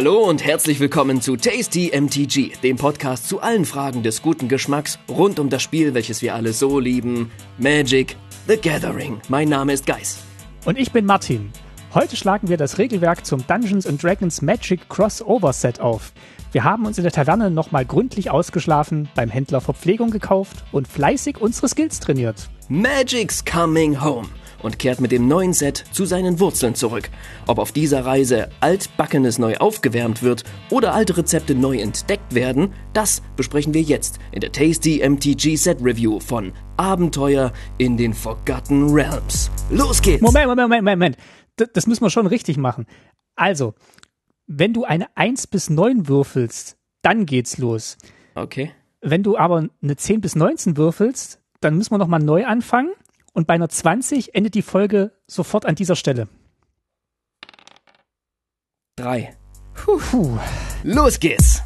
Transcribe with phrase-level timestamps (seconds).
[0.00, 4.98] Hallo und herzlich willkommen zu Tasty MTG, dem Podcast zu allen Fragen des guten Geschmacks
[5.10, 8.16] rund um das Spiel, welches wir alle so lieben, Magic
[8.48, 9.20] the Gathering.
[9.28, 10.22] Mein Name ist Geis.
[10.64, 11.52] Und ich bin Martin.
[11.92, 16.14] Heute schlagen wir das Regelwerk zum Dungeons Dragons Magic Crossover Set auf.
[16.52, 21.42] Wir haben uns in der Taverne nochmal gründlich ausgeschlafen, beim Händler Verpflegung gekauft und fleißig
[21.42, 22.48] unsere Skills trainiert.
[22.70, 24.28] Magic's coming home
[24.62, 27.10] und kehrt mit dem neuen Set zu seinen Wurzeln zurück.
[27.46, 33.22] Ob auf dieser Reise altbackenes neu aufgewärmt wird oder alte Rezepte neu entdeckt werden, das
[33.36, 39.50] besprechen wir jetzt in der Tasty MTG Set Review von Abenteuer in den Forgotten Realms.
[39.70, 40.22] Los geht's!
[40.22, 41.16] Moment, Moment, Moment, Moment.
[41.74, 42.86] Das müssen wir schon richtig machen.
[43.36, 43.74] Also,
[44.46, 47.98] wenn du eine 1 bis 9 würfelst, dann geht's los.
[48.34, 48.72] Okay.
[49.00, 52.90] Wenn du aber eine 10 bis 19 würfelst, dann müssen wir nochmal neu anfangen
[53.32, 56.28] und bei einer 20 endet die Folge sofort an dieser Stelle.
[58.96, 59.36] Drei.
[59.74, 60.38] Puh.
[60.82, 61.62] Los geht's!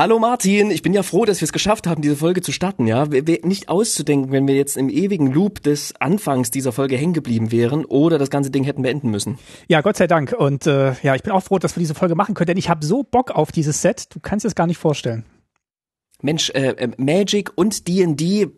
[0.00, 2.86] Hallo Martin, ich bin ja froh, dass wir es geschafft haben, diese Folge zu starten,
[2.86, 3.04] ja.
[3.04, 7.84] Nicht auszudenken, wenn wir jetzt im ewigen Loop des Anfangs dieser Folge hängen geblieben wären
[7.84, 9.38] oder das ganze Ding hätten beenden müssen.
[9.68, 10.32] Ja, Gott sei Dank.
[10.32, 12.70] Und äh, ja, ich bin auch froh, dass wir diese Folge machen können, denn ich
[12.70, 15.26] habe so Bock auf dieses Set, du kannst es gar nicht vorstellen.
[16.22, 18.48] Mensch, äh, äh Magic und D&D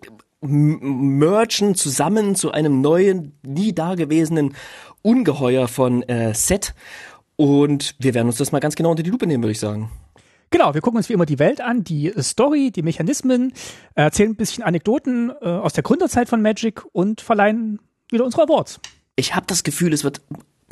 [0.43, 4.55] merchen zusammen zu einem neuen, nie dagewesenen
[5.03, 6.73] Ungeheuer von äh, Set.
[7.35, 9.91] Und wir werden uns das mal ganz genau unter die Lupe nehmen, würde ich sagen.
[10.53, 13.55] Genau, wir gucken uns wie immer die Welt an, die Story, die Mechanismen,
[13.95, 17.81] erzählen ein bisschen Anekdoten äh, aus der Gründerzeit von Magic und verleihen
[18.11, 18.79] wieder unsere Awards.
[19.17, 20.21] Ich habe das Gefühl, es wird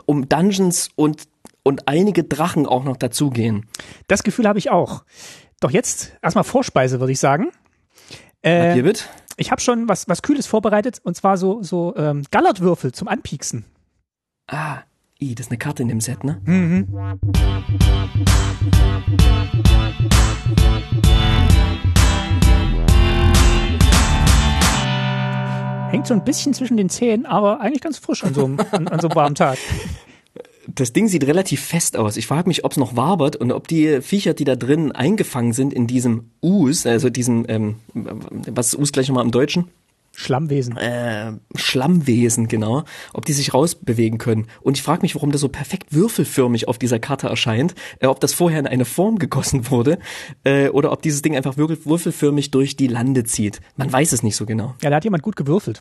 [0.06, 1.24] um Dungeons und
[1.62, 3.66] und einige Drachen auch noch dazugehen.
[4.06, 5.04] Das Gefühl habe ich auch.
[5.60, 7.48] Doch jetzt erstmal Vorspeise, würde ich sagen.
[8.42, 9.08] Äh, Hier mit?
[9.36, 13.64] Ich habe schon was was Kühles vorbereitet und zwar so so ähm, Gallertwürfel zum Anpieksen.
[14.46, 14.82] Ah,
[15.20, 16.40] i, das ist eine Karte in dem Set, ne?
[16.44, 16.86] Mhm.
[25.90, 28.88] Hängt so ein bisschen zwischen den Zähnen, aber eigentlich ganz frisch an so einem, an,
[28.88, 29.58] an so einem warmen Tag.
[30.72, 32.16] Das Ding sieht relativ fest aus.
[32.16, 35.52] Ich frage mich, ob es noch wabert und ob die Viecher, die da drin eingefangen
[35.52, 39.64] sind in diesem Us, also diesem, ähm, was ist Us gleich nochmal im Deutschen?
[40.20, 40.76] Schlammwesen.
[40.76, 42.84] Äh, Schlammwesen, genau.
[43.14, 44.48] Ob die sich rausbewegen können.
[44.60, 47.74] Und ich frage mich, warum das so perfekt würfelförmig auf dieser Karte erscheint.
[48.00, 49.98] Äh, ob das vorher in eine Form gegossen wurde
[50.44, 53.60] äh, oder ob dieses Ding einfach würfelförmig durch die Lande zieht.
[53.76, 54.74] Man weiß es nicht so genau.
[54.82, 55.80] Ja, da hat jemand gut gewürfelt.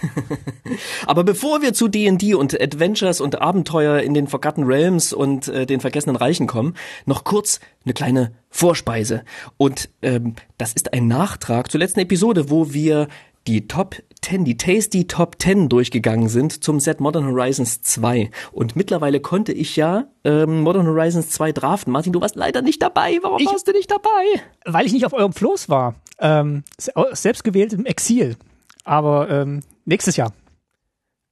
[1.06, 5.66] Aber bevor wir zu D&D und Adventures und Abenteuer in den Forgotten Realms und äh,
[5.66, 6.74] den vergessenen Reichen kommen,
[7.06, 9.24] noch kurz eine kleine Vorspeise.
[9.56, 13.08] Und ähm, das ist ein Nachtrag zur letzten Episode, wo wir
[13.46, 18.30] die Top 10, die Tasty Top 10 durchgegangen sind zum Set Modern Horizons 2.
[18.52, 21.92] Und mittlerweile konnte ich ja ähm, Modern Horizons 2 draften.
[21.92, 23.18] Martin, du warst leider nicht dabei.
[23.22, 24.42] Warum ich, warst du nicht dabei?
[24.64, 25.96] Weil ich nicht auf eurem Floß war.
[26.20, 28.36] Ähm, selbstgewählt im Exil.
[28.84, 30.32] Aber ähm, nächstes Jahr.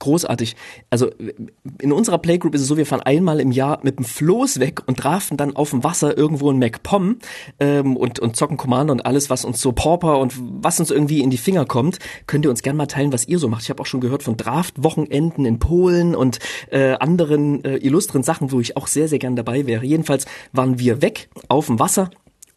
[0.01, 0.57] Großartig.
[0.89, 1.11] Also
[1.79, 4.81] in unserer Playgroup ist es so, wir fahren einmal im Jahr mit dem Floß weg
[4.87, 7.19] und trafen dann auf dem Wasser irgendwo in MacPom
[7.61, 11.21] ähm, und, und zocken Commander und alles, was uns so Pauper und was uns irgendwie
[11.21, 11.99] in die Finger kommt.
[12.27, 13.65] Könnt ihr uns gerne mal teilen, was ihr so macht.
[13.65, 16.39] Ich habe auch schon gehört von Draft-Wochenenden in Polen und
[16.71, 19.85] äh, anderen äh, illustren Sachen, wo ich auch sehr, sehr gern dabei wäre.
[19.85, 22.11] Jedenfalls waren wir weg auf dem Wasser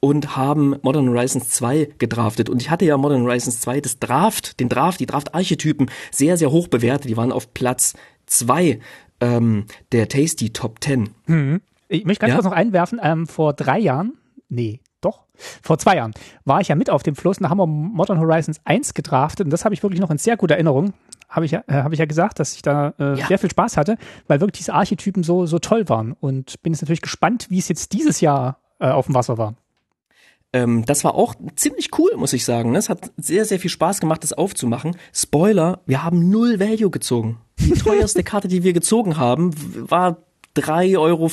[0.03, 2.49] und haben Modern Horizons 2 gedraftet.
[2.49, 6.51] Und ich hatte ja Modern Horizons 2 das Draft, den Draft, die Draft-Archetypen sehr, sehr
[6.51, 7.09] hoch bewertet.
[7.09, 7.93] Die waren auf Platz
[8.25, 8.81] 2
[9.21, 11.09] ähm, der Tasty Top 10.
[11.27, 11.61] Mhm.
[11.87, 12.35] Ich möchte ganz ja?
[12.35, 14.17] kurz noch einwerfen, ähm, vor drei Jahren,
[14.49, 15.23] nee, doch,
[15.61, 16.13] vor zwei Jahren
[16.43, 19.45] war ich ja mit auf dem Fluss und da haben wir Modern Horizons 1 gedraftet
[19.45, 20.91] und das habe ich wirklich noch in sehr guter Erinnerung.
[21.29, 23.27] Habe ich, ja, äh, hab ich ja gesagt, dass ich da äh, ja.
[23.27, 23.97] sehr viel Spaß hatte,
[24.27, 26.11] weil wirklich diese Archetypen so, so toll waren.
[26.11, 29.55] Und bin jetzt natürlich gespannt, wie es jetzt dieses Jahr äh, auf dem Wasser war.
[30.53, 32.71] Ähm, das war auch ziemlich cool, muss ich sagen.
[32.71, 32.77] Ne?
[32.77, 34.95] Es hat sehr, sehr viel Spaß gemacht, das aufzumachen.
[35.11, 37.39] Spoiler, wir haben null Value gezogen.
[37.59, 39.51] Die teuerste Karte, die wir gezogen haben,
[39.89, 40.23] war
[40.55, 41.29] 3,50 Euro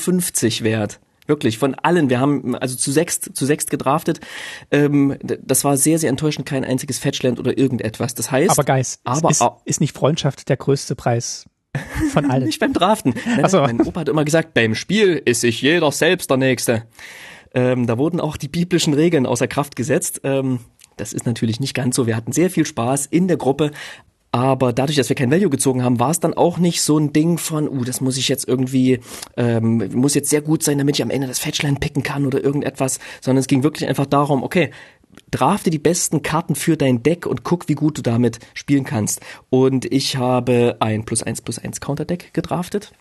[0.65, 1.01] wert.
[1.27, 2.11] Wirklich, von allen.
[2.11, 4.19] Wir haben also zu sechst, zu sechst gedraftet.
[4.73, 8.15] Ähm, das war sehr, sehr enttäuschend, kein einziges Fetchland oder irgendetwas.
[8.15, 8.51] Das heißt.
[8.51, 11.47] Aber Geist, aber ist, ist nicht Freundschaft der größte Preis
[12.13, 12.47] von allen?
[12.47, 13.15] nicht beim Draften.
[13.27, 13.61] Nein, so.
[13.61, 16.83] Mein Opa hat immer gesagt, beim Spiel ist sich jeder selbst der Nächste.
[17.55, 20.21] Ähm, da wurden auch die biblischen Regeln außer Kraft gesetzt.
[20.25, 20.61] Ähm,
[20.97, 22.07] das ist natürlich nicht ganz so.
[22.07, 23.71] Wir hatten sehr viel Spaß in der Gruppe,
[24.33, 27.13] aber dadurch, dass wir kein Value gezogen haben, war es dann auch nicht so ein
[27.13, 29.01] Ding von, uh, das muss ich jetzt irgendwie,
[29.37, 32.43] ähm, muss jetzt sehr gut sein, damit ich am Ende das Fetchline picken kann oder
[32.43, 34.71] irgendetwas, sondern es ging wirklich einfach darum, okay,
[35.33, 39.21] drafte die besten Karten für dein Deck und guck, wie gut du damit spielen kannst.
[39.49, 42.93] Und ich habe ein plus eins plus eins Counterdeck gedraftet.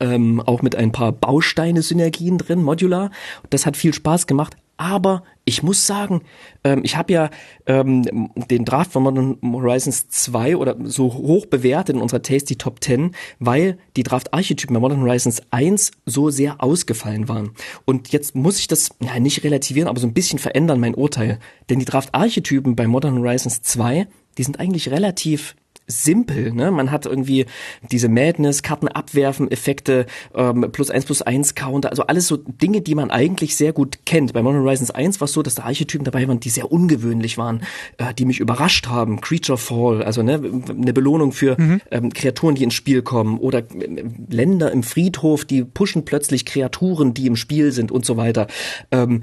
[0.00, 3.10] Ähm, auch mit ein paar Bausteine-Synergien drin, modular.
[3.50, 6.22] Das hat viel Spaß gemacht, aber ich muss sagen,
[6.64, 7.30] ähm, ich habe ja
[7.66, 12.82] ähm, den Draft von Modern Horizons 2 oder so hoch bewertet in unserer Tasty Top
[12.82, 17.52] 10, weil die Draft-Archetypen bei Modern Horizons 1 so sehr ausgefallen waren.
[17.84, 21.38] Und jetzt muss ich das ja, nicht relativieren, aber so ein bisschen verändern, mein Urteil.
[21.70, 24.08] Denn die Draft-Archetypen bei Modern Horizons 2,
[24.38, 25.54] die sind eigentlich relativ
[25.86, 26.52] simpel.
[26.52, 26.70] Ne?
[26.70, 27.46] Man hat irgendwie
[27.90, 32.80] diese Madness, Karten abwerfen, Effekte, ähm, plus eins plus eins Counter, also alles so Dinge,
[32.80, 34.32] die man eigentlich sehr gut kennt.
[34.32, 37.36] Bei Modern Horizons 1 war es so, dass da Archetypen dabei waren, die sehr ungewöhnlich
[37.36, 37.62] waren,
[37.98, 39.20] äh, die mich überrascht haben.
[39.20, 41.80] Creature Fall, also ne, eine Belohnung für mhm.
[41.90, 47.14] ähm, Kreaturen, die ins Spiel kommen oder äh, Länder im Friedhof, die pushen plötzlich Kreaturen,
[47.14, 48.46] die im Spiel sind und so weiter.
[48.90, 49.22] Ähm,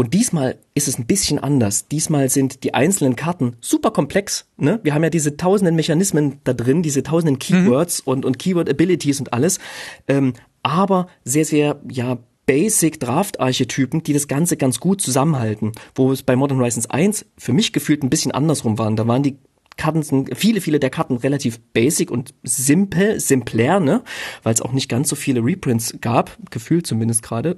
[0.00, 1.88] und diesmal ist es ein bisschen anders.
[1.88, 4.46] Diesmal sind die einzelnen Karten super komplex.
[4.56, 4.78] Ne?
[4.84, 8.12] Wir haben ja diese tausenden Mechanismen da drin, diese tausenden Keywords mhm.
[8.12, 9.58] und, und Keyword-Abilities und alles.
[10.06, 15.72] Ähm, aber sehr, sehr, ja, Basic Draft-Archetypen, die das Ganze ganz gut zusammenhalten.
[15.96, 18.94] Wo es bei Modern Horizons 1 für mich gefühlt ein bisschen andersrum waren.
[18.94, 19.36] Da waren die
[19.76, 24.02] Karten, viele, viele der Karten relativ basic und simpel, simpler, ne?
[24.44, 27.56] Weil es auch nicht ganz so viele Reprints gab, gefühlt zumindest gerade.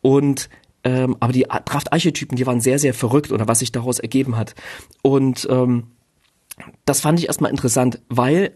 [0.00, 0.48] Und
[0.84, 4.54] ähm, aber die Draft-Archetypen, die waren sehr, sehr verrückt oder was sich daraus ergeben hat.
[5.02, 5.88] Und ähm,
[6.84, 8.52] das fand ich erstmal interessant, weil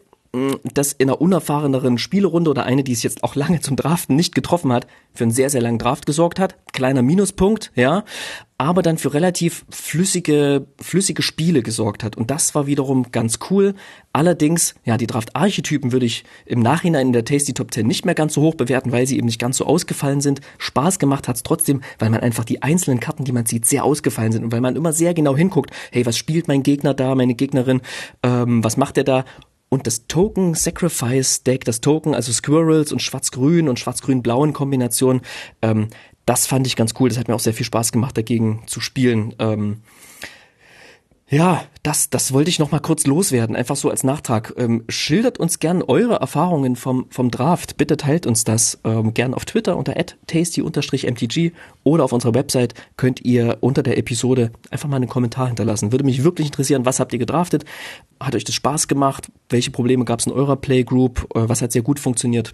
[0.64, 4.34] das in einer unerfahreneren Spielerunde oder eine, die es jetzt auch lange zum Draften nicht
[4.34, 6.56] getroffen hat, für einen sehr, sehr langen Draft gesorgt hat.
[6.72, 8.04] Kleiner Minuspunkt, ja,
[8.64, 12.16] aber dann für relativ flüssige, flüssige Spiele gesorgt hat.
[12.16, 13.74] Und das war wiederum ganz cool.
[14.14, 18.14] Allerdings, ja, die Draft-Archetypen würde ich im Nachhinein in der Tasty Top 10 nicht mehr
[18.14, 20.40] ganz so hoch bewerten, weil sie eben nicht ganz so ausgefallen sind.
[20.56, 24.32] Spaß gemacht hat's trotzdem, weil man einfach die einzelnen Karten, die man sieht, sehr ausgefallen
[24.32, 27.34] sind und weil man immer sehr genau hinguckt, hey, was spielt mein Gegner da, meine
[27.34, 27.82] Gegnerin,
[28.22, 29.24] ähm, was macht er da?
[29.74, 35.20] und das Token Sacrifice Deck, das Token, also Squirrels und Schwarz-Grün und Schwarz-Grün-Blau in Kombination,
[35.62, 35.88] ähm,
[36.26, 37.08] das fand ich ganz cool.
[37.08, 39.34] Das hat mir auch sehr viel Spaß gemacht, dagegen zu spielen.
[39.38, 39.82] Ähm,
[41.26, 44.54] ja, das, das wollte ich noch mal kurz loswerden, einfach so als Nachtrag.
[44.58, 47.78] Ähm, schildert uns gern eure Erfahrungen vom, vom Draft.
[47.78, 53.24] Bitte teilt uns das ähm, gern auf Twitter unter tasty-mtg oder auf unserer Website könnt
[53.24, 55.92] ihr unter der Episode einfach mal einen Kommentar hinterlassen.
[55.92, 57.64] Würde mich wirklich interessieren, was habt ihr gedraftet?
[58.20, 59.32] Hat euch das Spaß gemacht?
[59.48, 61.26] Welche Probleme gab es in eurer Playgroup?
[61.34, 62.52] Äh, was hat sehr gut funktioniert?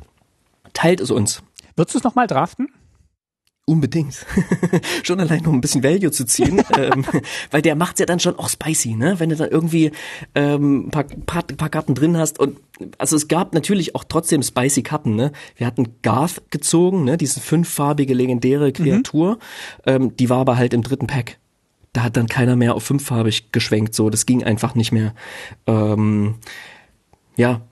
[0.73, 1.43] Teilt es uns.
[1.75, 2.69] Würdest du es noch mal draften?
[3.71, 4.27] Unbedingt.
[5.05, 6.61] schon allein, um ein bisschen Value zu ziehen.
[6.77, 7.05] ähm,
[7.53, 9.21] weil der macht's ja dann schon auch spicy, ne?
[9.21, 9.93] Wenn du da irgendwie
[10.35, 12.41] ähm, ein paar, paar, paar Karten drin hast.
[12.41, 12.59] Und
[12.99, 15.31] also es gab natürlich auch trotzdem spicy Karten, ne?
[15.55, 17.17] Wir hatten Garth gezogen, ne?
[17.17, 18.73] Diese fünffarbige legendäre mhm.
[18.73, 19.35] Kreatur.
[19.35, 19.39] Mhm.
[19.87, 21.39] Ähm, die war aber halt im dritten Pack.
[21.93, 24.11] Da hat dann keiner mehr auf fünffarbig geschwenkt, so.
[24.11, 25.15] Das ging einfach nicht mehr.
[25.69, 26.35] Ähm,
[27.41, 27.63] ja,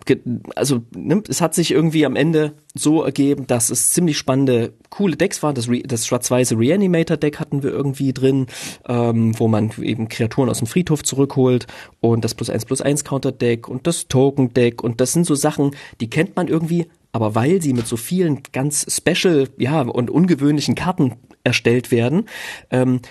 [0.57, 5.15] also ne, es hat sich irgendwie am Ende so ergeben, dass es ziemlich spannende, coole
[5.15, 5.55] Decks waren.
[5.55, 8.47] Das, Re das schwarz-weiße Reanimator-Deck hatten wir irgendwie drin,
[8.89, 11.67] ähm, wo man eben Kreaturen aus dem Friedhof zurückholt
[12.01, 15.73] und das plus eins plus eins Counter-Deck und das Token-Deck und das sind so Sachen,
[16.01, 20.77] die kennt man irgendwie, aber weil sie mit so vielen ganz special, ja, und ungewöhnlichen
[20.77, 22.25] Karten erstellt werden,
[22.71, 23.03] ähm,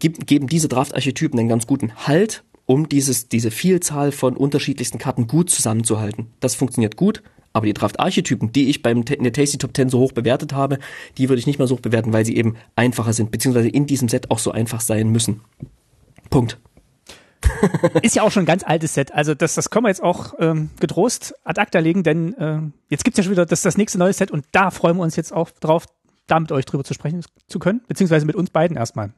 [0.00, 5.50] geben diese Draft-Archetypen einen ganz guten Halt um dieses, diese Vielzahl von unterschiedlichsten Karten gut
[5.50, 6.28] zusammenzuhalten.
[6.38, 7.20] Das funktioniert gut,
[7.52, 10.78] aber die Draft-Archetypen, die ich beim in der Tasty Top 10 so hoch bewertet habe,
[11.18, 13.86] die würde ich nicht mal so hoch bewerten, weil sie eben einfacher sind, beziehungsweise in
[13.86, 15.40] diesem Set auch so einfach sein müssen.
[16.30, 16.60] Punkt.
[18.02, 19.12] ist ja auch schon ein ganz altes Set.
[19.12, 23.02] Also das, das können wir jetzt auch ähm, getrost ad acta legen, denn äh, jetzt
[23.02, 25.32] gibt's ja schon wieder das, das nächste neue Set und da freuen wir uns jetzt
[25.32, 25.86] auch drauf,
[26.28, 29.12] da mit euch drüber zu sprechen zu können, beziehungsweise mit uns beiden erstmal.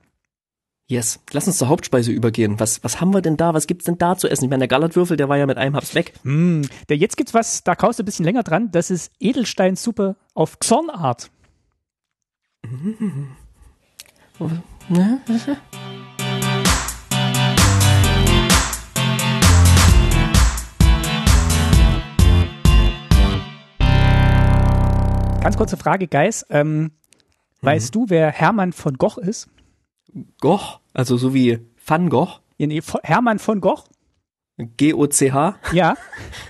[0.93, 1.21] Yes.
[1.33, 2.61] Lass uns zur Hauptspeise übergehen.
[2.61, 3.55] Was, was haben wir denn da?
[3.55, 4.45] Was gibt's denn da zu essen?
[4.45, 6.13] Ich meine, der Gallertwürfel, der war ja mit einem Haps weg.
[6.23, 8.71] Mm, der jetzt gibt's was, da kaust du ein bisschen länger dran.
[8.73, 11.31] Das ist Edelsteinsuppe auf Xornart.
[12.61, 13.29] Mm.
[25.41, 26.45] Ganz kurze Frage, Geis.
[26.51, 26.91] Ähm, mhm.
[27.63, 29.49] Weißt du, wer Hermann von Goch ist?
[30.41, 32.41] Goch, also so wie Van Gogh.
[32.59, 33.87] Nee, Hermann von Goch.
[34.59, 35.57] G-O-C-H.
[35.73, 35.97] Ja.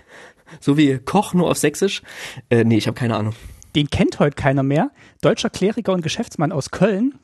[0.60, 2.02] so wie Koch, nur auf Sächsisch.
[2.50, 3.34] Äh, nee, ich habe keine Ahnung.
[3.74, 4.90] Den kennt heute keiner mehr.
[5.22, 7.18] Deutscher Kleriker und Geschäftsmann aus Köln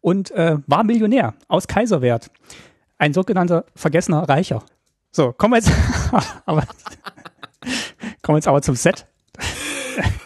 [0.00, 2.30] und äh, war Millionär aus Kaiserwert.
[2.98, 4.64] ein sogenannter vergessener Reicher.
[5.10, 5.72] So, kommen wir jetzt,
[6.46, 6.64] aber,
[8.22, 9.06] kommen wir jetzt aber zum Set.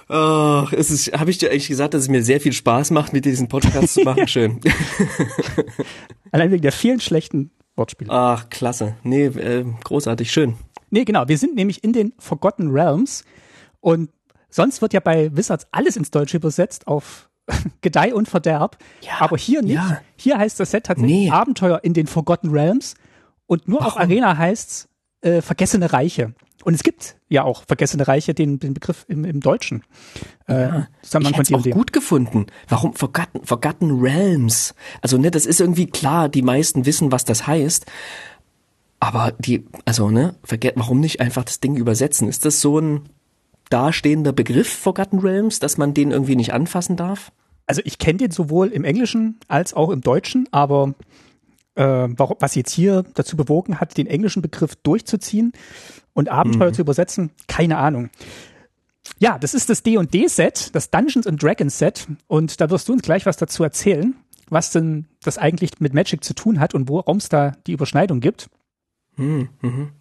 [0.09, 3.13] Oh, es ist, habe ich dir eigentlich gesagt, dass es mir sehr viel Spaß macht,
[3.13, 4.27] mit diesen Podcast zu machen?
[4.29, 4.61] Schön.
[6.33, 8.11] Allein wegen der vielen schlechten Wortspiele.
[8.13, 8.97] Ach, klasse.
[9.03, 10.57] Nee, äh, großartig, schön.
[10.91, 11.27] Nee, genau.
[11.29, 13.25] Wir sind nämlich in den Forgotten Realms
[13.81, 14.11] und
[14.51, 17.31] sonst wird ja bei Wizards alles ins Deutsche übersetzt auf
[17.81, 18.77] Gedeih und Verderb.
[19.01, 19.75] Ja, aber hier nicht.
[19.75, 20.01] Ja.
[20.17, 21.31] Hier heißt das Set tatsächlich nee.
[21.31, 22.95] Abenteuer in den Forgotten Realms
[23.47, 23.93] und nur Warum?
[23.93, 24.89] auf Arena heißt's
[25.23, 26.35] äh, Vergessene Reiche.
[26.65, 29.83] Und es gibt ja auch Vergessene Reiche, den, den Begriff im, im Deutschen.
[30.47, 32.47] Äh, ja, ich hätte auch gut gefunden.
[32.69, 34.75] Warum Forgotten, Forgotten Realms?
[35.01, 37.87] Also ne, das ist irgendwie klar, die meisten wissen, was das heißt.
[39.01, 42.29] Aber die, also ne, vergeht, warum nicht einfach das Ding übersetzen?
[42.29, 43.09] Ist das so ein
[43.71, 47.33] dastehender Begriff Forgotten Realms, dass man den irgendwie nicht anfassen darf?
[47.67, 50.95] Also ich kenne den sowohl im Englischen als auch im Deutschen, aber
[51.75, 55.53] äh, was jetzt hier dazu bewogen hat, den englischen Begriff durchzuziehen
[56.15, 56.75] und Abenteuer mhm.
[56.75, 58.11] zu übersetzen, keine Ahnung.
[59.19, 63.03] Ja, das ist das D&D-Set, das Dungeons and Dragons Set und da wirst du uns
[63.03, 64.15] gleich was dazu erzählen,
[64.49, 68.21] was denn das eigentlich mit Magic zu tun hat und warum es da die Überschneidung
[68.21, 68.49] gibt.
[69.17, 69.49] Mhm.
[69.61, 69.93] mhm.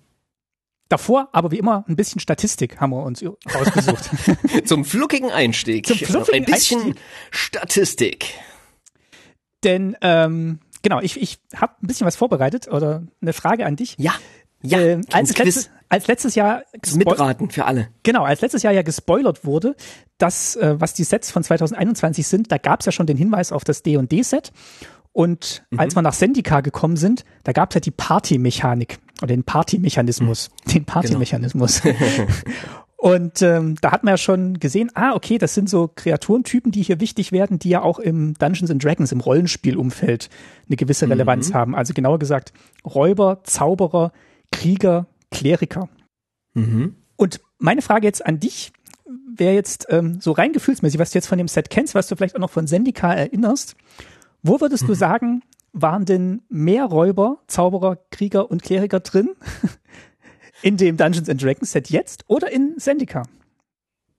[0.92, 4.10] Davor aber wie immer ein bisschen Statistik haben wir uns ausgesucht.
[4.66, 5.88] Zum fluckigen Einstieg.
[5.88, 7.02] Zum fluffigen ein bisschen Einstieg.
[7.32, 8.34] Statistik.
[9.64, 13.96] Denn ähm, genau, ich, ich habe ein bisschen was vorbereitet oder eine Frage an dich.
[13.98, 14.14] Ja.
[14.64, 16.62] Ja, äh, als, letztes, als letztes Jahr
[16.94, 17.88] mitraten für alle.
[18.04, 19.76] Genau, als letztes Jahr ja gespoilert wurde,
[20.20, 23.52] dass äh, was die Sets von 2021 sind, da gab es ja schon den Hinweis
[23.52, 24.52] auf das D&D-Set
[25.14, 25.80] und mhm.
[25.80, 30.50] als wir nach Sendika gekommen sind, da gab es halt die Party-Mechanik oder den Party-Mechanismus,
[30.66, 30.72] mhm.
[30.72, 31.82] den Party-Mechanismus.
[31.82, 31.98] Genau.
[33.02, 36.84] und ähm, da hat man ja schon gesehen, ah, okay, das sind so Kreaturentypen, die
[36.84, 40.30] hier wichtig werden, die ja auch im Dungeons and Dragons, im Rollenspielumfeld
[40.68, 41.54] eine gewisse Relevanz mhm.
[41.56, 41.76] haben.
[41.76, 42.54] Also genauer gesagt,
[42.86, 44.12] Räuber, Zauberer,
[44.52, 45.90] Krieger, Kleriker.
[46.54, 46.94] Mhm.
[47.16, 48.72] Und meine Frage jetzt an dich,
[49.36, 52.16] wer jetzt ähm, so rein gefühlsmäßig, was du jetzt von dem Set kennst, was du
[52.16, 53.76] vielleicht auch noch von Sendika erinnerst,
[54.44, 54.88] wo würdest mhm.
[54.88, 55.42] du sagen,
[55.74, 59.32] waren denn mehr Räuber, Zauberer, Krieger und Kleriker drin
[60.62, 63.24] in dem Dungeons and Dragons Set jetzt oder in Sendika?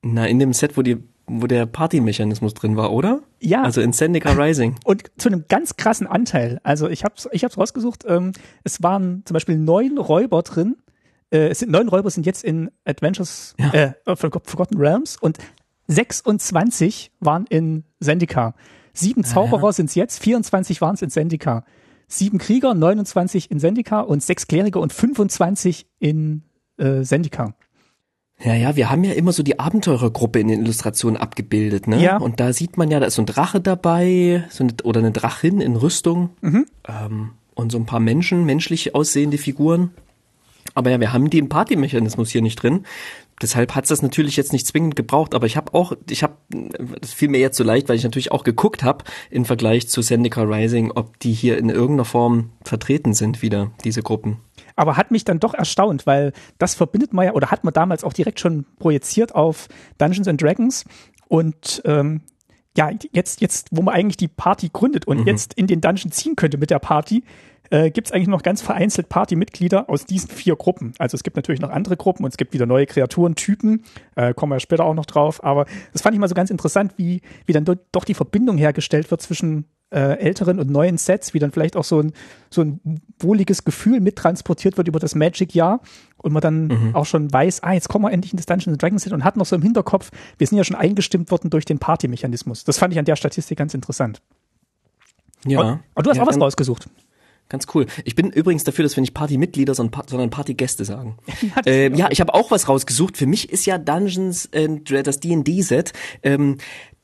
[0.02, 3.22] Na, in dem Set, wo die wo der Partymechanismus drin war, oder?
[3.40, 3.62] Ja.
[3.62, 4.74] Also in Sendika Rising.
[4.84, 6.60] Und zu einem ganz krassen Anteil.
[6.62, 8.04] Also ich hab's, ich hab's rausgesucht.
[8.06, 8.32] Ähm,
[8.64, 10.76] es waren zum Beispiel neun Räuber drin.
[11.30, 13.94] Äh, es sind neun Räuber sind jetzt in Adventures ja.
[14.04, 15.38] äh, Forgotten Realms und
[15.88, 18.54] 26 waren in Sendika.
[18.92, 19.72] Sieben Zauberer ja.
[19.72, 21.64] sind es jetzt, 24 waren es in Sendika.
[22.12, 26.42] Sieben Krieger, 29 in Sendika und sechs Kleriker und 25 in
[26.76, 27.54] äh, Sendika.
[28.38, 32.02] Ja, ja, wir haben ja immer so die Abenteurergruppe in den Illustrationen abgebildet, ne?
[32.02, 32.18] Ja.
[32.18, 35.12] Und da sieht man ja, da ist so ein Drache dabei, so eine, oder eine
[35.12, 36.66] Drachin in Rüstung mhm.
[36.86, 39.90] ähm, und so ein paar Menschen, menschlich aussehende Figuren.
[40.74, 42.84] Aber ja, wir haben den Partymechanismus hier nicht drin.
[43.40, 46.34] Deshalb hat's das natürlich jetzt nicht zwingend gebraucht, aber ich habe auch, ich habe,
[47.00, 50.02] das fiel mir jetzt so leicht, weil ich natürlich auch geguckt habe im Vergleich zu
[50.02, 54.38] Sendika Rising, ob die hier in irgendeiner Form vertreten sind wieder, diese Gruppen.
[54.76, 58.04] Aber hat mich dann doch erstaunt, weil das verbindet man ja, oder hat man damals
[58.04, 60.84] auch direkt schon projiziert auf Dungeons and Dragons
[61.28, 62.20] und ähm,
[62.76, 65.26] ja, jetzt, jetzt, wo man eigentlich die Party gründet und mhm.
[65.26, 67.22] jetzt in den Dungeon ziehen könnte mit der Party,
[67.72, 70.92] äh, gibt es eigentlich noch ganz vereinzelt Partymitglieder aus diesen vier Gruppen.
[70.98, 74.52] Also es gibt natürlich noch andere Gruppen und es gibt wieder neue Kreaturentypen, äh, kommen
[74.52, 75.42] wir später auch noch drauf.
[75.42, 78.58] Aber das fand ich mal so ganz interessant, wie, wie dann do doch die Verbindung
[78.58, 82.12] hergestellt wird zwischen äh, älteren und neuen Sets, wie dann vielleicht auch so ein,
[82.50, 82.80] so ein
[83.18, 85.80] wohliges Gefühl mittransportiert wird über das Magic-Jahr
[86.18, 86.90] und man dann mhm.
[86.94, 89.38] auch schon weiß, ah, jetzt kommen wir endlich in das Dungeons Dragons Set und hat
[89.38, 92.64] noch so im Hinterkopf, wir sind ja schon eingestimmt worden durch den Party-Mechanismus.
[92.64, 94.20] Das fand ich an der Statistik ganz interessant.
[95.46, 95.58] Ja.
[95.58, 96.88] Aber, aber du hast ja, auch was rausgesucht.
[97.52, 97.84] Ganz cool.
[98.06, 101.18] Ich bin übrigens dafür, dass wir nicht Partymitglieder, sondern Partygäste sagen.
[101.42, 103.16] Ja, äh, ja ich habe auch was rausgesucht.
[103.16, 105.92] Für mich ist ja Dungeons and das D&D-Set
[106.22, 106.56] ähm,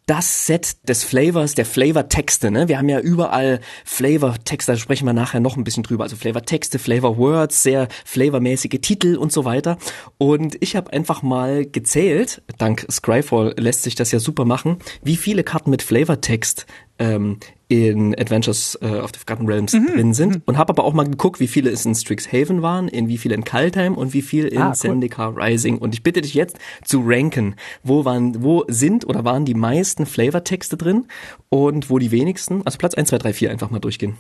[0.06, 2.50] das Set des Flavors, der Flavor-Texte.
[2.50, 2.66] Ne?
[2.68, 6.04] Wir haben ja überall Flavor-Texte, da sprechen wir nachher noch ein bisschen drüber.
[6.04, 9.76] Also Flavor-Texte, Flavor-Words, sehr flavormäßige Titel und so weiter.
[10.16, 15.16] Und ich habe einfach mal gezählt, dank Scryfall lässt sich das ja super machen, wie
[15.16, 16.64] viele Karten mit Flavor-Text
[16.98, 17.38] ähm,
[17.68, 19.86] in Adventures äh, of the Forgotten Realms mhm.
[19.86, 20.42] drin sind mhm.
[20.46, 23.34] und habe aber auch mal geguckt, wie viele es in Strixhaven waren, in wie viele
[23.34, 24.74] in Kaltheim und wie viel in ah, cool.
[24.74, 25.78] Zendika Rising.
[25.78, 30.06] Und ich bitte dich jetzt zu ranken, wo waren, wo sind oder waren die meisten
[30.06, 31.06] Flavortexte drin
[31.50, 32.62] und wo die wenigsten.
[32.64, 34.16] Also Platz 1, 2, 3, 4 einfach mal durchgehen.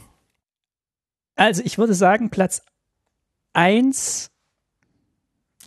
[1.36, 2.62] Also ich würde sagen, Platz
[3.54, 4.30] 1.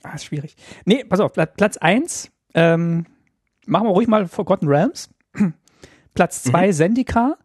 [0.03, 0.55] Ah, ist schwierig.
[0.85, 3.05] Nee, pass auf, Platz 1, ähm,
[3.65, 5.09] machen wir ruhig mal Forgotten Realms.
[6.13, 6.71] Platz 2 mhm.
[6.73, 7.37] Sendika,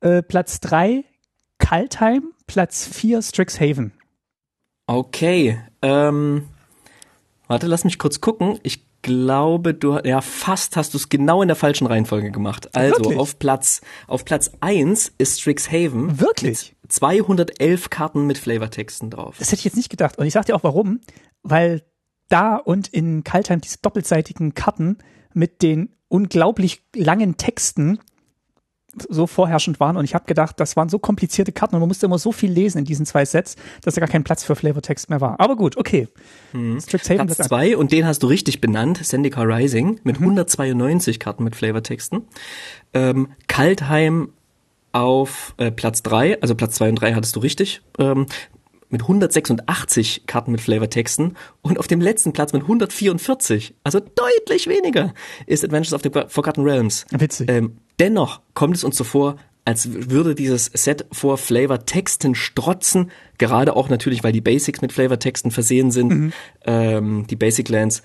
[0.00, 1.04] äh, Platz 3
[1.58, 3.92] Kaltheim, Platz 4 Strixhaven.
[4.86, 6.48] Okay, ähm,
[7.46, 8.58] warte, lass mich kurz gucken.
[8.62, 12.74] Ich glaube, du, ja, fast hast du es genau in der falschen Reihenfolge gemacht.
[12.74, 13.18] Also, Wirklich?
[13.18, 16.20] auf Platz, auf Platz 1 ist Strixhaven.
[16.20, 16.74] Wirklich?
[16.88, 19.36] 211 Karten mit Flavortexten drauf.
[19.38, 20.18] Das hätte ich jetzt nicht gedacht.
[20.18, 21.00] Und ich sag dir auch warum.
[21.42, 21.82] Weil
[22.28, 24.98] da und in Kaltheim diese doppelseitigen Karten
[25.34, 27.98] mit den unglaublich langen Texten
[29.08, 32.06] so vorherrschend waren und ich habe gedacht, das waren so komplizierte Karten und man musste
[32.06, 35.10] immer so viel lesen in diesen zwei Sets, dass da gar kein Platz für Flavortext
[35.10, 35.38] mehr war.
[35.38, 36.08] Aber gut, okay.
[36.52, 36.80] Mhm.
[36.80, 40.28] Strixhaven Platz zwei und den hast du richtig benannt, Sendika Rising mit mhm.
[40.28, 42.22] 192 Karten mit Flavortexten.
[42.94, 44.32] Ähm, Kaltheim
[44.92, 47.82] auf äh, Platz drei, also Platz zwei und drei hattest du richtig.
[47.98, 48.26] Ähm,
[48.90, 55.14] mit 186 Karten mit Flavortexten und auf dem letzten Platz mit 144, also deutlich weniger,
[55.46, 57.06] ist Adventures of the Forgotten Realms.
[57.10, 57.50] Witzig.
[57.50, 63.76] Ähm, dennoch kommt es uns so vor, als würde dieses Set vor Flavortexten strotzen, gerade
[63.76, 66.32] auch natürlich, weil die Basics mit Flavortexten versehen sind, mhm.
[66.64, 68.02] ähm, die Basic Lands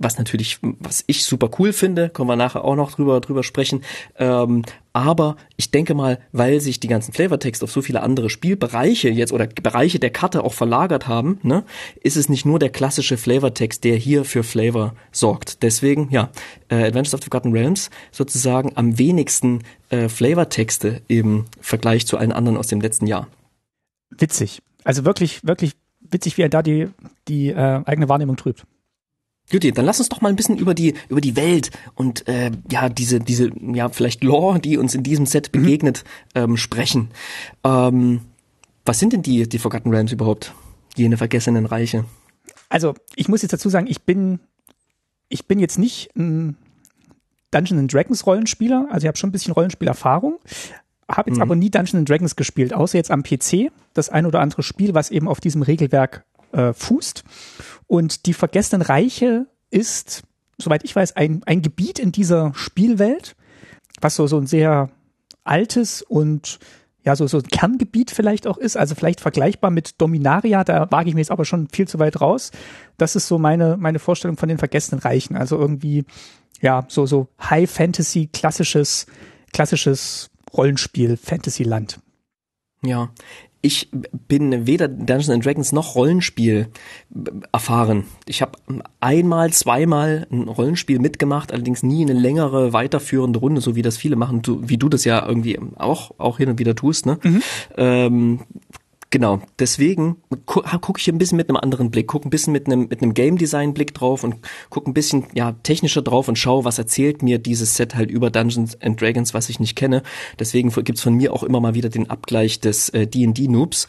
[0.00, 3.82] was natürlich, was ich super cool finde, können wir nachher auch noch drüber, drüber sprechen.
[4.16, 4.64] Ähm,
[4.94, 9.32] aber ich denke mal, weil sich die ganzen Flavortext auf so viele andere Spielbereiche jetzt
[9.32, 11.64] oder Bereiche der Karte auch verlagert haben, ne,
[12.02, 15.62] ist es nicht nur der klassische Flavortext, der hier für Flavor sorgt.
[15.62, 16.30] Deswegen, ja,
[16.70, 22.32] äh, Adventures of the Forgotten Realms sozusagen am wenigsten äh, Flavortexte im Vergleich zu allen
[22.32, 23.28] anderen aus dem letzten Jahr.
[24.08, 24.62] Witzig.
[24.82, 26.88] Also wirklich, wirklich witzig, wie er da die,
[27.28, 28.64] die äh, eigene Wahrnehmung trübt.
[29.50, 32.50] Juti, dann lass uns doch mal ein bisschen über die über die Welt und äh,
[32.70, 35.62] ja diese diese ja vielleicht Lore, die uns in diesem Set mhm.
[35.62, 36.04] begegnet,
[36.34, 36.40] mhm.
[36.42, 37.10] ähm, sprechen.
[37.64, 38.20] Ähm,
[38.84, 40.54] was sind denn die die Forgotten Realms überhaupt?
[40.96, 42.04] Jene vergessenen Reiche.
[42.68, 44.40] Also ich muss jetzt dazu sagen, ich bin
[45.28, 46.56] ich bin jetzt nicht ein
[47.50, 50.38] Dungeons Dragons Rollenspieler, also ich habe schon ein bisschen Rollenspielerfahrung,
[51.08, 51.42] habe jetzt mhm.
[51.42, 55.10] aber nie Dungeons Dragons gespielt, außer jetzt am PC, das ein oder andere Spiel, was
[55.10, 57.24] eben auf diesem Regelwerk äh, fußt.
[57.86, 60.22] Und die Vergessenen Reiche ist,
[60.58, 63.36] soweit ich weiß, ein, ein Gebiet in dieser Spielwelt,
[64.00, 64.90] was so, so ein sehr
[65.44, 66.58] altes und
[67.02, 71.08] ja, so, so ein Kerngebiet vielleicht auch ist, also vielleicht vergleichbar mit Dominaria, da wage
[71.08, 72.50] ich mir jetzt aber schon viel zu weit raus.
[72.98, 75.36] Das ist so meine, meine Vorstellung von den Vergessenen Reichen.
[75.36, 76.04] Also irgendwie,
[76.60, 79.06] ja, so, so High Fantasy, klassisches,
[79.52, 82.00] klassisches Rollenspiel, Fantasyland.
[82.82, 83.10] Ja,
[83.62, 83.88] ich
[84.28, 86.68] bin weder Dungeons and Dragons noch Rollenspiel
[87.52, 88.04] erfahren.
[88.26, 88.52] Ich habe
[89.00, 94.16] einmal, zweimal ein Rollenspiel mitgemacht, allerdings nie eine längere, weiterführende Runde, so wie das viele
[94.16, 97.04] machen, du, wie du das ja irgendwie auch, auch hin und wieder tust.
[97.04, 97.18] Ne?
[97.22, 97.42] Mhm.
[97.76, 98.40] Ähm,
[99.12, 102.66] Genau, deswegen gucke guck ich ein bisschen mit einem anderen Blick, gucke ein bisschen mit
[102.66, 104.36] einem, mit einem Game Design Blick drauf und
[104.70, 108.30] gucke ein bisschen ja technischer drauf und schaue, was erzählt mir dieses Set halt über
[108.30, 110.04] Dungeons and Dragons, was ich nicht kenne.
[110.38, 113.88] Deswegen gibt's von mir auch immer mal wieder den Abgleich des äh, D&D Noobs,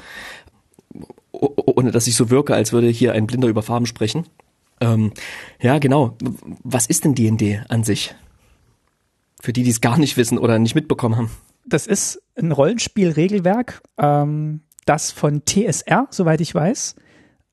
[1.32, 4.26] ohne dass ich so wirke, als würde hier ein Blinder über Farben sprechen.
[4.80, 5.12] Ähm,
[5.62, 6.18] ja, genau.
[6.64, 8.16] Was ist denn D&D an sich?
[9.40, 11.32] Für die, die es gar nicht wissen oder nicht mitbekommen haben.
[11.68, 13.84] Das ist ein Rollenspielregelwerk.
[14.00, 16.96] Ähm das von TSR, soweit ich weiß,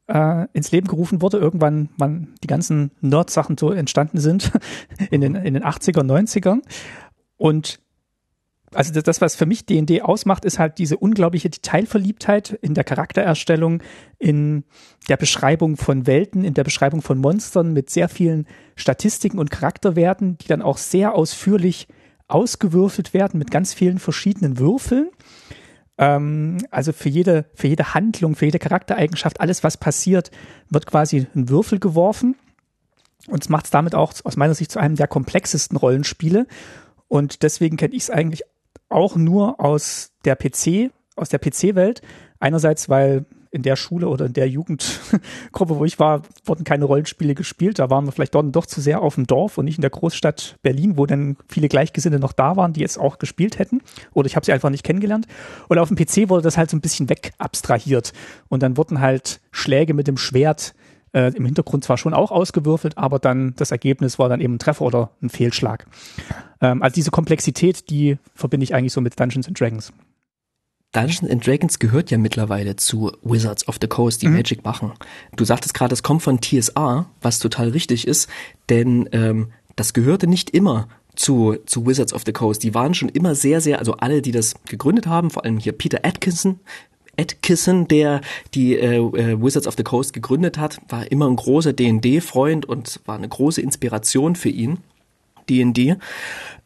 [0.08, 4.50] äh, ins Leben gerufen wurde, irgendwann, wann die ganzen Nerd-Sachen so entstanden sind,
[5.10, 6.60] in den, in den 80er, 90ern.
[7.36, 7.80] Und
[8.74, 13.82] also das, was für mich D&D ausmacht, ist halt diese unglaubliche Detailverliebtheit in der Charaktererstellung,
[14.18, 14.64] in
[15.08, 20.36] der Beschreibung von Welten, in der Beschreibung von Monstern mit sehr vielen Statistiken und Charakterwerten,
[20.38, 21.88] die dann auch sehr ausführlich
[22.26, 25.08] ausgewürfelt werden mit ganz vielen verschiedenen Würfeln.
[25.98, 30.30] Ähm, also für jede, für jede Handlung, für jede Charaktereigenschaft, alles was passiert,
[30.70, 32.36] wird quasi ein Würfel geworfen.
[33.26, 36.46] Und es macht es damit auch aus meiner Sicht zu einem der komplexesten Rollenspiele.
[37.08, 38.42] Und deswegen kenne ich es eigentlich
[38.88, 42.00] auch nur aus der PC, aus der PC-Welt.
[42.40, 43.26] Einerseits, weil
[43.58, 47.78] in der Schule oder in der Jugendgruppe, wo ich war, wurden keine Rollenspiele gespielt.
[47.78, 49.90] Da waren wir vielleicht dort doch zu sehr auf dem Dorf und nicht in der
[49.90, 53.82] Großstadt Berlin, wo dann viele Gleichgesinnte noch da waren, die jetzt auch gespielt hätten.
[54.14, 55.26] Oder ich habe sie einfach nicht kennengelernt.
[55.68, 58.12] Und auf dem PC wurde das halt so ein bisschen wegabstrahiert.
[58.48, 60.74] Und dann wurden halt Schläge mit dem Schwert
[61.12, 64.58] äh, im Hintergrund zwar schon auch ausgewürfelt, aber dann das Ergebnis war dann eben ein
[64.58, 65.86] Treffer oder ein Fehlschlag.
[66.60, 69.92] Ähm, also diese Komplexität, die verbinde ich eigentlich so mit Dungeons and Dragons.
[70.92, 74.36] Dungeons and Dragons gehört ja mittlerweile zu Wizards of the Coast, die mhm.
[74.36, 74.92] Magic machen.
[75.36, 78.28] Du sagtest gerade, es kommt von TSR, was total richtig ist,
[78.70, 82.62] denn ähm, das gehörte nicht immer zu, zu Wizards of the Coast.
[82.62, 85.72] Die waren schon immer sehr, sehr, also alle, die das gegründet haben, vor allem hier
[85.72, 86.60] Peter Atkinson,
[87.18, 88.20] Atkinson, der
[88.54, 93.00] die äh, äh Wizards of the Coast gegründet hat, war immer ein großer D&D-Freund und
[93.04, 94.78] war eine große Inspiration für ihn,
[95.50, 95.96] D&D.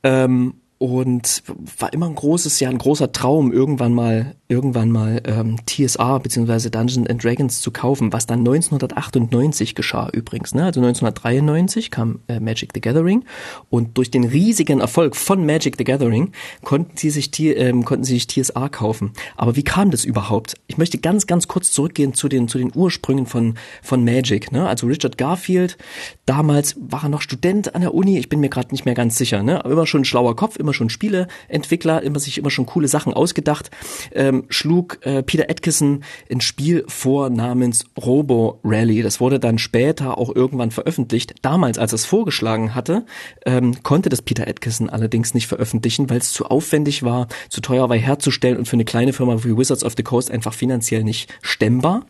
[0.02, 1.44] Ähm, und
[1.78, 6.70] war immer ein großes, ja ein großer Traum, irgendwann mal, irgendwann mal ähm, TSR bzw.
[6.70, 10.56] Dungeons and Dragons zu kaufen, was dann 1998 geschah übrigens.
[10.56, 10.64] Ne?
[10.64, 13.24] Also 1993 kam äh, Magic the Gathering
[13.70, 16.32] und durch den riesigen Erfolg von Magic the Gathering
[16.64, 19.12] konnten sie sich ähm, konnten sie sich TSR kaufen.
[19.36, 20.56] Aber wie kam das überhaupt?
[20.66, 24.50] Ich möchte ganz, ganz kurz zurückgehen zu den zu den Ursprüngen von von Magic.
[24.50, 24.66] Ne?
[24.66, 25.78] Also Richard Garfield,
[26.26, 28.18] damals war er noch Student an der Uni.
[28.18, 29.44] Ich bin mir gerade nicht mehr ganz sicher.
[29.44, 29.64] Ne?
[29.64, 32.88] Aber immer schon ein schlauer Kopf, immer immer schon Spieleentwickler, immer sich immer schon coole
[32.88, 33.70] Sachen ausgedacht,
[34.12, 39.02] ähm, schlug äh, Peter Atkinson ein Spiel vor namens Robo Rally.
[39.02, 41.34] Das wurde dann später auch irgendwann veröffentlicht.
[41.42, 43.04] Damals, als es vorgeschlagen hatte,
[43.44, 47.88] ähm, konnte das Peter Atkinson allerdings nicht veröffentlichen, weil es zu aufwendig war, zu teuer
[47.90, 51.32] war herzustellen und für eine kleine Firma wie Wizards of the Coast einfach finanziell nicht
[51.42, 52.06] stemmbar.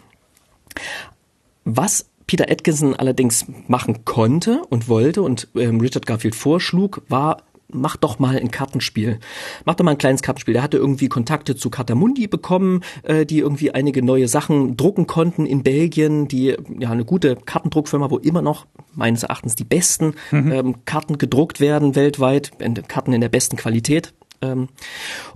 [1.64, 7.96] Was Peter Atkinson allerdings machen konnte und wollte und ähm, Richard Garfield vorschlug, war mach
[7.96, 9.18] doch mal ein Kartenspiel.
[9.64, 10.54] Mach doch mal ein kleines Kartenspiel.
[10.54, 15.46] Der hatte irgendwie Kontakte zu Katamundi bekommen, äh, die irgendwie einige neue Sachen drucken konnten
[15.46, 20.52] in Belgien, die ja eine gute Kartendruckfirma, wo immer noch meines Erachtens die besten mhm.
[20.52, 22.52] ähm, Karten gedruckt werden weltweit,
[22.88, 24.14] Karten in der besten Qualität.
[24.40, 24.68] Ähm,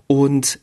[0.06, 0.60] und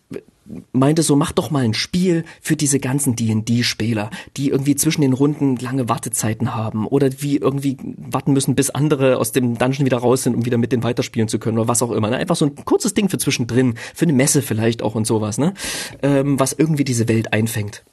[0.72, 5.14] meinte so, mach doch mal ein Spiel für diese ganzen D&D-Spieler, die irgendwie zwischen den
[5.14, 9.98] Runden lange Wartezeiten haben oder wie irgendwie warten müssen, bis andere aus dem Dungeon wieder
[9.98, 12.10] raus sind, um wieder mit denen weiterspielen zu können oder was auch immer.
[12.10, 12.18] Ne?
[12.18, 15.54] Einfach so ein kurzes Ding für zwischendrin, für eine Messe vielleicht auch und sowas, ne?
[16.02, 17.84] Ähm, was irgendwie diese Welt einfängt.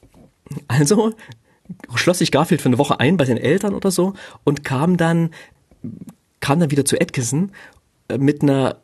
[0.69, 1.15] Also
[1.95, 5.31] schloss sich Garfield für eine Woche ein bei seinen Eltern oder so und kam dann
[6.41, 7.53] kam dann wieder zu Atkinson
[8.09, 8.77] äh, mit einer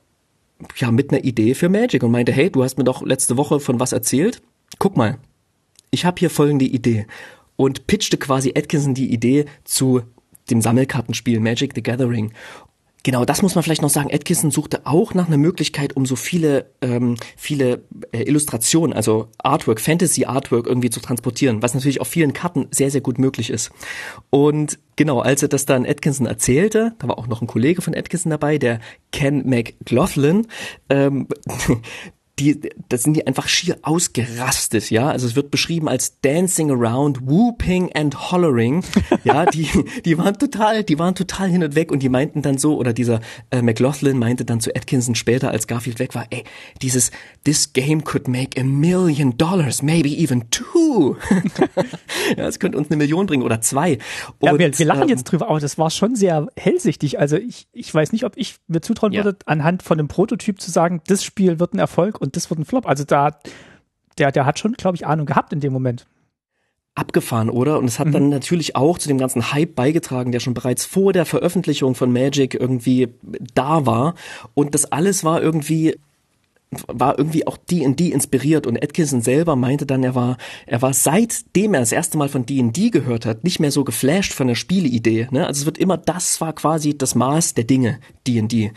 [0.76, 3.60] ja, mit einer Idee für Magic und meinte, hey, du hast mir doch letzte Woche
[3.60, 4.42] von was erzählt.
[4.78, 5.18] Guck mal,
[5.90, 7.06] ich habe hier folgende Idee.
[7.56, 10.02] Und pitchte quasi Atkinson die Idee zu
[10.50, 12.32] dem Sammelkartenspiel Magic the Gathering.
[13.06, 14.10] Genau, das muss man vielleicht noch sagen.
[14.12, 19.80] Atkinson suchte auch nach einer Möglichkeit, um so viele, ähm, viele äh, Illustrationen, also Artwork,
[19.80, 23.70] Fantasy Artwork irgendwie zu transportieren, was natürlich auf vielen Karten sehr, sehr gut möglich ist.
[24.30, 27.94] Und genau, als er das dann Atkinson erzählte, da war auch noch ein Kollege von
[27.94, 28.80] Atkinson dabei, der
[29.12, 30.48] Ken McLaughlin,
[30.90, 31.28] ähm,
[32.38, 35.08] die, das sind die einfach schier ausgerastet, ja.
[35.08, 38.84] Also es wird beschrieben als dancing around, whooping and hollering.
[39.24, 39.68] Ja, die,
[40.04, 42.92] die waren total, die waren total hin und weg und die meinten dann so, oder
[42.92, 43.20] dieser
[43.50, 46.44] äh, McLaughlin meinte dann zu Atkinson später, als Garfield weg war, ey,
[46.80, 47.10] dieses,
[47.44, 51.16] this game could make a million dollars, maybe even two.
[52.36, 53.98] ja, es könnte uns eine Million bringen oder zwei.
[54.38, 57.18] Und, ja, wir, wir lachen ähm, jetzt drüber, aber das war schon sehr hellsichtig.
[57.18, 59.24] Also ich, ich weiß nicht, ob ich mir zutrauen ja.
[59.24, 62.60] würde, anhand von einem Prototyp zu sagen, das Spiel wird ein Erfolg und das wird
[62.60, 62.86] ein Flop.
[62.86, 63.38] Also da,
[64.18, 66.06] der, der hat schon, glaube ich, Ahnung gehabt in dem Moment
[66.96, 67.78] abgefahren, oder?
[67.78, 68.12] Und es hat mhm.
[68.12, 72.10] dann natürlich auch zu dem ganzen Hype beigetragen, der schon bereits vor der Veröffentlichung von
[72.10, 73.08] Magic irgendwie
[73.54, 74.14] da war.
[74.54, 75.98] Und das alles war irgendwie
[76.88, 81.74] war irgendwie auch D&D inspiriert und Atkinson selber meinte dann, er war, er war seitdem
[81.74, 85.28] er das erste Mal von D&D gehört hat, nicht mehr so geflasht von der Spieleidee.
[85.30, 85.46] Ne?
[85.46, 88.72] Also es wird immer, das war quasi das Maß der Dinge, D&D.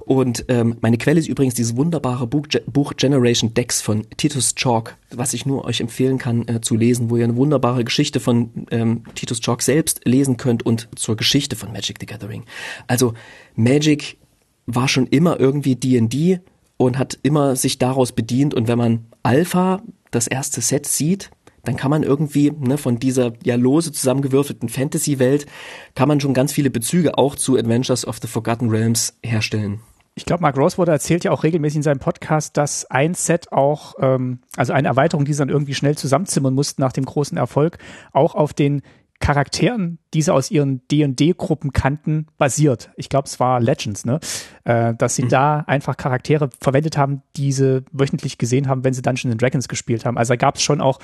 [0.00, 4.96] Und ähm, meine Quelle ist übrigens dieses wunderbare Buch, Buch Generation Decks von Titus Chalk,
[5.10, 8.50] was ich nur euch empfehlen kann äh, zu lesen, wo ihr eine wunderbare Geschichte von
[8.70, 12.44] ähm, Titus Chalk selbst lesen könnt und zur Geschichte von Magic the Gathering.
[12.86, 13.14] Also
[13.56, 14.18] Magic
[14.66, 16.40] war schon immer irgendwie D&D
[16.84, 18.54] und hat immer sich daraus bedient.
[18.54, 21.30] Und wenn man Alpha, das erste Set, sieht,
[21.64, 25.46] dann kann man irgendwie ne, von dieser ja lose zusammengewürfelten Fantasy-Welt,
[25.94, 29.80] kann man schon ganz viele Bezüge auch zu Adventures of the Forgotten Realms herstellen.
[30.14, 33.94] Ich glaube, Mark Rosewater erzählt ja auch regelmäßig in seinem Podcast, dass ein Set auch,
[33.98, 37.78] ähm, also eine Erweiterung, die sie dann irgendwie schnell zusammenzimmern mussten nach dem großen Erfolg,
[38.12, 38.82] auch auf den
[39.22, 42.90] Charakteren, die sie aus ihren D&D-Gruppen kannten, basiert.
[42.96, 44.18] Ich glaube, es war Legends, ne?
[44.64, 45.28] Äh, dass sie mhm.
[45.28, 50.04] da einfach Charaktere verwendet haben, die sie wöchentlich gesehen haben, wenn sie Dungeons Dragons gespielt
[50.04, 50.18] haben.
[50.18, 50.98] Also da gab es schon auch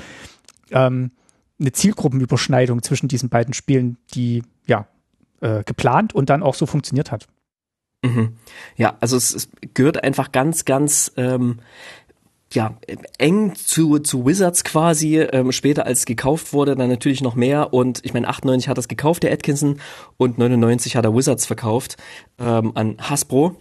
[0.72, 1.12] ähm,
[1.60, 4.88] eine Zielgruppenüberschneidung zwischen diesen beiden Spielen, die ja
[5.40, 7.28] äh, geplant und dann auch so funktioniert hat.
[8.04, 8.34] Mhm.
[8.74, 11.60] Ja, also es, es gehört einfach ganz, ganz ähm,
[12.52, 12.78] ja,
[13.18, 18.00] eng zu, zu Wizards quasi, ähm, später als gekauft wurde, dann natürlich noch mehr und
[18.04, 19.80] ich meine, 98 hat das gekauft, der Atkinson,
[20.16, 21.96] und 99 hat er Wizards verkauft
[22.38, 23.56] ähm, an Hasbro.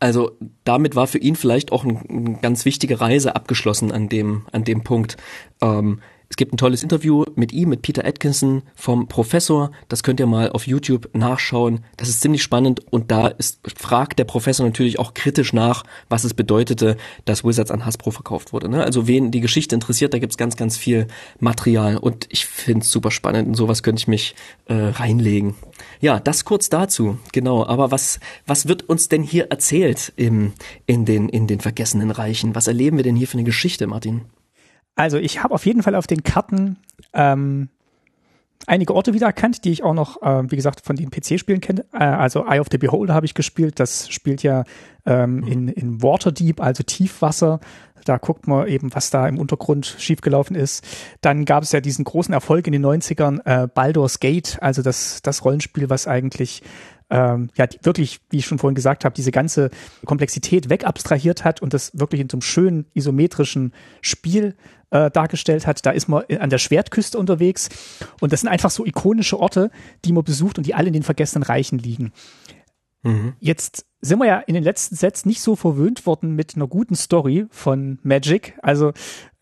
[0.00, 0.32] Also
[0.64, 4.64] damit war für ihn vielleicht auch eine ein ganz wichtige Reise abgeschlossen an dem, an
[4.64, 5.16] dem Punkt.
[5.60, 6.00] Ähm,
[6.34, 9.70] Es gibt ein tolles Interview mit ihm, mit Peter Atkinson vom Professor.
[9.88, 11.84] Das könnt ihr mal auf YouTube nachschauen.
[11.96, 16.24] Das ist ziemlich spannend und da ist, fragt der Professor natürlich auch kritisch nach, was
[16.24, 18.68] es bedeutete, dass Wizards an Hasbro verkauft wurde.
[18.68, 18.82] Ne?
[18.82, 21.06] Also wen die Geschichte interessiert, da gibt's ganz, ganz viel
[21.38, 23.46] Material und ich finde es super spannend.
[23.46, 24.34] In sowas könnte ich mich
[24.66, 25.54] äh, reinlegen.
[26.00, 27.64] Ja, das kurz dazu, genau.
[27.64, 30.52] Aber was, was wird uns denn hier erzählt im,
[30.86, 32.56] in, den, in den vergessenen Reichen?
[32.56, 34.22] Was erleben wir denn hier für eine Geschichte, Martin?
[34.96, 36.76] Also ich habe auf jeden Fall auf den Karten
[37.12, 37.68] ähm,
[38.66, 41.84] einige Orte wiedererkannt, die ich auch noch, äh, wie gesagt, von den PC-Spielen kenne.
[41.92, 43.80] Äh, also Eye of the Beholder habe ich gespielt.
[43.80, 44.64] Das spielt ja
[45.06, 45.46] ähm, mhm.
[45.46, 47.60] in, in Waterdeep, also Tiefwasser.
[48.04, 50.84] Da guckt man eben, was da im Untergrund schiefgelaufen ist.
[51.22, 55.22] Dann gab es ja diesen großen Erfolg in den 90ern, äh, Baldur's Gate, also das,
[55.22, 56.62] das Rollenspiel, was eigentlich
[57.10, 59.70] ähm, ja die, wirklich, wie ich schon vorhin gesagt habe, diese ganze
[60.04, 64.54] Komplexität wegabstrahiert hat und das wirklich in so einem schönen isometrischen Spiel
[64.94, 65.84] äh, dargestellt hat.
[65.84, 67.68] Da ist man an der Schwertküste unterwegs
[68.20, 69.72] und das sind einfach so ikonische Orte,
[70.04, 72.12] die man besucht und die alle in den vergessenen Reichen liegen.
[73.02, 73.34] Mhm.
[73.40, 76.94] Jetzt sind wir ja in den letzten Sets nicht so verwöhnt worden mit einer guten
[76.94, 78.56] Story von Magic.
[78.62, 78.92] Also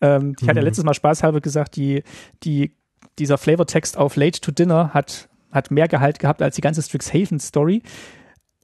[0.01, 0.67] ähm, ich hatte ja mhm.
[0.67, 2.03] letztes Mal spaßhalber gesagt, die,
[2.43, 2.75] die,
[3.19, 7.39] dieser Flavortext auf Late to Dinner hat, hat mehr Gehalt gehabt als die ganze Strixhaven
[7.39, 7.83] Story.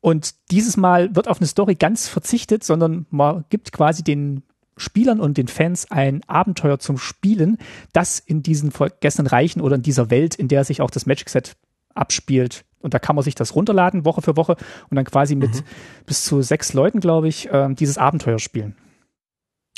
[0.01, 4.41] Und dieses Mal wird auf eine Story ganz verzichtet, sondern man gibt quasi den
[4.79, 7.57] Spielern und den Fans ein Abenteuer zum Spielen,
[7.93, 11.29] das in diesen vergessenen Reichen oder in dieser Welt, in der sich auch das Magic
[11.29, 11.55] Set
[11.93, 12.65] abspielt.
[12.81, 14.55] Und da kann man sich das runterladen, Woche für Woche,
[14.89, 15.63] und dann quasi mit mhm.
[16.05, 18.75] bis zu sechs Leuten, glaube ich, äh, dieses Abenteuer spielen.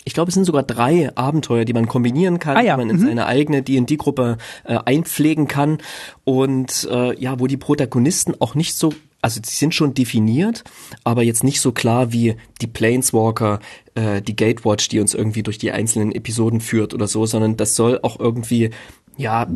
[0.04, 2.76] Ich glaube, es sind sogar drei Abenteuer, die man kombinieren kann, ah, ja.
[2.76, 3.08] die man in mhm.
[3.08, 5.78] seine eigene D&D-Gruppe äh, einpflegen kann
[6.24, 10.64] und äh, ja, wo die Protagonisten auch nicht so also die sind schon definiert,
[11.04, 13.60] aber jetzt nicht so klar wie die Planeswalker,
[13.96, 17.76] äh, die Gatewatch, die uns irgendwie durch die einzelnen Episoden führt oder so, sondern das
[17.76, 18.72] soll auch irgendwie,
[19.18, 19.48] ja,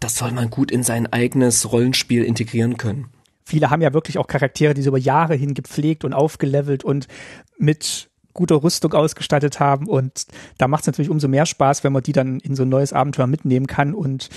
[0.00, 3.08] das soll man gut in sein eigenes Rollenspiel integrieren können.
[3.44, 7.08] Viele haben ja wirklich auch Charaktere, die sie über Jahre hin gepflegt und aufgelevelt und
[7.58, 10.26] mit guter Rüstung ausgestattet haben und
[10.58, 12.92] da macht es natürlich umso mehr Spaß, wenn man die dann in so ein neues
[12.92, 14.28] Abenteuer mitnehmen kann und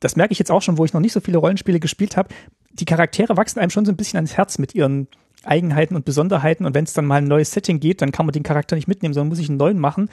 [0.00, 2.30] das merke ich jetzt auch schon, wo ich noch nicht so viele Rollenspiele gespielt habe.
[2.72, 5.08] Die Charaktere wachsen einem schon so ein bisschen ans Herz mit ihren
[5.44, 6.66] Eigenheiten und Besonderheiten.
[6.66, 8.88] Und wenn es dann mal ein neues Setting geht, dann kann man den Charakter nicht
[8.88, 10.08] mitnehmen, sondern muss ich einen neuen machen.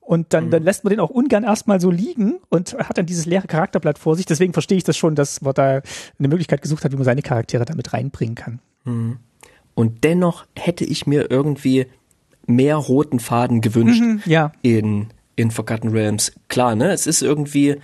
[0.00, 0.50] Und dann, mhm.
[0.50, 3.98] dann lässt man den auch ungern erstmal so liegen und hat dann dieses leere Charakterblatt
[3.98, 4.24] vor sich.
[4.24, 5.82] Deswegen verstehe ich das schon, dass man da
[6.18, 8.60] eine Möglichkeit gesucht hat, wie man seine Charaktere damit reinbringen kann.
[8.84, 9.18] Mhm.
[9.74, 11.86] Und dennoch hätte ich mir irgendwie
[12.46, 14.52] mehr roten Faden gewünscht mhm, ja.
[14.62, 16.32] in, in Forgotten Realms.
[16.48, 16.90] Klar, ne?
[16.90, 17.76] Es ist irgendwie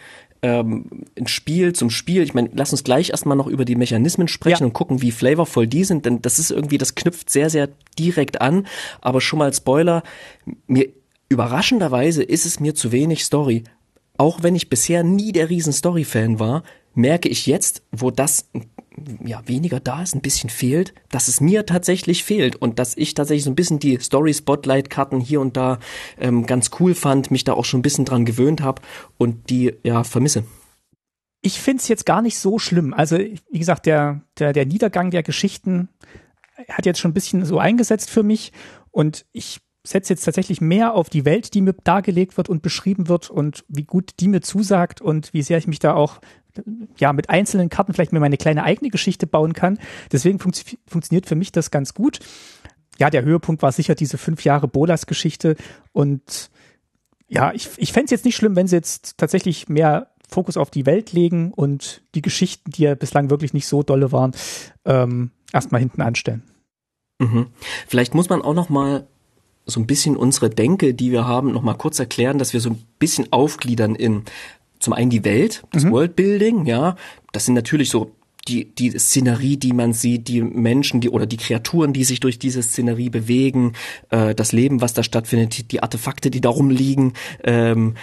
[0.45, 2.23] ähm, ein Spiel zum Spiel.
[2.23, 4.67] Ich meine, lass uns gleich erstmal noch über die Mechanismen sprechen ja.
[4.67, 8.43] und gucken, wie flavorvoll die sind, denn das ist irgendwie, das knüpft sehr, sehr direkt
[8.43, 8.67] an.
[9.01, 10.03] Aber schon mal Spoiler,
[10.67, 10.91] mir
[11.31, 13.65] überraschenderweise ist es mir zu wenig Story.
[14.19, 16.63] Auch wenn ich bisher nie der riesen Story-Fan war,
[16.95, 18.51] merke ich jetzt, wo das
[19.25, 23.15] ja weniger da ist, ein bisschen fehlt, dass es mir tatsächlich fehlt und dass ich
[23.15, 25.79] tatsächlich so ein bisschen die Story Spotlight Karten hier und da
[26.19, 28.83] ähm, ganz cool fand, mich da auch schon ein bisschen dran gewöhnt habe
[29.19, 30.45] und die ja vermisse.
[31.41, 32.95] Ich finde es jetzt gar nicht so schlimm.
[32.95, 35.89] Also wie gesagt, der der der Niedergang der Geschichten
[36.69, 38.53] hat jetzt schon ein bisschen so eingesetzt für mich
[38.91, 43.09] und ich setze jetzt tatsächlich mehr auf die Welt, die mir dargelegt wird und beschrieben
[43.09, 46.21] wird und wie gut die mir zusagt und wie sehr ich mich da auch
[46.99, 49.79] ja, mit einzelnen Karten vielleicht mir meine kleine eigene Geschichte bauen kann.
[50.13, 50.53] Deswegen fun
[50.87, 52.21] funktioniert für mich das ganz gut.
[52.99, 55.57] Ja, der Höhepunkt war sicher diese fünf Jahre Bolas-Geschichte
[55.93, 56.51] und
[57.29, 60.71] ja, ich, ich fände es jetzt nicht schlimm, wenn sie jetzt tatsächlich mehr Fokus auf
[60.71, 64.33] die Welt legen und die Geschichten, die ja bislang wirklich nicht so dolle waren,
[64.85, 66.43] ähm, erstmal hinten anstellen.
[67.19, 67.47] Mhm.
[67.87, 69.07] Vielleicht muss man auch noch mal
[69.67, 72.71] so ein bisschen unsere Denke, die wir haben, noch mal kurz erklären, dass wir so
[72.71, 74.25] ein bisschen aufgliedern in
[74.85, 75.93] zum einen die Welt, das mhm.
[75.93, 76.97] Worldbuilding, ja,
[77.33, 78.13] das sind natürlich so
[78.47, 82.39] die, die Szenerie, die man sieht, die Menschen, die oder die Kreaturen, die sich durch
[82.39, 83.73] diese Szenerie bewegen,
[84.11, 87.15] äh, das Leben, was da stattfindet, die Artefakte, die darum liegen.
[87.43, 87.95] Ähm,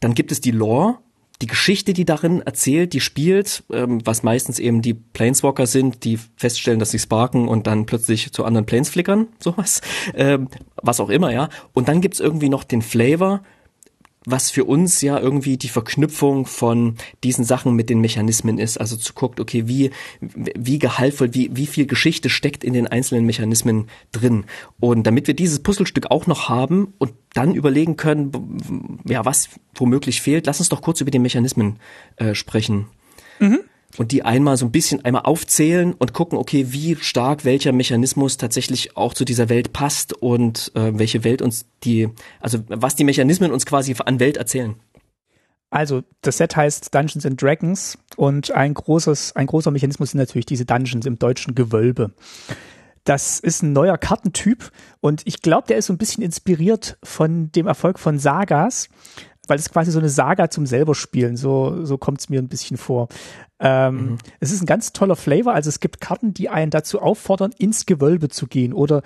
[0.00, 0.98] dann gibt es die Lore,
[1.42, 6.18] die Geschichte, die darin erzählt, die spielt, ähm, was meistens eben die Planeswalker sind, die
[6.36, 9.80] feststellen, dass sie sparken und dann plötzlich zu anderen Planes flickern, sowas,
[10.14, 11.48] ähm, was auch immer, ja.
[11.72, 13.42] Und dann gibt's irgendwie noch den Flavor,
[14.26, 18.78] was für uns ja irgendwie die Verknüpfung von diesen Sachen mit den Mechanismen ist.
[18.78, 23.24] Also zu guckt, okay, wie, wie gehaltvoll, wie, wie viel Geschichte steckt in den einzelnen
[23.24, 24.44] Mechanismen drin.
[24.78, 30.20] Und damit wir dieses Puzzlestück auch noch haben und dann überlegen können, ja, was womöglich
[30.20, 31.78] fehlt, lass uns doch kurz über die Mechanismen
[32.16, 32.86] äh, sprechen.
[33.38, 33.60] Mhm
[33.98, 38.36] und die einmal so ein bisschen einmal aufzählen und gucken, okay, wie stark welcher Mechanismus
[38.36, 42.08] tatsächlich auch zu dieser Welt passt und äh, welche Welt uns die,
[42.40, 44.76] also was die Mechanismen uns quasi an Welt erzählen.
[45.70, 50.46] Also, das Set heißt Dungeons and Dragons und ein großes, ein großer Mechanismus sind natürlich
[50.46, 52.12] diese Dungeons im deutschen Gewölbe.
[53.04, 57.50] Das ist ein neuer Kartentyp und ich glaube, der ist so ein bisschen inspiriert von
[57.52, 58.88] dem Erfolg von Sagas,
[59.50, 62.48] weil es quasi so eine Saga zum selber spielen, so, so kommt es mir ein
[62.48, 63.08] bisschen vor.
[63.58, 64.18] Ähm, mhm.
[64.38, 67.84] Es ist ein ganz toller Flavor, also es gibt Karten, die einen dazu auffordern, ins
[67.84, 69.02] Gewölbe zu gehen oder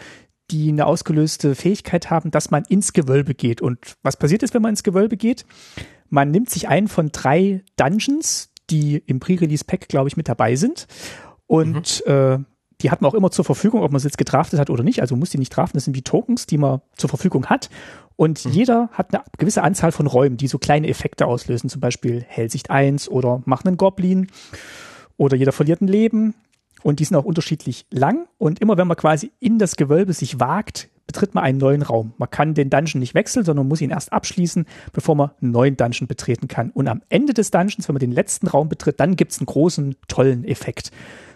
[0.51, 3.63] die eine ausgelöste Fähigkeit haben, dass man ins Gewölbe geht.
[3.63, 5.47] Und was passiert ist, wenn man ins Gewölbe geht?
[6.11, 10.87] Man nimmt sich einen von drei Dungeons, die im Pre-Release-Pack, glaube ich, mit dabei sind.
[11.47, 12.13] Und mhm.
[12.13, 12.39] äh,
[12.83, 15.01] die hat man auch immer zur Verfügung, ob man es jetzt gedraftet hat oder nicht.
[15.01, 15.79] Also man muss die nicht draften.
[15.79, 17.71] Das sind wie Tokens, die man zur Verfügung hat.
[18.17, 18.53] Und mhm.
[18.53, 21.69] jeder hat eine gewisse Anzahl von Räumen, die so kleine Effekte auslösen.
[21.69, 24.29] Zum Beispiel Hellsicht 1 oder Machen einen Goblin.
[25.17, 26.35] Oder jeder verliert ein Leben.
[26.83, 28.27] Und die sind auch unterschiedlich lang.
[28.39, 32.15] Und immer wenn man quasi in das Gewölbe sich wagt, betritt man einen neuen Raum.
[32.19, 35.77] Man kann den Dungeon nicht wechseln, sondern muss ihn erst abschließen, bevor man einen neuen
[35.77, 36.71] Dungeon betreten kann.
[36.71, 39.97] Und am Ende des Dungeons, wenn man den letzten Raum betritt, dann gibt's einen großen,
[40.09, 40.91] tollen Effekt.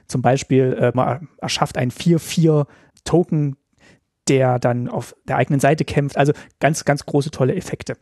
[0.07, 3.57] Zum Beispiel, äh, man erschafft einen 4-4-Token,
[4.29, 6.17] der dann auf der eigenen Seite kämpft.
[6.17, 7.97] Also ganz, ganz große, tolle Effekte.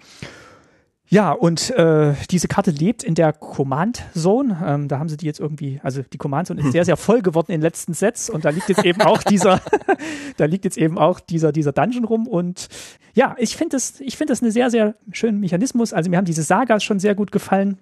[1.08, 4.60] Ja, und äh, diese Karte lebt in der Command Zone.
[4.64, 7.22] Ähm, da haben sie die jetzt irgendwie, also die Command Zone ist sehr, sehr voll
[7.22, 9.60] geworden in den letzten Sets und da liegt jetzt eben auch dieser,
[10.36, 12.26] da liegt jetzt eben auch dieser, dieser Dungeon rum.
[12.26, 12.68] Und
[13.14, 15.92] ja, ich finde das, ich finde das eine sehr, sehr schönen Mechanismus.
[15.92, 17.78] Also mir haben diese Sagas schon sehr gut gefallen.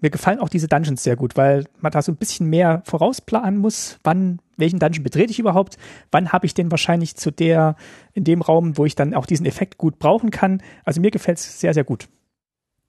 [0.00, 3.60] Mir gefallen auch diese Dungeons sehr gut, weil man da so ein bisschen mehr vorausplanen
[3.60, 5.76] muss, wann, welchen Dungeon betrete ich überhaupt,
[6.10, 7.76] wann habe ich den wahrscheinlich zu der,
[8.12, 10.62] in dem Raum, wo ich dann auch diesen Effekt gut brauchen kann.
[10.84, 12.08] Also mir gefällt es sehr, sehr gut.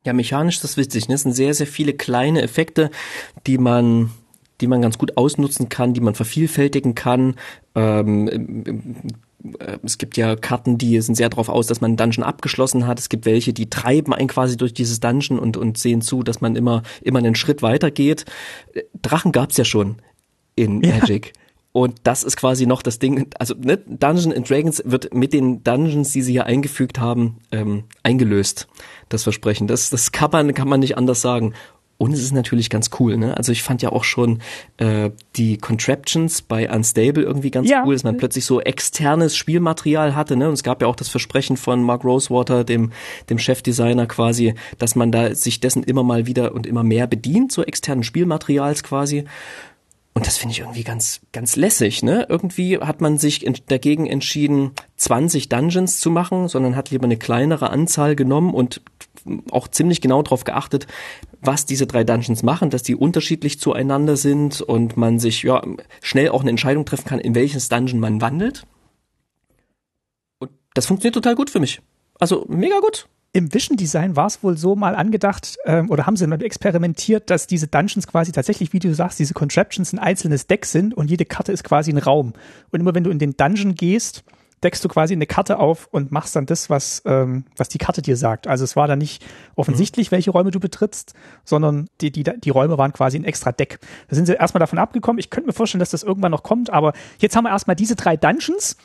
[0.05, 1.07] Ja, mechanisch ist das witzig.
[1.07, 1.15] Ne?
[1.15, 2.89] Es sind sehr, sehr viele kleine Effekte,
[3.45, 4.11] die man,
[4.59, 7.35] die man ganz gut ausnutzen kann, die man vervielfältigen kann.
[7.75, 8.27] Ähm,
[9.59, 12.87] äh, es gibt ja Karten, die sind sehr darauf aus, dass man einen Dungeon abgeschlossen
[12.87, 12.99] hat.
[12.99, 16.41] Es gibt welche, die treiben einen quasi durch dieses Dungeon und, und sehen zu, dass
[16.41, 18.25] man immer, immer einen Schritt weiter geht.
[19.01, 19.97] Drachen gab's ja schon
[20.55, 20.95] in ja.
[20.95, 21.33] Magic.
[21.73, 25.63] Und das ist quasi noch das Ding, also ne, Dungeons and Dragons wird mit den
[25.63, 28.67] Dungeons, die sie hier eingefügt haben, ähm, eingelöst.
[29.07, 29.67] Das Versprechen.
[29.67, 31.53] Das, das kann man, kann man nicht anders sagen.
[32.01, 33.37] Und es ist natürlich ganz cool, ne?
[33.37, 34.39] Also ich fand ja auch schon
[34.77, 37.83] äh, die Contraptions bei Unstable irgendwie ganz ja.
[37.85, 40.47] cool, dass man plötzlich so externes Spielmaterial hatte, ne?
[40.47, 42.91] Und es gab ja auch das Versprechen von Mark Rosewater, dem,
[43.29, 47.51] dem Chefdesigner quasi, dass man da sich dessen immer mal wieder und immer mehr bedient,
[47.51, 49.25] so externen Spielmaterials quasi.
[50.13, 52.25] Und das finde ich irgendwie ganz, ganz lässig, ne?
[52.27, 57.69] Irgendwie hat man sich dagegen entschieden, 20 Dungeons zu machen, sondern hat lieber eine kleinere
[57.69, 58.81] Anzahl genommen und
[59.51, 60.85] auch ziemlich genau darauf geachtet,
[61.39, 65.63] was diese drei Dungeons machen, dass die unterschiedlich zueinander sind und man sich ja
[66.01, 68.67] schnell auch eine Entscheidung treffen kann, in welches Dungeon man wandelt.
[70.39, 71.81] Und das funktioniert total gut für mich.
[72.19, 76.17] Also mega gut im Vision Design war es wohl so mal angedacht ähm, oder haben
[76.17, 80.47] sie mal experimentiert, dass diese Dungeons quasi tatsächlich, wie du sagst, diese Contraptions ein einzelnes
[80.47, 82.33] Deck sind und jede Karte ist quasi ein Raum.
[82.71, 84.23] Und immer wenn du in den Dungeon gehst,
[84.63, 88.01] deckst du quasi eine Karte auf und machst dann das, was, ähm, was die Karte
[88.01, 88.47] dir sagt.
[88.47, 90.15] Also es war dann nicht offensichtlich, mhm.
[90.15, 91.13] welche Räume du betrittst,
[91.45, 93.79] sondern die, die, die Räume waren quasi ein extra Deck.
[94.09, 95.19] Da sind sie erstmal davon abgekommen.
[95.19, 97.95] Ich könnte mir vorstellen, dass das irgendwann noch kommt, aber jetzt haben wir erstmal diese
[97.95, 98.77] drei Dungeons.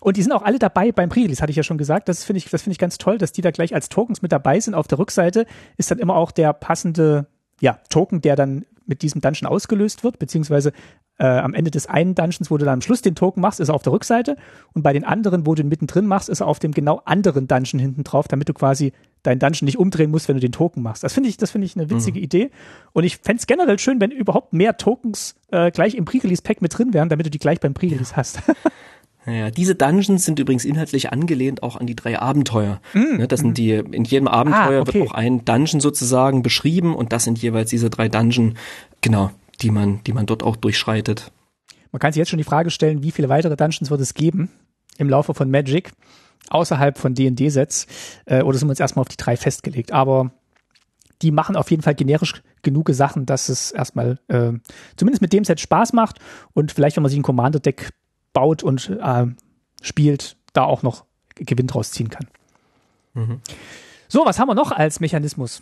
[0.00, 2.08] Und die sind auch alle dabei beim Pre-Release, hatte ich ja schon gesagt.
[2.08, 4.32] Das finde ich, das finde ich ganz toll, dass die da gleich als Tokens mit
[4.32, 4.74] dabei sind.
[4.74, 7.26] Auf der Rückseite ist dann immer auch der passende,
[7.60, 10.72] ja, Token, der dann mit diesem Dungeon ausgelöst wird, beziehungsweise
[11.18, 13.68] äh, am Ende des einen Dungeons, wo du dann am Schluss den Token machst, ist
[13.68, 14.36] er auf der Rückseite
[14.72, 17.46] und bei den anderen, wo du ihn mittendrin machst, ist er auf dem genau anderen
[17.46, 18.92] Dungeon hinten drauf, damit du quasi
[19.24, 21.02] deinen Dungeon nicht umdrehen musst, wenn du den Token machst.
[21.02, 22.24] Das finde ich, das finde ich eine witzige mhm.
[22.24, 22.50] Idee.
[22.92, 26.78] Und ich fände es generell schön, wenn überhaupt mehr Tokens äh, gleich im Pre-Release-Pack mit
[26.78, 28.18] drin wären, damit du die gleich beim Pre-Release ja.
[28.18, 28.40] hast.
[29.26, 32.80] Ja, diese Dungeons sind übrigens inhaltlich angelehnt auch an die drei Abenteuer.
[32.94, 34.94] Mm, das sind die, in jedem Abenteuer ah, okay.
[34.94, 38.54] wird auch ein Dungeon sozusagen beschrieben und das sind jeweils diese drei Dungeon,
[39.00, 41.30] genau, die man, die man dort auch durchschreitet.
[41.92, 44.50] Man kann sich jetzt schon die Frage stellen, wie viele weitere Dungeons wird es geben
[44.98, 45.92] im Laufe von Magic,
[46.50, 47.86] außerhalb von D&D-Sets,
[48.26, 49.92] äh, oder sind wir uns erstmal auf die drei festgelegt.
[49.92, 50.32] Aber
[51.22, 54.52] die machen auf jeden Fall generisch genug Sachen, dass es erstmal äh,
[54.96, 56.18] zumindest mit dem Set Spaß macht
[56.52, 57.90] und vielleicht, wenn man sich ein Commander-Deck
[58.38, 59.26] baut und äh,
[59.82, 62.28] spielt, da auch noch Gewinn draus ziehen kann.
[63.14, 63.40] Mhm.
[64.06, 65.60] So, was haben wir noch als Mechanismus?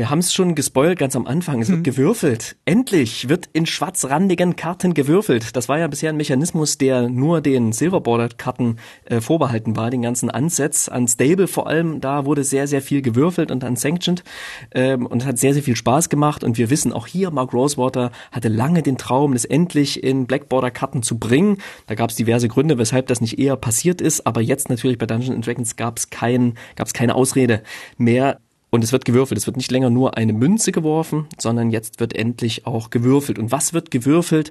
[0.00, 1.60] Wir haben es schon gespoilt ganz am Anfang.
[1.60, 1.82] Es wird hm.
[1.82, 2.56] gewürfelt.
[2.64, 5.54] Endlich wird in schwarzrandigen Karten gewürfelt.
[5.56, 10.30] Das war ja bisher ein Mechanismus, der nur den Silverbordered-Karten äh, vorbehalten war, den ganzen
[10.30, 10.88] Ansatz.
[10.88, 14.24] An Stable vor allem, da wurde sehr, sehr viel gewürfelt und unsanctioned.
[14.72, 16.44] Ähm, und es hat sehr, sehr viel Spaß gemacht.
[16.44, 21.02] Und wir wissen auch hier, Mark Rosewater hatte lange den Traum, das endlich in Blackborder-Karten
[21.02, 21.58] zu bringen.
[21.88, 24.26] Da gab es diverse Gründe, weshalb das nicht eher passiert ist.
[24.26, 27.62] Aber jetzt natürlich bei Dungeons Dragons gab es kein, gab es keine Ausrede
[27.98, 28.38] mehr
[28.70, 29.38] Und es wird gewürfelt.
[29.38, 33.38] Es wird nicht länger nur eine Münze geworfen, sondern jetzt wird endlich auch gewürfelt.
[33.38, 34.50] Und was wird gewürfelt?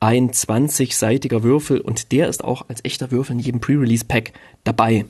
[0.00, 4.32] Ein 20-seitiger Würfel und der ist auch als echter Würfel in jedem Pre-Release-Pack
[4.64, 5.06] dabei.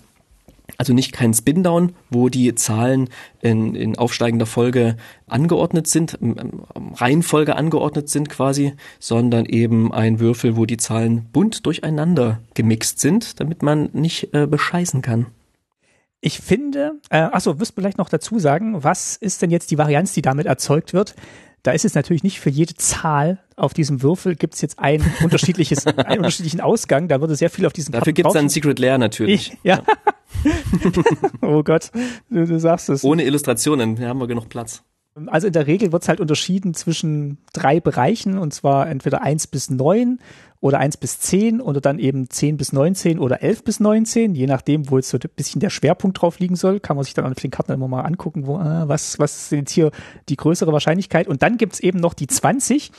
[0.79, 3.09] Also nicht kein Spin-Down, wo die Zahlen
[3.43, 4.97] in, in aufsteigender Folge
[5.27, 6.19] angeordnet sind,
[6.95, 13.41] Reihenfolge angeordnet sind quasi, sondern eben ein Würfel, wo die Zahlen bunt durcheinander gemixt sind,
[13.41, 15.27] damit man nicht äh, bescheißen kann.
[16.25, 19.77] Ich finde, äh, achso, wirst du vielleicht noch dazu sagen, was ist denn jetzt die
[19.77, 21.15] Varianz, die damit erzeugt wird?
[21.63, 25.05] Da ist es natürlich nicht für jede Zahl auf diesem Würfel gibt es jetzt ein
[25.23, 27.09] unterschiedliches, einen unterschiedlichen Ausgang.
[27.09, 29.53] Da würde sehr viel auf diesen Dafür gibt es dann Secret Lair natürlich.
[29.53, 29.83] Ich, ja.
[30.45, 30.93] ja.
[31.43, 31.91] oh Gott,
[32.31, 33.05] du, du sagst es.
[33.05, 34.83] Ohne Illustrationen, haben wir genug Platz.
[35.27, 39.47] Also in der Regel wird es halt unterschieden zwischen drei Bereichen und zwar entweder eins
[39.47, 40.21] bis neun
[40.65, 44.47] oder eins bis zehn oder dann eben zehn bis neunzehn oder elf bis neunzehn, je
[44.47, 47.31] nachdem, wo jetzt so ein bisschen der Schwerpunkt drauf liegen soll, kann man sich dann
[47.31, 49.91] auf den Karten immer mal angucken, wo, äh, was, was ist jetzt hier
[50.31, 51.29] die größere Wahrscheinlichkeit.
[51.29, 52.93] Und dann gibt's eben noch die 20,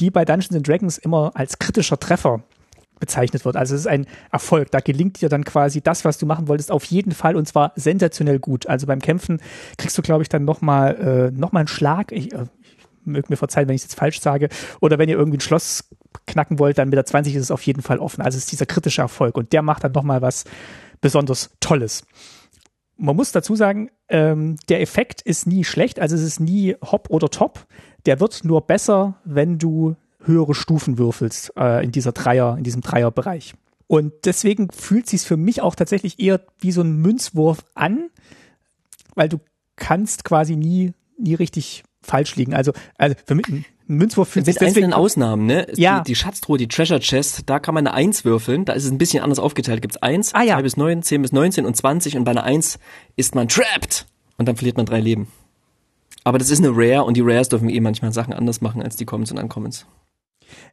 [0.00, 2.42] die bei Dungeons and Dragons immer als kritischer Treffer
[3.00, 3.56] bezeichnet wird.
[3.56, 4.70] Also es ist ein Erfolg.
[4.70, 7.72] Da gelingt dir dann quasi das, was du machen wolltest, auf jeden Fall und zwar
[7.76, 8.66] sensationell gut.
[8.66, 9.40] Also beim Kämpfen
[9.78, 12.12] kriegst du, glaube ich, dann nochmal äh, noch einen Schlag.
[12.12, 12.46] Ich, äh,
[13.08, 14.48] mögt mir verzeihen, wenn ich es jetzt falsch sage.
[14.80, 15.88] Oder wenn ihr irgendwie ein Schloss
[16.26, 18.22] knacken wollt, dann mit der 20 ist es auf jeden Fall offen.
[18.22, 20.44] Also es ist dieser kritische Erfolg und der macht dann nochmal was
[21.00, 22.04] besonders Tolles.
[22.96, 27.10] Man muss dazu sagen, ähm, der Effekt ist nie schlecht, also es ist nie hopp
[27.10, 27.66] oder top.
[28.06, 32.82] Der wird nur besser, wenn du höhere Stufen würfelst äh, in dieser Dreier, in diesem
[32.82, 33.54] Dreierbereich.
[33.86, 38.10] Und deswegen fühlt sich für mich auch tatsächlich eher wie so ein Münzwurf an,
[39.14, 39.38] weil du
[39.76, 42.54] kannst quasi nie, nie richtig falsch liegen.
[42.54, 45.66] Also, also für mich, ein Münzwurf fühlt sich deswegen einzelnen Ausnahmen, ne?
[45.74, 46.00] Ja.
[46.00, 48.64] Die, die Schatztruhe, die Treasure Chest, da kann man eine Eins würfeln.
[48.64, 49.82] Da ist es ein bisschen anders aufgeteilt.
[49.82, 50.56] Gibt's eins, ah, ja.
[50.56, 52.78] zwei bis neun, zehn bis neunzehn und zwanzig und bei einer Eins
[53.16, 54.06] ist man trapped
[54.36, 55.28] und dann verliert man drei Leben.
[56.24, 58.96] Aber das ist eine Rare und die Rares dürfen eh manchmal Sachen anders machen als
[58.96, 59.86] die Commons und Uncommons.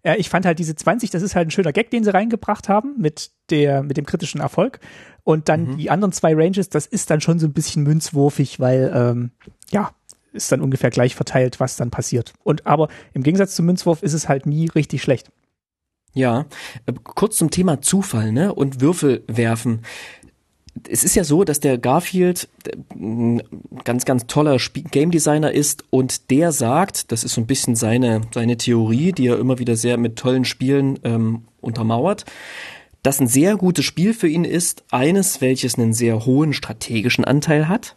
[0.03, 2.69] Ja, ich fand halt diese 20, das ist halt ein schöner Gag, den sie reingebracht
[2.69, 4.79] haben mit der, mit dem kritischen Erfolg.
[5.23, 5.77] Und dann mhm.
[5.77, 9.31] die anderen zwei Ranges, das ist dann schon so ein bisschen münzwurfig, weil, ähm,
[9.71, 9.91] ja,
[10.36, 12.33] ist dann ungefähr gleich verteilt, was dann passiert.
[12.43, 15.31] Und aber im Gegensatz zum Münzwurf ist es halt nie richtig schlecht.
[16.13, 16.45] Ja,
[16.86, 19.81] äh, kurz zum Thema Zufall, ne, und Würfel werfen
[20.89, 22.49] es ist ja so, dass der Garfield
[22.93, 23.41] ein
[23.83, 24.57] ganz, ganz toller
[24.91, 29.27] Game Designer ist und der sagt, das ist so ein bisschen seine, seine Theorie, die
[29.27, 32.25] er immer wieder sehr mit tollen Spielen ähm, untermauert,
[33.03, 37.67] dass ein sehr gutes Spiel für ihn ist, eines, welches einen sehr hohen strategischen Anteil
[37.67, 37.95] hat,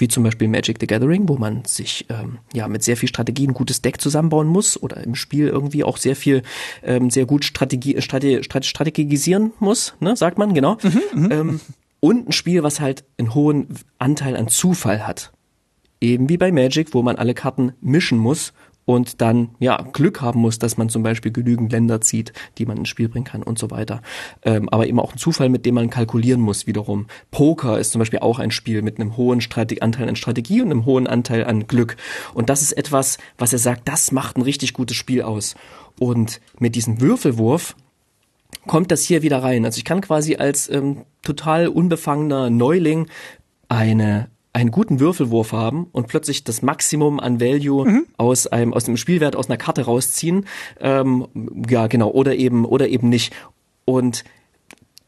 [0.00, 3.46] wie zum Beispiel Magic the Gathering, wo man sich ähm, ja mit sehr viel Strategie
[3.46, 6.42] ein gutes Deck zusammenbauen muss oder im Spiel irgendwie auch sehr viel
[6.82, 10.78] ähm, sehr gut Strategie, Strate, strategisieren muss, ne, sagt man, genau.
[10.82, 11.32] Mhm, mhm.
[11.32, 11.60] ähm,
[12.00, 15.32] und ein Spiel, was halt einen hohen Anteil an Zufall hat.
[16.00, 18.54] Eben wie bei Magic, wo man alle Karten mischen muss
[18.90, 22.76] und dann ja Glück haben muss, dass man zum Beispiel genügend Länder zieht, die man
[22.76, 24.02] ins Spiel bringen kann und so weiter.
[24.42, 27.06] Ähm, aber eben auch ein Zufall, mit dem man kalkulieren muss wiederum.
[27.30, 30.72] Poker ist zum Beispiel auch ein Spiel mit einem hohen Strate Anteil an Strategie und
[30.72, 31.96] einem hohen Anteil an Glück.
[32.34, 35.54] Und das ist etwas, was er sagt, das macht ein richtig gutes Spiel aus.
[36.00, 37.76] Und mit diesem Würfelwurf
[38.66, 39.64] kommt das hier wieder rein.
[39.64, 43.06] Also ich kann quasi als ähm, total unbefangener Neuling
[43.68, 48.06] eine einen guten Würfelwurf haben und plötzlich das Maximum an Value mhm.
[48.16, 50.46] aus einem aus dem Spielwert aus einer Karte rausziehen,
[50.80, 51.28] ähm,
[51.68, 53.32] ja genau oder eben oder eben nicht.
[53.84, 54.24] Und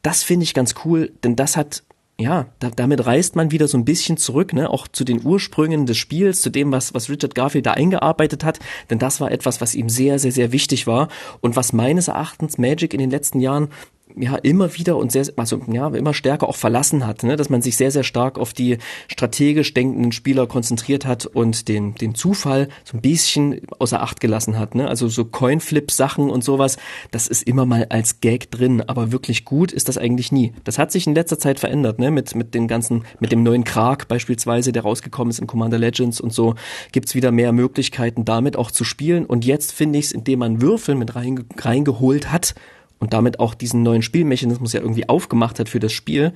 [0.02, 1.82] das finde ich ganz cool, denn das hat
[2.18, 5.86] ja, da, damit reist man wieder so ein bisschen zurück, ne, auch zu den Ursprüngen
[5.86, 9.60] des Spiels, zu dem, was, was Richard Garfield da eingearbeitet hat, denn das war etwas,
[9.60, 11.08] was ihm sehr, sehr, sehr wichtig war
[11.40, 13.68] und was meines Erachtens Magic in den letzten Jahren
[14.16, 17.36] ja immer wieder und sehr, also ja, immer stärker auch verlassen hat, ne?
[17.36, 21.94] dass man sich sehr, sehr stark auf die strategisch denkenden Spieler konzentriert hat und den,
[21.94, 24.74] den Zufall so ein bisschen außer Acht gelassen hat.
[24.74, 24.88] Ne?
[24.88, 26.76] Also so Coinflip-Sachen und sowas,
[27.10, 30.52] das ist immer mal als Gag drin, aber wirklich gut ist das eigentlich nie.
[30.64, 32.10] Das hat sich in letzter Zeit verändert, ne?
[32.10, 36.20] Mit, mit den ganzen, mit dem neuen Krag beispielsweise, der rausgekommen ist in Commander Legends
[36.20, 36.54] und so,
[36.92, 39.26] gibt's wieder mehr Möglichkeiten, damit auch zu spielen.
[39.26, 42.54] Und jetzt finde ich es, indem man Würfel mit reinge reingeholt hat
[43.02, 46.34] und damit auch diesen neuen Spielmechanismus ja irgendwie aufgemacht hat für das Spiel,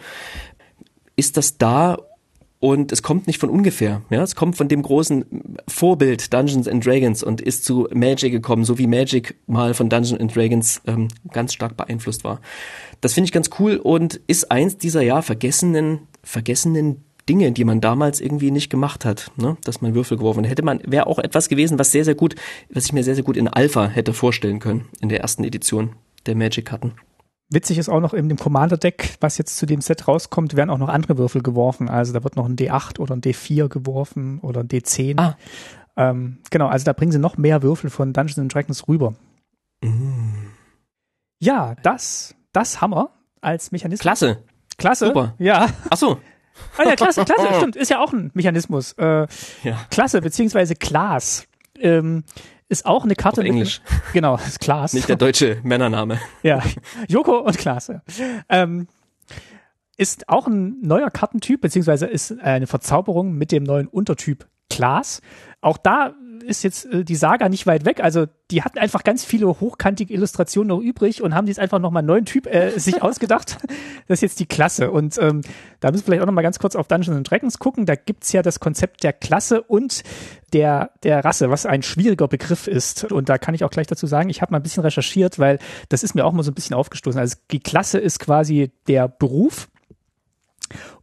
[1.14, 1.96] ist das da
[2.58, 4.02] und es kommt nicht von ungefähr.
[4.10, 5.24] Ja, es kommt von dem großen
[5.68, 10.20] Vorbild Dungeons and Dragons und ist zu Magic gekommen, so wie Magic mal von Dungeons
[10.20, 12.40] and Dragons ähm, ganz stark beeinflusst war.
[13.00, 17.80] Das finde ich ganz cool und ist eins dieser ja vergessenen vergessenen Dinge, die man
[17.80, 19.56] damals irgendwie nicht gemacht hat, ne?
[19.62, 20.42] dass man Würfel geworfen.
[20.42, 22.34] Hätte man, wäre auch etwas gewesen, was sehr, sehr gut,
[22.70, 25.90] was ich mir sehr, sehr gut in Alpha hätte vorstellen können, in der ersten Edition
[26.26, 26.94] der Magic-Karten.
[27.48, 30.78] Witzig ist auch noch in dem Commander-Deck, was jetzt zu dem Set rauskommt, werden auch
[30.78, 31.88] noch andere Würfel geworfen.
[31.88, 35.20] Also da wird noch ein D8 oder ein D4 geworfen oder ein D10.
[35.20, 35.36] Ah.
[35.96, 39.14] Ähm, genau, also da bringen sie noch mehr Würfel von Dungeons Dragons rüber.
[39.82, 40.48] Mm.
[41.38, 43.10] Ja, das, das Hammer
[43.40, 44.02] als Mechanismus.
[44.02, 44.42] Klasse.
[44.76, 45.06] Klasse.
[45.06, 45.34] Super.
[45.38, 45.68] Ja.
[45.90, 46.18] Ach so.
[46.76, 47.76] Ah ja, klasse, klasse, stimmt.
[47.76, 48.92] Ist ja auch ein Mechanismus.
[48.94, 49.26] Äh,
[49.62, 49.78] ja.
[49.90, 51.46] Klasse, beziehungsweise Class.
[51.78, 52.24] Ähm,
[52.68, 53.42] ist auch eine Karte.
[53.42, 53.80] Auf Englisch.
[53.88, 54.92] Mit, genau, ist Klaas.
[54.92, 56.20] Nicht der deutsche Männername.
[56.42, 56.62] Ja,
[57.08, 57.92] Joko und Klaas.
[58.48, 58.88] Ähm,
[59.96, 65.22] ist auch ein neuer Kartentyp, beziehungsweise ist eine Verzauberung mit dem neuen Untertyp Klaas.
[65.60, 68.00] Auch da ist jetzt äh, die Saga nicht weit weg.
[68.02, 72.00] Also die hatten einfach ganz viele hochkantige Illustrationen noch übrig und haben jetzt einfach nochmal
[72.00, 73.58] einen neuen Typ äh, sich ausgedacht.
[74.08, 74.90] Das ist jetzt die Klasse.
[74.90, 75.42] Und ähm,
[75.80, 77.86] da müssen wir vielleicht auch nochmal ganz kurz auf Dungeons Dragons gucken.
[77.86, 80.02] Da gibt's ja das Konzept der Klasse und
[80.52, 83.04] der, der Rasse, was ein schwieriger Begriff ist.
[83.10, 85.58] Und da kann ich auch gleich dazu sagen, ich habe mal ein bisschen recherchiert, weil
[85.88, 87.20] das ist mir auch mal so ein bisschen aufgestoßen.
[87.20, 89.68] Also die Klasse ist quasi der Beruf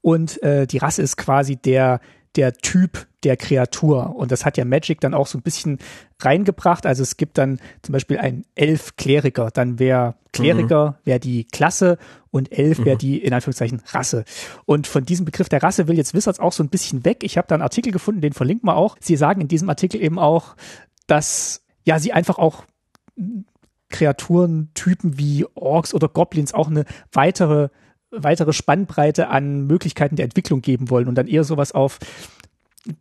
[0.02, 2.00] und äh, die Rasse ist quasi der
[2.36, 4.16] der Typ der Kreatur.
[4.16, 5.80] Und das hat ja Magic dann auch so ein bisschen
[6.20, 6.86] reingebracht.
[6.86, 9.50] Also es gibt dann zum Beispiel einen Elf-Kleriker.
[9.52, 11.06] Dann wäre Kleriker mhm.
[11.06, 11.98] wäre die Klasse
[12.32, 13.00] und Elf wäre mhm.
[13.00, 14.26] die, in Anführungszeichen, Rasse.
[14.66, 17.24] Und von diesem Begriff der Rasse will jetzt Wizards auch so ein bisschen weg.
[17.24, 18.98] Ich habe da einen Artikel gefunden, den verlinken wir auch.
[19.00, 20.56] Sie sagen in diesem Artikel eben auch,
[21.08, 22.66] dass ja sie einfach auch
[23.90, 27.70] Kreaturentypen wie Orks oder Goblins auch eine weitere
[28.16, 32.00] weitere Spannbreite an Möglichkeiten der Entwicklung geben wollen und dann eher sowas auf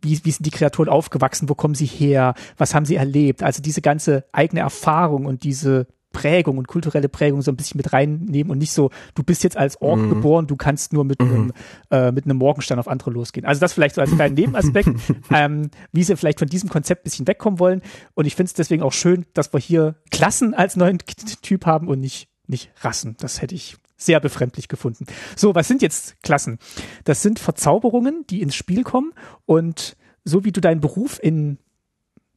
[0.01, 3.61] wie, wie sind die Kreaturen aufgewachsen, wo kommen sie her, was haben sie erlebt, also
[3.61, 8.51] diese ganze eigene Erfahrung und diese Prägung und kulturelle Prägung so ein bisschen mit reinnehmen
[8.51, 10.09] und nicht so, du bist jetzt als Ork mhm.
[10.09, 11.27] geboren, du kannst nur mit mhm.
[11.27, 11.53] einem
[11.89, 13.45] äh, mit einem Morgenstern auf andere losgehen.
[13.45, 14.89] Also das vielleicht so als kleinen Nebenaspekt,
[15.31, 17.81] ähm, wie sie vielleicht von diesem Konzept ein bisschen wegkommen wollen.
[18.13, 21.87] Und ich finde es deswegen auch schön, dass wir hier Klassen als neuen Typ haben
[21.87, 23.15] und nicht nicht Rassen.
[23.19, 25.05] Das hätte ich sehr befremdlich gefunden.
[25.35, 26.59] So, was sind jetzt Klassen?
[27.03, 29.13] Das sind Verzauberungen, die ins Spiel kommen
[29.45, 31.57] und so wie du deinen Beruf in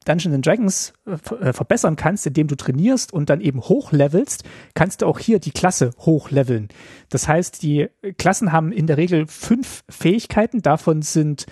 [0.07, 4.43] Dungeons Dragons äh, verbessern kannst, indem du trainierst und dann eben hochlevelst,
[4.73, 6.69] kannst du auch hier die Klasse hochleveln.
[7.09, 11.45] Das heißt, die Klassen haben in der Regel fünf Fähigkeiten, davon sind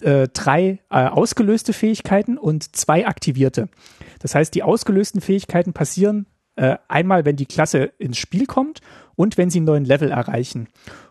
[0.00, 3.68] äh, drei äh, ausgelöste Fähigkeiten und zwei aktivierte.
[4.20, 6.26] Das heißt, die ausgelösten Fähigkeiten passieren
[6.58, 8.80] äh, einmal, wenn die Klasse ins Spiel kommt
[9.14, 10.68] und wenn sie einen neuen Level erreichen.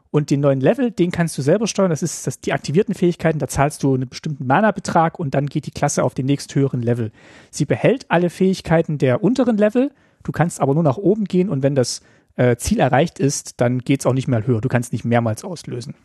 [0.10, 1.90] Und den neuen Level, den kannst du selber steuern.
[1.90, 3.40] Das ist das, die aktivierten Fähigkeiten.
[3.40, 7.12] Da zahlst du einen bestimmten Mana-Betrag und dann geht die Klasse auf den nächsthöheren Level.
[7.52, 9.92] Sie behält alle Fähigkeiten der unteren Level.
[10.24, 12.02] Du kannst aber nur nach oben gehen und wenn das
[12.36, 14.62] äh, Ziel erreicht ist, dann geht's auch nicht mehr höher.
[14.62, 15.96] Du kannst nicht mehrmals auslösen.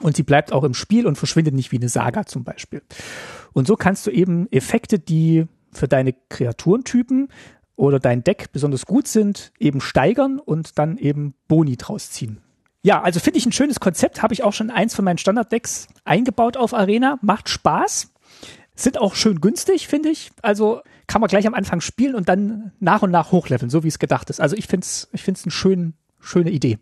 [0.00, 2.82] Und sie bleibt auch im Spiel und verschwindet nicht wie eine Saga zum Beispiel.
[3.52, 7.28] Und so kannst du eben Effekte, die für deine Kreaturentypen
[7.80, 12.38] oder dein Deck besonders gut sind, eben steigern und dann eben Boni draus ziehen.
[12.82, 15.88] Ja, also finde ich ein schönes Konzept, habe ich auch schon eins von meinen Standarddecks
[16.04, 18.12] eingebaut auf Arena, macht Spaß,
[18.74, 20.30] sind auch schön günstig, finde ich.
[20.42, 23.88] Also kann man gleich am Anfang spielen und dann nach und nach hochleveln, so wie
[23.88, 24.42] es gedacht ist.
[24.42, 26.78] Also ich finde es ich find's eine schön, schöne Idee.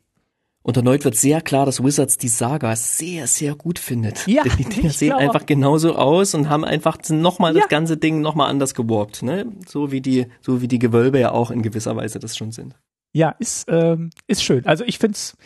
[0.69, 4.27] Und erneut wird sehr klar, dass Wizards die Saga sehr, sehr gut findet.
[4.27, 5.23] Ja, die, die sehen glaube.
[5.23, 7.63] einfach genauso aus und haben einfach nochmal ja.
[7.63, 9.47] das ganze Ding nochmal anders geworbt, ne?
[9.67, 12.75] So wie die, so wie die Gewölbe ja auch in gewisser Weise das schon sind.
[13.15, 14.67] Ja, ist, ähm, ist schön.
[14.67, 15.39] Also ich find's,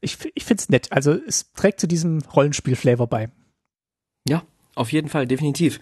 [0.00, 0.92] ich, ich find's nett.
[0.92, 3.28] Also es trägt zu diesem Rollenspiel-Flavor bei.
[4.28, 4.44] Ja,
[4.76, 5.80] auf jeden Fall, definitiv.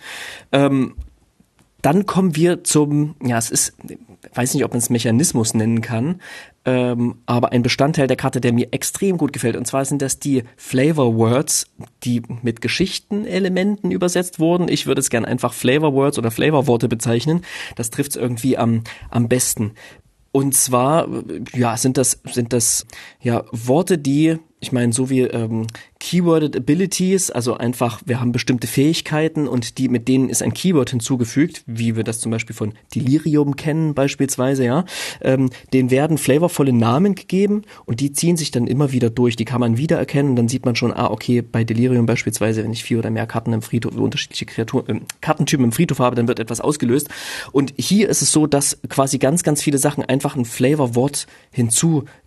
[0.50, 0.96] Ähm,
[1.82, 3.74] dann kommen wir zum, ja, es ist,
[4.34, 6.20] weiß nicht, ob man es Mechanismus nennen kann,
[6.64, 9.56] ähm, aber ein Bestandteil der Karte, der mir extrem gut gefällt.
[9.56, 11.66] Und zwar sind das die Flavor Words,
[12.04, 14.68] die mit Geschichtenelementen übersetzt wurden.
[14.68, 17.42] Ich würde es gern einfach Flavor Words oder Flavor Worte bezeichnen.
[17.76, 19.72] Das trifft es irgendwie am, am besten.
[20.30, 21.08] Und zwar,
[21.54, 22.86] ja, sind das, sind das,
[23.20, 25.66] ja, Worte, die ich meine, so wie ähm,
[26.00, 30.90] Keyworded Abilities, also einfach, wir haben bestimmte Fähigkeiten und die, mit denen ist ein Keyword
[30.90, 34.84] hinzugefügt, wie wir das zum Beispiel von Delirium kennen, beispielsweise, ja.
[35.20, 39.36] Ähm, denen werden flavorvolle Namen gegeben und die ziehen sich dann immer wieder durch.
[39.36, 42.72] Die kann man wiedererkennen und dann sieht man schon, ah, okay, bei Delirium beispielsweise, wenn
[42.72, 46.26] ich vier oder mehr Karten im Friedhof, unterschiedliche Kreaturen, äh, Kartentypen im Friedhof habe, dann
[46.26, 47.08] wird etwas ausgelöst.
[47.52, 51.26] Und hier ist es so, dass quasi ganz, ganz viele Sachen einfach ein Flavorwort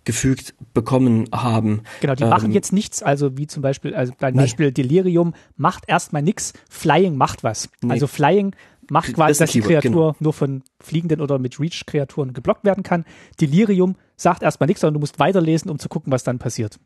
[0.02, 1.82] hinzugefügt bekommen haben.
[2.00, 4.42] Genau, die machen ähm, jetzt nichts, also wie zum Beispiel, also beim nee.
[4.42, 7.68] Beispiel Delirium macht erstmal nichts, Flying macht was.
[7.82, 7.92] Nee.
[7.92, 8.54] Also Flying
[8.90, 10.16] macht quasi, das dass die Kreatur genau.
[10.18, 13.04] nur von fliegenden oder mit Reach-Kreaturen geblockt werden kann.
[13.40, 16.78] Delirium sagt erstmal nichts, sondern du musst weiterlesen, um zu gucken, was dann passiert.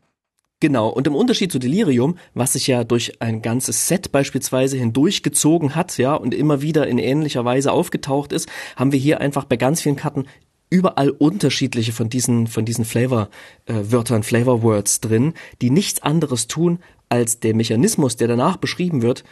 [0.59, 5.75] Genau, und im Unterschied zu Delirium, was sich ja durch ein ganzes Set beispielsweise hindurchgezogen
[5.75, 9.55] hat, ja, und immer wieder in ähnlicher Weise aufgetaucht ist, haben wir hier einfach bei
[9.55, 10.25] ganz vielen Karten
[10.69, 17.39] überall unterschiedliche von diesen, von diesen Flavor-Wörtern, äh, Flavor-Words drin, die nichts anderes tun, als
[17.39, 19.23] der Mechanismus, der danach beschrieben wird,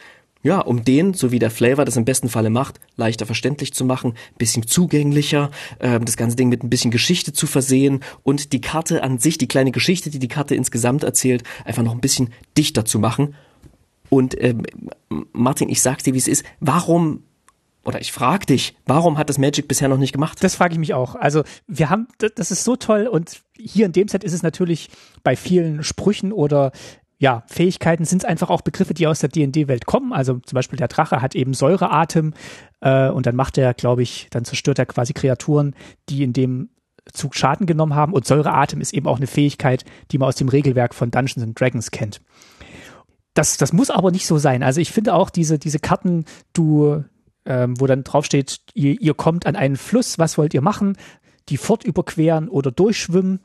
[0.46, 3.84] ja, um den, so wie der Flavor das im besten Falle macht, leichter verständlich zu
[3.84, 8.62] machen, bisschen zugänglicher, äh, das ganze Ding mit ein bisschen Geschichte zu versehen und die
[8.62, 12.30] Karte an sich, die kleine Geschichte, die die Karte insgesamt erzählt, einfach noch ein bisschen
[12.56, 13.34] dichter zu machen.
[14.10, 14.54] Und äh,
[15.34, 16.46] Martin, ich sag's dir, wie es ist.
[16.60, 17.24] Warum
[17.86, 20.44] oder ich frage dich, warum hat das Magic bisher noch nicht gemacht?
[20.44, 21.16] Das frage ich mich auch.
[21.16, 24.90] Also wir haben, das ist so toll und hier in dem Set ist es natürlich
[25.24, 26.72] bei vielen Sprüchen oder
[27.18, 30.12] ja, Fähigkeiten sind es einfach auch Begriffe, die aus der D&D-Welt kommen.
[30.12, 32.34] Also zum Beispiel der Drache hat eben Säureatem
[32.82, 35.76] äh, und dann macht er, glaube ich, dann zerstört er quasi Kreaturen,
[36.10, 36.70] die in dem
[37.14, 38.14] Zug Schaden genommen haben.
[38.14, 41.60] Und Säureatem ist eben auch eine Fähigkeit, die man aus dem Regelwerk von Dungeons and
[41.60, 42.20] Dragons kennt.
[43.34, 44.64] Das, das muss aber nicht so sein.
[44.64, 47.04] Also ich finde auch diese, diese Karten, du,
[47.46, 50.98] ähm, wo dann draufsteht, ihr, ihr kommt an einen Fluss, was wollt ihr machen?
[51.50, 53.40] Die fortüberqueren oder durchschwimmen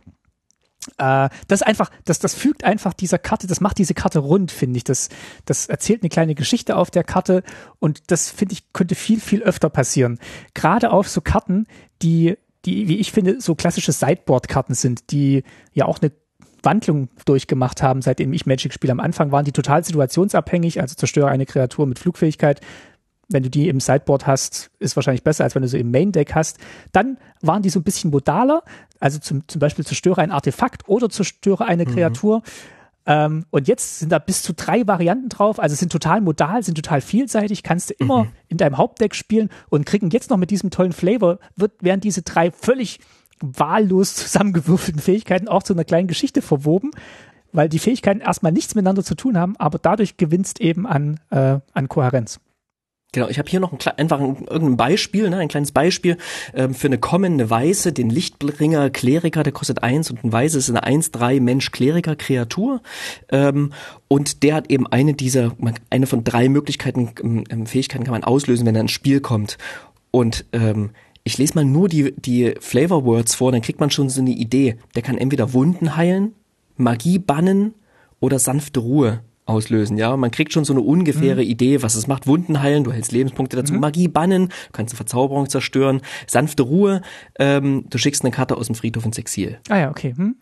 [0.98, 4.78] äh, das einfach, das, das fügt einfach dieser Karte, das macht diese Karte rund, finde
[4.78, 4.84] ich.
[4.84, 5.08] Das,
[5.44, 7.42] das erzählt eine kleine Geschichte auf der Karte
[7.78, 10.18] und das finde ich könnte viel, viel öfter passieren.
[10.54, 11.66] Gerade auf so Karten,
[12.02, 16.12] die, die, wie ich finde, so klassische Sideboard-Karten sind, die ja auch eine
[16.62, 18.92] Wandlung durchgemacht haben, seitdem ich Magic spiele.
[18.92, 22.60] Am Anfang waren die total situationsabhängig, also zerstöre eine Kreatur mit Flugfähigkeit
[23.30, 26.12] wenn du die im Sideboard hast, ist wahrscheinlich besser, als wenn du sie im Main
[26.12, 26.58] Deck hast.
[26.92, 28.62] Dann waren die so ein bisschen modaler,
[28.98, 31.94] also zum, zum Beispiel zerstöre ein Artefakt oder zerstöre eine mhm.
[31.94, 32.42] Kreatur.
[33.06, 36.74] Ähm, und jetzt sind da bis zu drei Varianten drauf, also sind total modal, sind
[36.74, 38.32] total vielseitig, kannst du immer mhm.
[38.48, 42.22] in deinem Hauptdeck spielen und kriegen jetzt noch mit diesem tollen Flavor, wird, werden diese
[42.22, 42.98] drei völlig
[43.40, 46.90] wahllos zusammengewürfelten Fähigkeiten auch zu einer kleinen Geschichte verwoben,
[47.52, 51.60] weil die Fähigkeiten erstmal nichts miteinander zu tun haben, aber dadurch gewinnst eben an, äh,
[51.72, 52.40] an Kohärenz.
[53.12, 56.16] Genau, ich habe hier noch ein, einfach ein, irgendein Beispiel, ne, ein kleines Beispiel
[56.54, 60.70] ähm, für eine kommende Weiße, den Lichtbringer Kleriker, der kostet eins und ein Weiße ist
[60.70, 62.82] eine 1-3 Mensch-Kleriker-Kreatur
[63.30, 63.72] ähm,
[64.06, 65.56] und der hat eben eine dieser,
[65.90, 69.58] eine von drei Möglichkeiten, ähm, ähm, Fähigkeiten kann man auslösen, wenn er ins Spiel kommt.
[70.12, 70.90] Und ähm,
[71.24, 74.30] ich lese mal nur die, die Flavor Words vor, dann kriegt man schon so eine
[74.30, 74.76] Idee.
[74.94, 76.36] Der kann entweder Wunden heilen,
[76.76, 77.74] Magie bannen
[78.20, 80.16] oder sanfte Ruhe auslösen, ja.
[80.16, 81.50] Man kriegt schon so eine ungefähre mhm.
[81.50, 82.26] Idee, was es macht.
[82.26, 83.80] Wunden heilen, du hältst Lebenspunkte dazu, mhm.
[83.80, 87.02] Magie bannen, du kannst eine Verzauberung zerstören, sanfte Ruhe,
[87.38, 89.58] ähm, du schickst eine Karte aus dem Friedhof ins Exil.
[89.68, 90.14] Ah ja, okay.
[90.16, 90.36] Hm.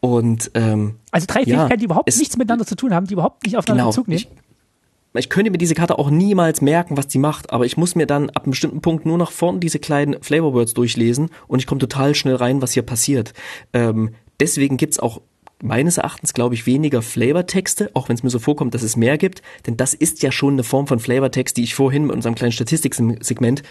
[0.00, 3.44] Und ähm, also drei Fähigkeiten, ja, die überhaupt nichts miteinander zu tun haben, die überhaupt
[3.44, 4.18] nicht aufeinander genau, Bezug nehmen.
[4.18, 4.28] Ich,
[5.18, 8.06] ich könnte mir diese Karte auch niemals merken, was die macht, aber ich muss mir
[8.06, 11.66] dann ab einem bestimmten Punkt nur nach vorne diese kleinen Flavor Words durchlesen und ich
[11.66, 13.32] komme total schnell rein, was hier passiert.
[13.72, 15.20] Ähm, deswegen gibt's auch
[15.62, 19.18] meines Erachtens, glaube ich, weniger Flavortexte, auch wenn es mir so vorkommt, dass es mehr
[19.18, 22.34] gibt, denn das ist ja schon eine Form von Flavortext, die ich vorhin mit unserem
[22.34, 23.62] kleinen Statistiksegment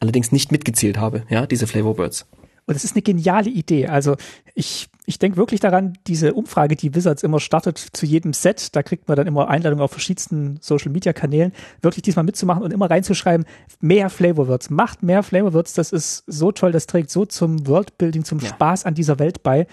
[0.00, 2.26] allerdings nicht mitgezählt habe, ja, diese Flavorwords.
[2.68, 3.86] Und es ist eine geniale Idee.
[3.86, 4.16] Also
[4.54, 8.82] ich, ich denke wirklich daran, diese Umfrage, die Wizards immer startet zu jedem Set, da
[8.82, 12.90] kriegt man dann immer Einladungen auf verschiedensten Social Media Kanälen, wirklich diesmal mitzumachen und immer
[12.90, 13.46] reinzuschreiben,
[13.80, 18.40] mehr Flavorwords, macht mehr Flavorwords, das ist so toll, das trägt so zum Worldbuilding, zum
[18.40, 18.48] ja.
[18.48, 19.68] Spaß an dieser Welt bei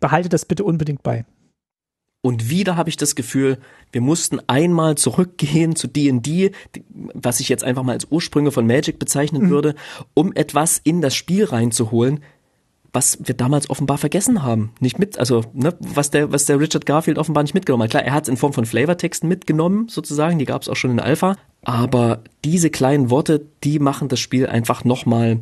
[0.00, 1.24] behalte das bitte unbedingt bei.
[2.22, 3.58] Und wieder habe ich das Gefühl,
[3.92, 6.50] wir mussten einmal zurückgehen zu D&D,
[7.14, 9.50] was ich jetzt einfach mal als Ursprünge von Magic bezeichnen mhm.
[9.50, 9.74] würde,
[10.12, 12.20] um etwas in das Spiel reinzuholen,
[12.92, 14.72] was wir damals offenbar vergessen haben.
[14.80, 17.90] Nicht mit, also ne, was der, was der Richard Garfield offenbar nicht mitgenommen hat.
[17.90, 20.90] Klar, er hat es in Form von Flavortexten mitgenommen, sozusagen, die gab es auch schon
[20.92, 25.40] in Alpha, aber diese kleinen Worte, die machen das Spiel einfach nochmal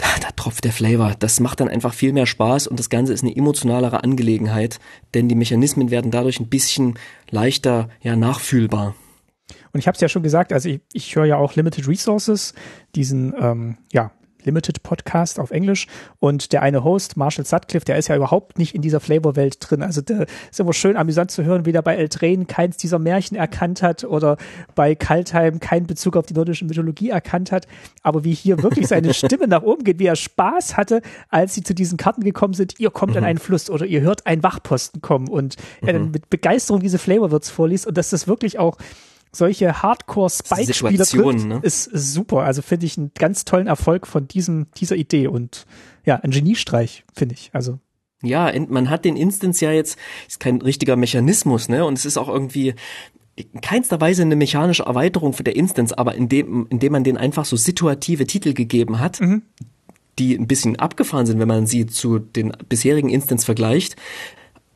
[0.00, 1.14] mal da tropft der Flavor.
[1.18, 4.78] Das macht dann einfach viel mehr Spaß und das Ganze ist eine emotionalere Angelegenheit,
[5.14, 6.98] denn die Mechanismen werden dadurch ein bisschen
[7.30, 8.94] leichter ja, nachfühlbar.
[9.72, 12.54] Und ich habe es ja schon gesagt, also ich, ich höre ja auch Limited Resources,
[12.94, 14.12] diesen ähm, ja,
[14.44, 15.86] Limited Podcast auf Englisch
[16.20, 19.82] und der eine Host, Marshall Sutcliffe, der ist ja überhaupt nicht in dieser Flavor-Welt drin.
[19.82, 23.36] Also der ist immer schön amüsant zu hören, wie der bei Eldraine keins dieser Märchen
[23.36, 24.36] erkannt hat oder
[24.74, 27.66] bei Kaltheim keinen Bezug auf die nordische Mythologie erkannt hat,
[28.02, 31.62] aber wie hier wirklich seine Stimme nach oben geht, wie er Spaß hatte, als sie
[31.62, 33.18] zu diesen Karten gekommen sind, ihr kommt mhm.
[33.18, 35.88] an einen Fluss oder ihr hört einen Wachposten kommen und mhm.
[35.88, 38.78] er dann mit Begeisterung diese Flavor-Words vorliest und dass das wirklich auch
[39.34, 41.60] solche Hardcore-Spike-Spieler trifft, ne?
[41.62, 42.40] ist, super.
[42.40, 45.66] Also finde ich einen ganz tollen Erfolg von diesem, dieser Idee und
[46.04, 47.50] ja, ein Geniestreich, finde ich.
[47.52, 47.78] Also
[48.22, 51.84] ja, man hat den Instance ja jetzt, ist kein richtiger Mechanismus, ne?
[51.84, 52.74] Und es ist auch irgendwie
[53.36, 57.44] in keinster Weise eine mechanische Erweiterung für der Instance, aber indem, indem man den einfach
[57.44, 59.42] so situative Titel gegeben hat, mhm.
[60.18, 63.96] die ein bisschen abgefahren sind, wenn man sie zu den bisherigen Instance vergleicht,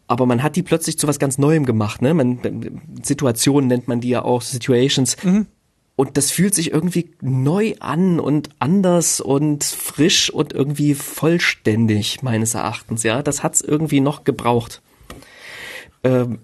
[0.09, 2.15] aber man hat die plötzlich zu was ganz Neuem gemacht, ne?
[2.15, 5.17] Man, Situationen nennt man die ja auch, Situations.
[5.23, 5.47] Mhm.
[5.95, 12.55] und das fühlt sich irgendwie neu an und anders und frisch und irgendwie vollständig meines
[12.55, 13.03] Erachtens.
[13.03, 14.81] Ja, das hat's irgendwie noch gebraucht.
[16.05, 16.39] Ähm,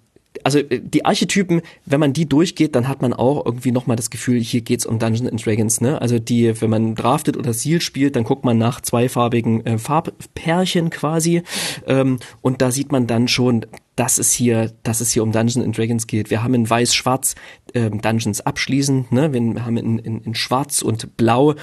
[0.44, 4.10] also äh, die Archetypen, wenn man die durchgeht, dann hat man auch irgendwie nochmal das
[4.10, 5.80] Gefühl, hier geht's um Dungeons and Dragons.
[5.80, 6.00] Ne?
[6.00, 10.90] Also die, wenn man draftet oder Seal spielt, dann guckt man nach zweifarbigen äh, Farbpärchen
[10.90, 11.42] quasi
[11.86, 13.66] ähm, und da sieht man dann schon,
[13.96, 16.30] dass es hier, dass es hier um Dungeons and Dragons geht.
[16.30, 17.36] Wir haben in Weiß-Schwarz
[17.74, 19.32] ähm, Dungeons abschließend, ne?
[19.32, 21.54] wir haben in, in, in Schwarz und Blau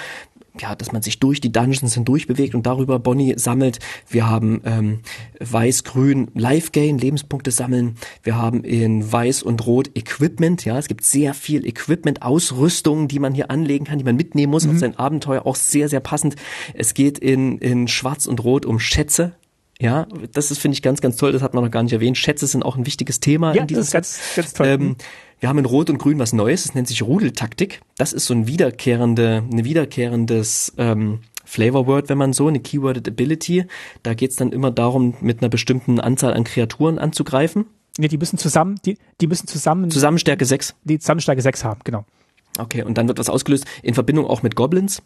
[0.59, 3.79] ja, dass man sich durch die Dungeons hindurch bewegt und darüber Bonnie sammelt.
[4.09, 4.99] Wir haben ähm,
[5.39, 7.95] Weiß-Grün Life Gain, Lebenspunkte sammeln.
[8.23, 10.65] Wir haben in Weiß und Rot Equipment.
[10.65, 14.51] Ja, es gibt sehr viel Equipment, Ausrüstung, die man hier anlegen kann, die man mitnehmen
[14.51, 14.71] muss mhm.
[14.71, 15.45] auf sein Abenteuer.
[15.45, 16.35] Auch sehr, sehr passend.
[16.73, 19.33] Es geht in, in Schwarz und Rot um Schätze.
[19.79, 21.31] Ja, das ist, finde ich, ganz, ganz toll.
[21.31, 22.15] Das hat man noch gar nicht erwähnt.
[22.15, 24.67] Schätze sind auch ein wichtiges Thema ja, in diesem das ist ganz, ganz toll.
[24.67, 24.95] Ähm,
[25.41, 27.81] wir haben in Rot und Grün was Neues, das nennt sich Rudeltaktik.
[27.97, 33.07] Das ist so ein wiederkehrende, eine wiederkehrendes ähm, Flavor Word, wenn man so, eine Keyworded
[33.07, 33.65] Ability.
[34.03, 37.65] Da geht's dann immer darum, mit einer bestimmten Anzahl an Kreaturen anzugreifen.
[37.97, 39.89] Nee, die müssen zusammen, die, die müssen zusammen.
[39.89, 40.75] Zusammen Stärke 6.
[40.83, 42.05] Die Zusammenstärke 6 haben, genau.
[42.59, 45.01] Okay, und dann wird was ausgelöst in Verbindung auch mit Goblins.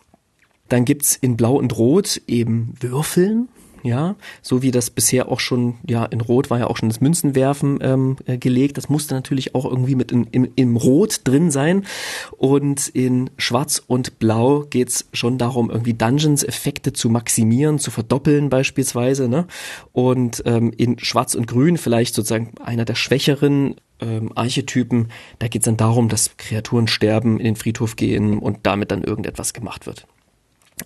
[0.67, 3.47] Dann gibt's in Blau und Rot eben Würfeln
[3.85, 7.01] ja, so wie das bisher auch schon, ja, in Rot war ja auch schon das
[7.01, 8.77] Münzenwerfen ähm, äh, gelegt.
[8.77, 11.85] Das musste natürlich auch irgendwie mit in, im, im Rot drin sein.
[12.35, 19.29] Und in Schwarz und Blau geht's schon darum, irgendwie Dungeons-Effekte zu maximieren, zu verdoppeln beispielsweise.
[19.29, 19.45] Ne?
[19.93, 25.09] Und ähm, in Schwarz und Grün vielleicht sozusagen einer der schwächeren ähm, Archetypen,
[25.39, 29.53] da geht's dann darum, dass Kreaturen sterben, in den Friedhof gehen und damit dann irgendetwas
[29.53, 30.07] gemacht wird.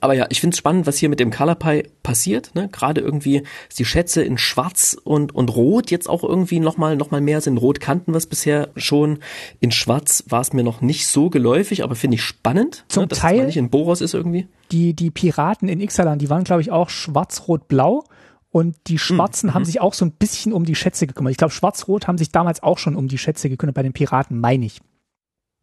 [0.02, 2.54] Aber ja, ich finde es spannend, was hier mit dem Color Pie passiert.
[2.54, 2.70] Ne?
[2.72, 3.44] Gerade irgendwie
[3.78, 7.58] die Schätze in Schwarz und, und Rot jetzt auch irgendwie nochmal noch mal mehr sind.
[7.58, 9.20] Rot kannten wir es bisher schon.
[9.60, 12.86] In Schwarz war es mir noch nicht so geläufig, aber finde ich spannend.
[12.88, 13.08] Zum ne?
[13.08, 14.48] dass Teil nicht in Boros ist irgendwie.
[14.72, 18.04] Die, die Piraten in Ixalan, die waren, glaube ich, auch schwarz-rot-blau.
[18.52, 19.54] Und die hm, Schwarzen mhm.
[19.54, 21.32] haben sich auch so ein bisschen um die Schätze gekümmert.
[21.32, 24.40] Ich glaube, Schwarz-Rot haben sich damals auch schon um die Schätze gekümmert bei den Piraten,
[24.40, 24.82] meine ich.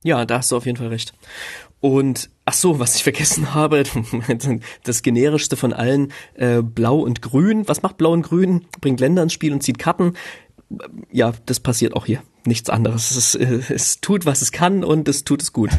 [0.05, 1.15] Ja, da hast du auf jeden Fall recht.
[1.87, 3.85] Und ach so, was ich vergessen habe,
[4.83, 7.69] das generischste von allen, äh, Blau und Grün.
[7.69, 8.65] Was macht Blau und Grün?
[8.81, 10.15] Bringt Länder ins Spiel und zieht Karten.
[11.13, 12.25] Ja, das passiert auch hier.
[12.45, 13.13] Nichts anderes.
[13.13, 15.71] Es, äh, es tut, was es kann und es tut es gut.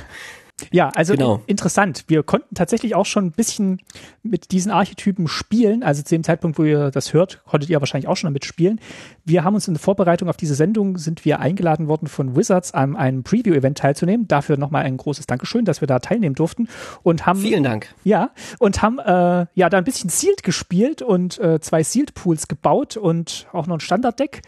[0.71, 1.41] Ja, also genau.
[1.45, 2.05] interessant.
[2.07, 3.79] Wir konnten tatsächlich auch schon ein bisschen
[4.23, 5.83] mit diesen Archetypen spielen.
[5.83, 8.79] Also zu dem Zeitpunkt, wo ihr das hört, konntet ihr wahrscheinlich auch schon damit spielen.
[9.23, 12.73] Wir haben uns in der Vorbereitung auf diese Sendung sind wir eingeladen worden von Wizards
[12.73, 14.27] an einem Preview-Event teilzunehmen.
[14.27, 16.67] Dafür nochmal ein großes Dankeschön, dass wir da teilnehmen durften
[17.03, 17.93] und haben vielen Dank.
[18.03, 22.47] Ja und haben äh, ja da ein bisschen Sealed gespielt und äh, zwei Sealed Pools
[22.47, 24.41] gebaut und auch noch ein Standarddeck.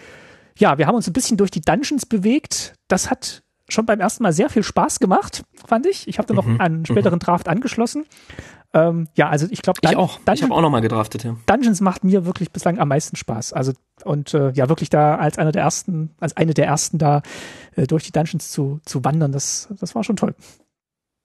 [0.58, 2.74] Ja, wir haben uns ein bisschen durch die Dungeons bewegt.
[2.88, 6.08] Das hat schon beim ersten Mal sehr viel Spaß gemacht, fand ich.
[6.08, 6.60] Ich habe da noch mhm.
[6.60, 7.20] einen späteren mhm.
[7.20, 8.06] Draft angeschlossen.
[8.74, 10.18] Ähm, ja, also ich glaube, ich auch.
[10.18, 11.24] Dungeon, ich habe auch noch mal gedraftet.
[11.24, 11.36] Ja.
[11.48, 13.54] Dungeons macht mir wirklich bislang am meisten Spaß.
[13.54, 17.22] Also und äh, ja, wirklich da als einer der ersten, als eine der ersten da
[17.76, 20.36] äh, durch die Dungeons zu zu wandern, das das war schon toll.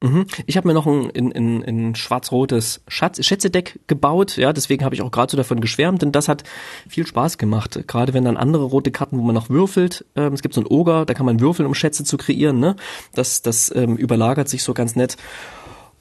[0.05, 0.27] Mhm.
[0.45, 4.95] Ich habe mir noch ein, in, in, in schwarz-rotes Schatz, Schätzedeck gebaut, ja, deswegen habe
[4.95, 6.45] ich auch gerade so davon geschwärmt, denn das hat
[6.87, 7.81] viel Spaß gemacht.
[7.87, 10.67] Gerade wenn dann andere rote Karten, wo man noch würfelt, ähm, es gibt so ein
[10.67, 12.77] Oger, da kann man würfeln, um Schätze zu kreieren, ne?
[13.15, 15.17] Das, das ähm, überlagert sich so ganz nett.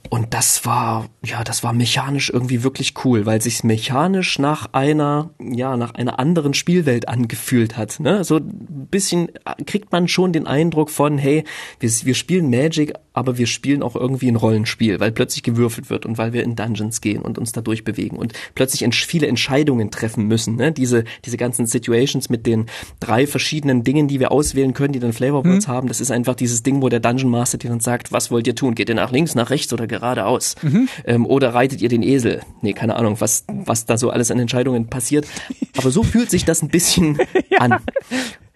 [0.10, 5.32] Und das war, ja, das war mechanisch irgendwie wirklich cool, weil sich mechanisch nach einer,
[5.39, 7.99] ja, nach einer anderen Spielwelt angefühlt hat.
[7.99, 8.24] Ne?
[8.24, 9.32] So ein bisschen
[9.66, 11.45] kriegt man schon den Eindruck von, hey,
[11.80, 16.05] wir, wir spielen Magic, aber wir spielen auch irgendwie ein Rollenspiel, weil plötzlich gewürfelt wird
[16.05, 20.28] und weil wir in Dungeons gehen und uns da durchbewegen und plötzlich viele Entscheidungen treffen
[20.28, 20.55] müssen.
[20.55, 20.72] Ne?
[20.72, 22.66] Diese, diese ganzen Situations mit den
[22.99, 25.72] drei verschiedenen Dingen, die wir auswählen können, die dann Flavor Words mhm.
[25.72, 28.47] haben, das ist einfach dieses Ding, wo der Dungeon Master dir dann sagt, was wollt
[28.47, 28.76] ihr tun?
[28.76, 30.55] Geht ihr nach links, nach rechts oder geradeaus?
[30.61, 30.89] Mhm.
[31.05, 32.41] Ähm, oder reitet ihr den Esel?
[32.61, 35.28] Nee, keine Ahnung, was, was da so alles an Entscheidungen passiert.
[35.78, 37.59] Aber so fühlt sich das ein bisschen ja.
[37.59, 37.78] an.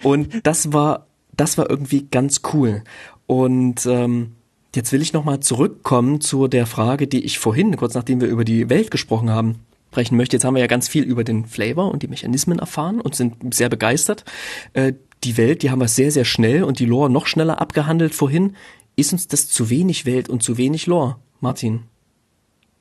[0.03, 2.83] Und das war, das war irgendwie ganz cool.
[3.27, 4.36] Und ähm,
[4.75, 8.45] Jetzt will ich nochmal zurückkommen zu der Frage, die ich vorhin, kurz nachdem wir über
[8.45, 9.59] die Welt gesprochen haben,
[9.97, 10.35] sprechen möchte.
[10.35, 13.53] Jetzt haben wir ja ganz viel über den Flavor und die Mechanismen erfahren und sind
[13.53, 14.25] sehr begeistert.
[14.73, 14.93] Äh,
[15.23, 18.55] die Welt, die haben wir sehr, sehr schnell und die Lore noch schneller abgehandelt vorhin.
[18.95, 21.83] Ist uns das zu wenig Welt und zu wenig Lore, Martin?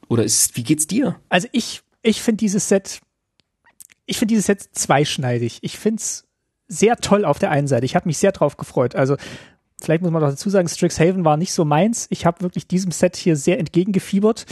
[0.09, 1.16] Oder ist, wie geht's dir?
[1.30, 3.01] Also ich, ich finde dieses Set,
[4.05, 5.59] ich finde dieses Set zweischneidig.
[5.62, 6.24] Ich finde es
[6.68, 7.87] sehr toll auf der einen Seite.
[7.87, 8.95] Ich habe mich sehr drauf gefreut.
[8.95, 9.16] Also
[9.81, 12.07] vielleicht muss man doch dazu sagen, Strixhaven war nicht so meins.
[12.11, 14.47] Ich habe wirklich diesem Set hier sehr entgegengefiebert.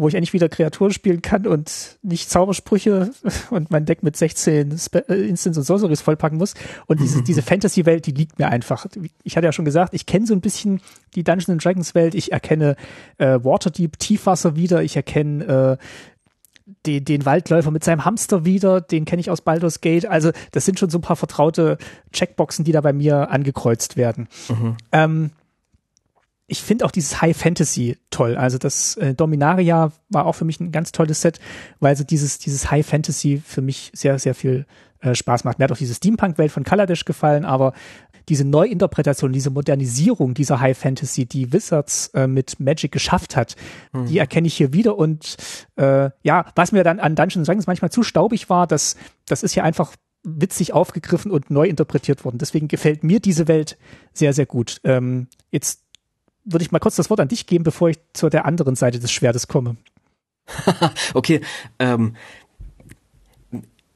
[0.00, 3.10] wo ich endlich wieder Kreaturen spielen kann und nicht Zaubersprüche
[3.50, 6.54] und mein Deck mit 16 Spe äh, Instants und Sorceries vollpacken muss.
[6.86, 8.86] Und diese, diese Fantasy-Welt, die liegt mir einfach.
[9.24, 10.80] Ich hatte ja schon gesagt, ich kenne so ein bisschen
[11.14, 12.14] die Dungeons Dragons Welt.
[12.14, 12.76] Ich erkenne
[13.18, 14.82] äh, Waterdeep, Tiefwasser wieder.
[14.82, 15.84] Ich erkenne äh,
[16.86, 20.06] den, den Waldläufer mit seinem Hamster wieder, den kenne ich aus Baldur's Gate.
[20.06, 21.78] Also das sind schon so ein paar vertraute
[22.12, 24.28] Checkboxen, die da bei mir angekreuzt werden.
[24.48, 24.76] Mhm.
[24.92, 25.30] Ähm,
[26.46, 28.36] ich finde auch dieses High Fantasy toll.
[28.36, 31.38] Also das äh, Dominaria war auch für mich ein ganz tolles Set,
[31.78, 34.66] weil so dieses, dieses High Fantasy für mich sehr, sehr viel
[35.00, 35.58] äh, Spaß macht.
[35.58, 37.72] Mir hat auch diese Steampunk-Welt von Kaladesh gefallen, aber
[38.30, 43.56] diese Neuinterpretation, diese Modernisierung dieser High Fantasy, die Wizards äh, mit Magic geschafft hat,
[43.92, 44.06] mhm.
[44.06, 44.96] die erkenne ich hier wieder.
[44.96, 45.36] Und
[45.76, 49.52] äh, ja, was mir dann an Dungeons Dragons manchmal zu staubig war, das, das ist
[49.52, 52.38] hier einfach witzig aufgegriffen und neu interpretiert worden.
[52.38, 53.76] Deswegen gefällt mir diese Welt
[54.12, 54.80] sehr, sehr gut.
[54.84, 55.82] Ähm, jetzt
[56.44, 59.00] würde ich mal kurz das Wort an dich geben, bevor ich zu der anderen Seite
[59.00, 59.76] des Schwertes komme.
[61.14, 61.40] okay,
[61.78, 62.16] ähm,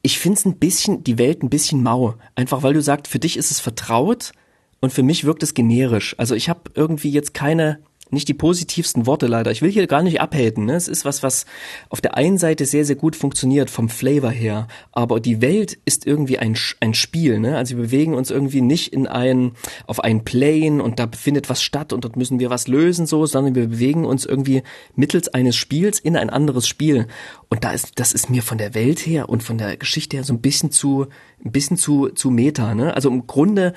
[0.04, 2.14] ich finde es ein bisschen, die Welt ein bisschen mau.
[2.34, 4.32] Einfach weil du sagst, für dich ist es vertraut
[4.80, 6.14] und für mich wirkt es generisch.
[6.18, 7.80] Also ich habe irgendwie jetzt keine
[8.14, 9.50] nicht die positivsten Worte leider.
[9.50, 10.64] Ich will hier gar nicht abhaten.
[10.64, 10.74] Ne?
[10.74, 11.44] Es ist was, was
[11.90, 16.06] auf der einen Seite sehr, sehr gut funktioniert vom Flavor her, aber die Welt ist
[16.06, 17.38] irgendwie ein, ein Spiel.
[17.38, 17.56] Ne?
[17.56, 19.52] Also wir bewegen uns irgendwie nicht in ein,
[19.86, 23.26] auf ein Plane und da findet was statt und dort müssen wir was lösen so,
[23.26, 24.62] sondern wir bewegen uns irgendwie
[24.96, 27.06] mittels eines Spiels in ein anderes Spiel.
[27.50, 30.24] Und da ist, das ist mir von der Welt her und von der Geschichte her
[30.24, 31.06] so ein bisschen zu,
[31.44, 32.74] ein bisschen zu, zu Meta.
[32.74, 32.94] Ne?
[32.94, 33.74] Also im Grunde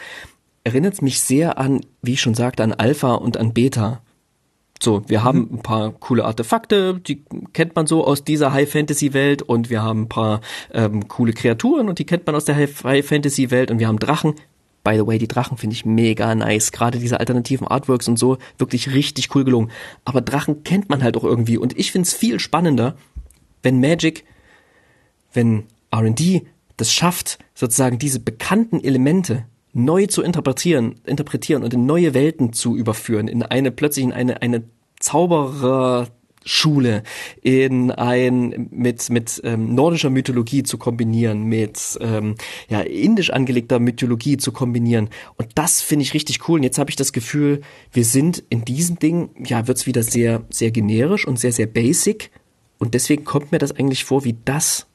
[0.68, 4.02] erinnert es mich sehr an, wie ich schon sagte, an Alpha und an Beta.
[4.82, 5.50] So, wir haben mhm.
[5.54, 7.24] ein paar coole Artefakte, die
[7.54, 10.42] kennt man so aus dieser High-Fantasy-Welt und wir haben ein paar
[10.74, 14.36] ähm, coole Kreaturen und die kennt man aus der High-Fantasy-Welt und wir haben Drachen.
[14.84, 16.72] By the way, die Drachen finde ich mega nice.
[16.72, 19.72] Gerade diese alternativen Artworks und so, wirklich richtig cool gelungen.
[20.06, 22.96] Aber Drachen kennt man halt auch irgendwie und ich finde es viel spannender,
[23.64, 24.24] wenn Magic,
[25.34, 26.46] wenn R&D
[26.78, 32.76] das schafft, sozusagen diese bekannten Elemente neu zu interpretieren, interpretieren und in neue Welten zu
[32.76, 34.63] überführen, in eine plötzlich in eine eine
[34.99, 37.03] Zaubererschule,
[37.41, 42.36] in ein mit mit ähm, nordischer Mythologie zu kombinieren, mit ähm,
[42.70, 45.09] ja indisch angelegter Mythologie zu kombinieren.
[45.36, 46.59] Und das finde ich richtig cool.
[46.59, 47.61] Und jetzt habe ich das Gefühl,
[47.91, 52.32] wir sind in diesem Ding ja wird's wieder sehr sehr generisch und sehr sehr basic.
[52.80, 54.88] Und deswegen kommt mir das eigentlich vor wie das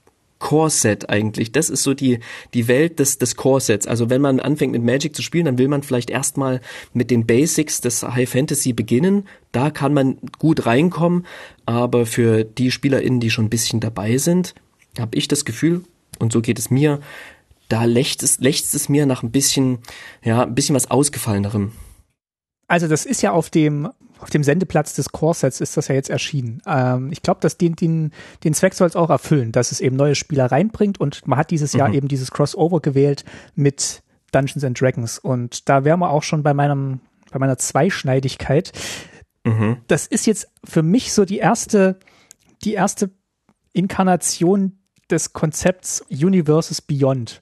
[0.42, 1.52] Core-Set eigentlich.
[1.52, 2.18] Das ist so die,
[2.52, 3.86] die Welt des, des Core-Sets.
[3.86, 6.60] Also wenn man anfängt mit Magic zu spielen, dann will man vielleicht erstmal
[6.92, 9.28] mit den Basics des High Fantasy beginnen.
[9.52, 11.24] Da kann man gut reinkommen.
[11.64, 14.54] Aber für die SpielerInnen, die schon ein bisschen dabei sind,
[14.98, 15.84] habe ich das Gefühl,
[16.18, 17.00] und so geht es mir,
[17.68, 19.78] da lächzt es, es mir nach ein bisschen,
[20.22, 21.72] ja, ein bisschen was Ausgefallenerem.
[22.66, 23.88] Also das ist ja auf dem
[24.22, 26.62] auf dem Sendeplatz des Core-Sets ist das ja jetzt erschienen.
[26.64, 28.12] Ähm, ich glaube, dass den, den,
[28.44, 31.50] den Zweck soll es auch erfüllen, dass es eben neue Spieler reinbringt und man hat
[31.50, 31.78] dieses mhm.
[31.80, 33.24] Jahr eben dieses Crossover gewählt
[33.56, 37.00] mit Dungeons and Dragons und da wären wir auch schon bei meinem,
[37.32, 38.72] bei meiner Zweischneidigkeit.
[39.44, 39.78] Mhm.
[39.88, 41.98] Das ist jetzt für mich so die erste,
[42.62, 43.10] die erste
[43.72, 44.78] Inkarnation
[45.10, 47.40] des Konzepts Universes Beyond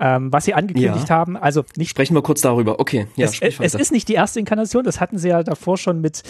[0.00, 1.14] ähm, was sie angekündigt ja.
[1.14, 1.36] haben.
[1.36, 1.90] Also nicht.
[1.90, 2.80] Sprechen wir kurz darüber.
[2.80, 3.26] Okay, ja.
[3.26, 4.82] Es, es ist nicht die erste Inkarnation.
[4.82, 6.22] Das hatten sie ja davor schon mit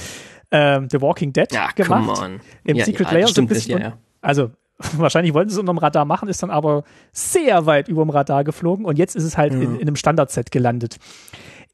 [0.51, 2.19] ähm, The Walking Dead ja, gemacht.
[2.19, 2.41] Come on.
[2.65, 3.81] Im ja, Secret ja, Layer so ein bisschen.
[3.81, 3.99] Ja.
[4.21, 4.51] Also
[4.97, 8.45] wahrscheinlich wollten sie es unterm Radar machen, ist dann aber sehr weit über dem Radar
[8.45, 10.97] geflogen und jetzt ist es halt in, in einem Standardset gelandet.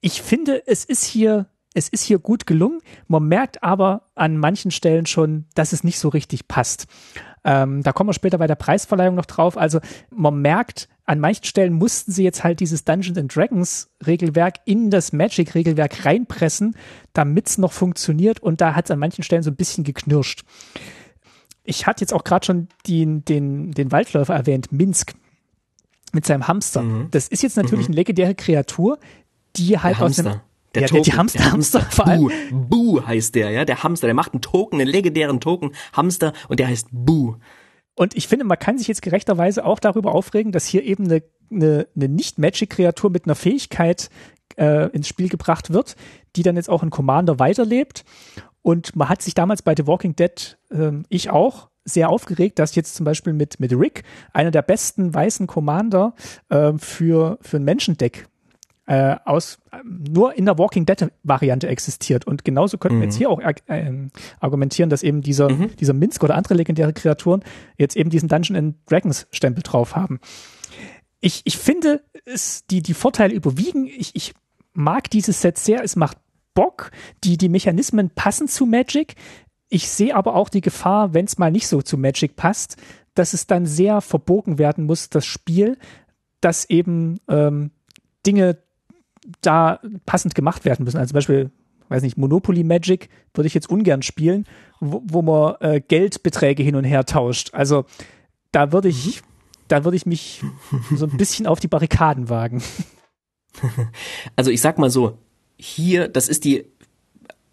[0.01, 2.81] Ich finde, es ist hier es ist hier gut gelungen.
[3.07, 6.87] Man merkt aber an manchen Stellen schon, dass es nicht so richtig passt.
[7.47, 9.57] Ähm, da kommen wir später bei der Preisverleihung noch drauf.
[9.57, 9.79] Also
[10.11, 14.91] man merkt, an manchen Stellen mussten sie jetzt halt dieses Dungeons and Dragons Regelwerk in
[14.91, 16.75] das Magic Regelwerk reinpressen,
[17.13, 20.43] damit es noch funktioniert und da hat es an manchen Stellen so ein bisschen geknirscht.
[21.63, 25.15] Ich hatte jetzt auch gerade schon den, den, den Waldläufer erwähnt, Minsk
[26.13, 26.83] mit seinem Hamster.
[26.83, 27.09] Mhm.
[27.13, 27.93] Das ist jetzt natürlich mhm.
[27.93, 28.99] eine legendäre Kreatur,
[29.55, 30.41] die halt aus dem
[30.81, 32.31] der, ja, Token, der, Hamster, der Hamster, Hamster vor allem.
[32.51, 36.33] Boo, Boo heißt der, ja, der Hamster, der macht einen Token, einen legendären Token, Hamster,
[36.49, 37.37] und der heißt Boo.
[37.95, 41.23] Und ich finde, man kann sich jetzt gerechterweise auch darüber aufregen, dass hier eben eine,
[41.51, 44.11] eine, eine Nicht-Magic-Kreatur mit einer Fähigkeit
[44.57, 45.97] äh, ins Spiel gebracht wird,
[46.37, 48.05] die dann jetzt auch in Commander weiterlebt.
[48.63, 52.75] Und man hat sich damals bei The Walking Dead, äh, ich auch, sehr aufgeregt, dass
[52.75, 54.03] jetzt zum Beispiel mit, mit Rick,
[54.33, 56.15] einer der besten weißen Commander
[56.49, 58.29] äh, für, für ein Menschendeck
[58.87, 63.01] äh, aus nur in der Walking Dead Variante existiert und genauso könnten mhm.
[63.01, 63.19] wir jetzt mhm.
[63.19, 63.93] hier auch äh,
[64.41, 65.77] argumentieren, dass eben dieser mhm.
[65.77, 67.43] dieser Minsk oder andere legendäre Kreaturen
[67.77, 70.21] jetzt eben diesen Dungeon and Dragons Stempel drauf haben.
[71.21, 73.87] Ich, ich finde es die die Vorteile überwiegen.
[73.87, 74.35] Ich, ich
[74.73, 75.83] mag dieses Set sehr.
[75.83, 76.19] Es macht
[76.55, 76.91] Bock.
[77.25, 79.15] Die die Mechanismen passen zu Magic.
[79.69, 82.77] ich sehe aber auch die Gefahr, wenn es mal nicht so zu Magic passt,
[83.15, 85.77] dass es dann sehr verbogen werden muss, das Spiel,
[86.41, 87.73] dass eben ähm,
[88.25, 88.59] Dinge
[89.41, 90.99] da passend gemacht werden müssen.
[90.99, 91.51] Also zum Beispiel,
[91.89, 94.47] weiß nicht, Monopoly Magic würde ich jetzt ungern spielen,
[94.81, 97.51] wo, wo man äh, Geldbeträge hin und her tauscht.
[97.53, 97.85] Also
[98.53, 99.23] da würde ich,
[99.69, 100.43] da würde ich mich
[100.95, 102.63] so ein bisschen auf die Barrikaden wagen.
[104.37, 105.17] Also ich sag mal so,
[105.57, 106.67] hier, das ist die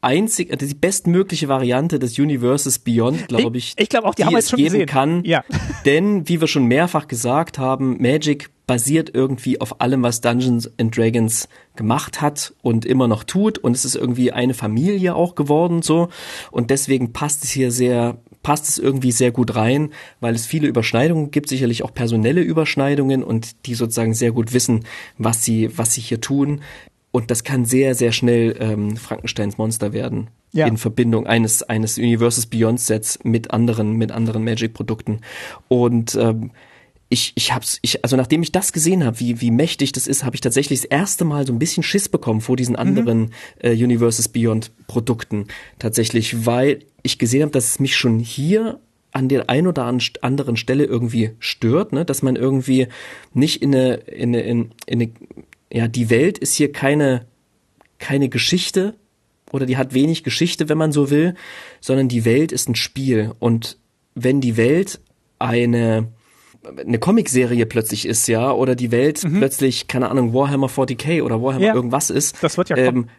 [0.04, 3.74] einzig, äh, die bestmögliche Variante des Universes Beyond, glaube ich.
[3.78, 4.86] Ich, ich glaube auch, die, die haben wir jetzt schon geben gesehen.
[4.86, 5.24] kann.
[5.24, 5.44] Ja.
[5.86, 10.96] Denn, wie wir schon mehrfach gesagt haben, Magic basiert irgendwie auf allem, was Dungeons and
[10.96, 13.58] Dragons gemacht hat und immer noch tut.
[13.58, 16.10] Und es ist irgendwie eine Familie auch geworden, so.
[16.52, 19.90] Und deswegen passt es hier sehr, passt es irgendwie sehr gut rein,
[20.22, 24.86] weil es viele Überschneidungen gibt, sicherlich auch personelle Überschneidungen und die sozusagen sehr gut wissen,
[25.18, 26.62] was sie, was sie hier tun.
[27.12, 30.30] Und das kann sehr, sehr schnell ähm, Frankensteins Monster werden.
[30.52, 30.68] Ja.
[30.68, 35.22] In Verbindung eines, eines Universes Beyond Sets mit anderen, mit anderen Magic-Produkten.
[35.68, 36.52] Und ähm,
[37.14, 40.24] ich, ich hab's, ich, also nachdem ich das gesehen habe, wie, wie mächtig das ist,
[40.24, 43.30] habe ich tatsächlich das erste Mal so ein bisschen Schiss bekommen vor diesen anderen mhm.
[43.60, 45.46] äh, Universes Beyond Produkten.
[45.78, 48.80] Tatsächlich, weil ich gesehen habe, dass es mich schon hier
[49.12, 49.86] an der ein oder
[50.22, 52.04] anderen Stelle irgendwie stört, ne?
[52.04, 52.88] dass man irgendwie
[53.36, 55.12] nicht in eine, in eine, in eine
[55.72, 57.28] ja, die Welt ist hier keine,
[58.00, 58.96] keine Geschichte
[59.52, 61.36] oder die hat wenig Geschichte, wenn man so will,
[61.80, 63.34] sondern die Welt ist ein Spiel.
[63.38, 63.78] Und
[64.16, 65.00] wenn die Welt
[65.38, 66.08] eine,
[66.78, 69.40] eine Comicserie plötzlich ist, ja, oder die Welt mhm.
[69.40, 73.10] plötzlich, keine Ahnung, Warhammer 40k oder Warhammer ja, irgendwas ist, das wird ja ähm,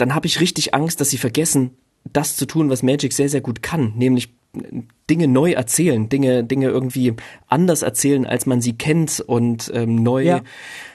[0.00, 1.72] dann habe ich richtig Angst, dass sie vergessen,
[2.10, 4.32] das zu tun, was Magic sehr, sehr gut kann, nämlich
[5.08, 7.14] Dinge neu erzählen, Dinge, Dinge irgendwie
[7.46, 10.40] anders erzählen, als man sie kennt und ähm, neu, ja.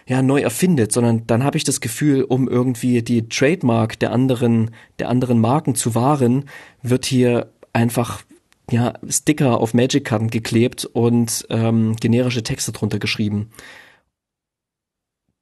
[0.07, 4.71] ja neu erfindet, sondern dann habe ich das Gefühl, um irgendwie die Trademark der anderen,
[4.99, 6.45] der anderen Marken zu wahren,
[6.81, 8.23] wird hier einfach
[8.71, 13.51] ja Sticker auf Magic-Karten geklebt und ähm, generische Texte drunter geschrieben.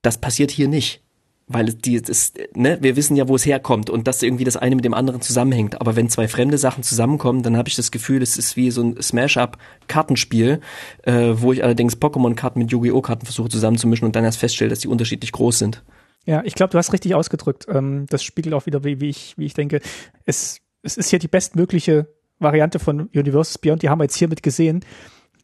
[0.02, 1.04] Das passiert hier nicht
[1.46, 4.76] weil die das, ne, wir wissen ja, wo es herkommt und dass irgendwie das eine
[4.76, 5.80] mit dem anderen zusammenhängt.
[5.80, 8.82] Aber wenn zwei fremde Sachen zusammenkommen, dann habe ich das Gefühl, es ist wie so
[8.82, 10.60] ein Smash-up-Kartenspiel,
[11.02, 13.02] äh, wo ich allerdings Pokémon-Karten mit Yu-Gi-Oh!
[13.02, 15.82] Karten versuche zusammenzumischen und dann erst feststelle, dass die unterschiedlich groß sind.
[16.24, 17.66] Ja, ich glaube, du hast richtig ausgedrückt.
[17.68, 19.80] Ähm, das spiegelt auch wieder, wie, wie ich, wie ich denke.
[20.24, 22.08] Es, es ist hier die bestmögliche
[22.44, 23.82] Variante von Universes Beyond.
[23.82, 24.84] Die haben wir jetzt hiermit gesehen.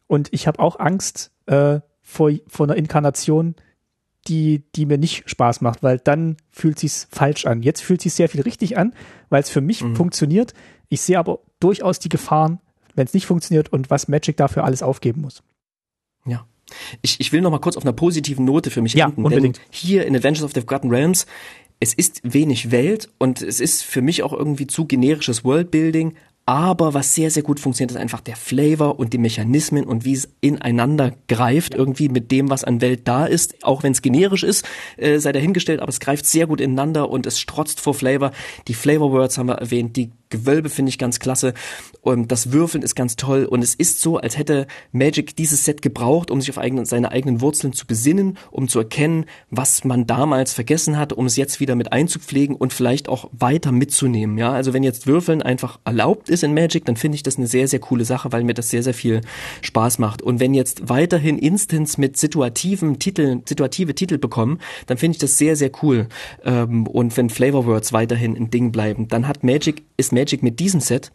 [0.07, 3.55] Und ich habe auch Angst äh, vor, vor einer Inkarnation,
[4.27, 7.63] die, die mir nicht Spaß macht, weil dann fühlt sich's falsch an.
[7.63, 8.93] Jetzt fühlt sich sehr viel richtig an,
[9.29, 9.95] weil es für mich mhm.
[9.95, 10.53] funktioniert.
[10.89, 12.59] Ich sehe aber durchaus die Gefahren,
[12.95, 15.43] wenn es nicht funktioniert und was Magic dafür alles aufgeben muss.
[16.25, 16.45] Ja.
[17.01, 19.57] Ich, ich will noch mal kurz auf einer positiven Note für mich ja, enden, unbedingt.
[19.57, 21.25] denn hier in Adventures of the Forgotten Realms
[21.81, 26.13] es ist wenig Welt und es ist für mich auch irgendwie zu generisches Worldbuilding,
[26.51, 30.11] aber was sehr, sehr gut funktioniert, ist einfach der Flavor und die Mechanismen und wie
[30.11, 34.43] es ineinander greift, irgendwie mit dem, was an Welt da ist, auch wenn es generisch
[34.43, 38.31] ist, äh, sei dahingestellt, aber es greift sehr gut ineinander und es strotzt vor Flavor.
[38.67, 41.53] Die Flavor Words haben wir erwähnt, die Gewölbe finde ich ganz klasse
[42.01, 45.81] und das Würfeln ist ganz toll und es ist so, als hätte Magic dieses Set
[45.81, 50.07] gebraucht, um sich auf eigene, seine eigenen Wurzeln zu besinnen, um zu erkennen, was man
[50.07, 54.37] damals vergessen hat, um es jetzt wieder mit einzupflegen und vielleicht auch weiter mitzunehmen.
[54.37, 57.47] Ja, also wenn jetzt Würfeln einfach erlaubt ist in Magic, dann finde ich das eine
[57.47, 59.21] sehr, sehr coole Sache, weil mir das sehr, sehr viel
[59.61, 60.21] Spaß macht.
[60.21, 65.37] Und wenn jetzt weiterhin Instants mit situativen Titeln, situative Titel bekommen, dann finde ich das
[65.37, 66.07] sehr, sehr cool.
[66.43, 70.59] Ähm, und wenn Flavor Words weiterhin ein Ding bleiben, dann hat Magic, ist Magic mit
[70.59, 71.11] diesem Set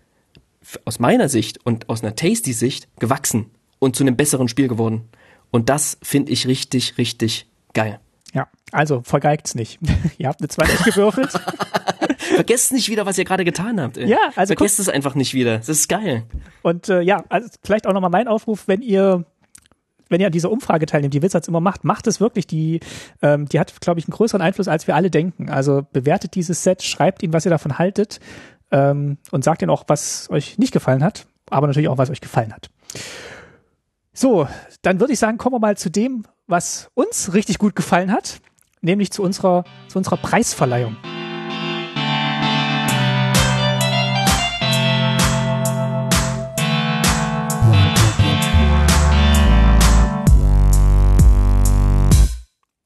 [0.84, 5.08] aus meiner Sicht und aus einer Tasty-Sicht gewachsen und zu einem besseren Spiel geworden.
[5.50, 8.00] Und das finde ich richtig, richtig geil.
[8.32, 9.78] Ja, also vergeigt's nicht.
[10.18, 11.30] ihr habt eine 20 gewürfelt.
[12.18, 13.96] Vergesst nicht wieder, was ihr gerade getan habt.
[13.96, 14.08] Ey.
[14.08, 15.58] Ja, also vergesst es einfach nicht wieder.
[15.58, 16.24] Das ist geil.
[16.62, 19.24] Und äh, ja, also vielleicht auch nochmal mein Aufruf, wenn ihr
[20.08, 22.46] wenn ihr an dieser Umfrage teilnehmt, die Wizards immer macht, macht es wirklich.
[22.46, 22.78] Die,
[23.22, 25.50] ähm, die hat, glaube ich, einen größeren Einfluss, als wir alle denken.
[25.50, 28.20] Also bewertet dieses Set, schreibt ihnen, was ihr davon haltet
[28.70, 32.20] ähm, und sagt ihnen auch, was euch nicht gefallen hat, aber natürlich auch, was euch
[32.20, 32.70] gefallen hat.
[34.12, 34.48] So,
[34.82, 38.40] dann würde ich sagen, kommen wir mal zu dem, was uns richtig gut gefallen hat,
[38.80, 40.96] nämlich zu unserer, zu unserer Preisverleihung.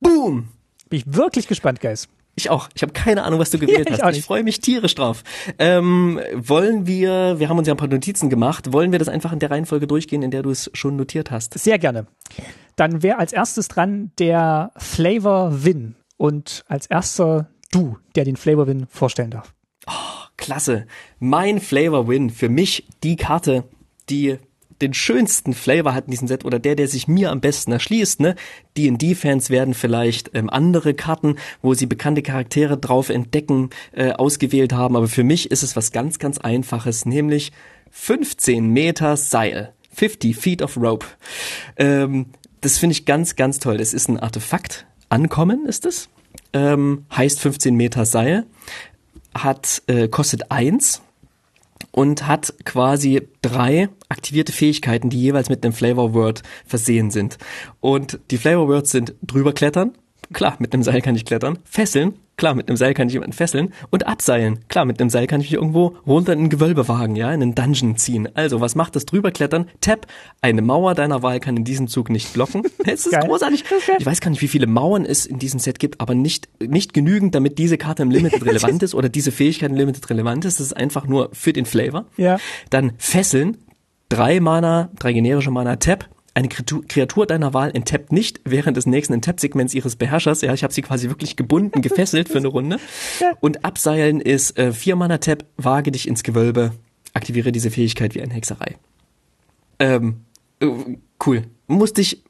[0.00, 0.48] Boom!
[0.88, 2.08] Bin ich wirklich gespannt, Guys.
[2.36, 2.68] Ich auch.
[2.74, 4.12] Ich habe keine Ahnung, was du gewählt ja, hast.
[4.12, 5.22] Ich, ich freue mich tierisch drauf.
[5.58, 9.32] Ähm, wollen wir, wir haben uns ja ein paar Notizen gemacht, wollen wir das einfach
[9.32, 11.58] in der Reihenfolge durchgehen, in der du es schon notiert hast?
[11.58, 12.06] Sehr gerne.
[12.76, 18.66] Dann wäre als erstes dran der Flavor Win und als erster du, der den Flavor
[18.66, 19.54] Win vorstellen darf.
[19.86, 20.86] Oh, klasse.
[21.18, 22.30] Mein Flavor Win.
[22.30, 23.64] Für mich die Karte,
[24.08, 24.38] die
[24.80, 28.20] den schönsten Flavor hat in diesem Set oder der, der sich mir am besten erschließt.
[28.20, 28.34] Ne?
[28.76, 34.96] D&D-Fans werden vielleicht ähm, andere Karten, wo sie bekannte Charaktere drauf entdecken, äh, ausgewählt haben.
[34.96, 37.52] Aber für mich ist es was ganz, ganz Einfaches, nämlich
[37.90, 39.72] 15 Meter Seil.
[39.92, 41.06] 50 Feet of Rope.
[41.76, 42.26] Ähm,
[42.60, 43.78] das finde ich ganz, ganz toll.
[43.78, 44.86] Das ist ein Artefakt.
[45.08, 46.08] Ankommen ist es.
[46.52, 48.46] Ähm, heißt 15 Meter Seil.
[49.34, 51.02] Hat, äh, kostet eins
[51.90, 57.38] und hat quasi drei aktivierte Fähigkeiten, die jeweils mit einem Flavor Word versehen sind.
[57.80, 59.92] Und die Flavor Words sind drüber klettern,
[60.32, 63.34] klar, mit einem Seil kann ich klettern, fesseln, klar, mit einem Seil kann ich jemanden
[63.34, 66.88] fesseln und abseilen, klar, mit einem Seil kann ich mich irgendwo runter in ein Gewölbe
[66.88, 68.28] wagen, ja, in einen Dungeon ziehen.
[68.34, 69.66] Also, was macht das drüber klettern?
[69.80, 70.06] Tap,
[70.40, 72.62] eine Mauer deiner Wahl kann in diesem Zug nicht blocken.
[72.86, 73.26] Es ist Geil.
[73.26, 73.64] großartig.
[73.98, 76.92] Ich weiß gar nicht, wie viele Mauern es in diesem Set gibt, aber nicht, nicht
[76.94, 80.58] genügend, damit diese Karte im Limited relevant ist oder diese Fähigkeit im Limited relevant ist.
[80.58, 82.06] Das ist einfach nur für den Flavor.
[82.16, 82.38] Ja.
[82.70, 83.58] Dann fesseln,
[84.08, 89.14] drei Mana, drei generische Mana Tap, eine Kreatur deiner Wahl enttappt nicht während des nächsten
[89.14, 90.42] Enttap-Segments ihres Beherrschers.
[90.42, 92.78] Ja, ich habe sie quasi wirklich gebunden, gefesselt für eine Runde.
[93.40, 96.72] Und Abseilen ist äh, vier Mana Tap, wage dich ins Gewölbe,
[97.14, 98.76] aktiviere diese Fähigkeit wie eine Hexerei.
[99.78, 100.20] Ähm,
[100.60, 100.68] äh,
[101.26, 101.44] cool.
[101.66, 102.22] Musste ich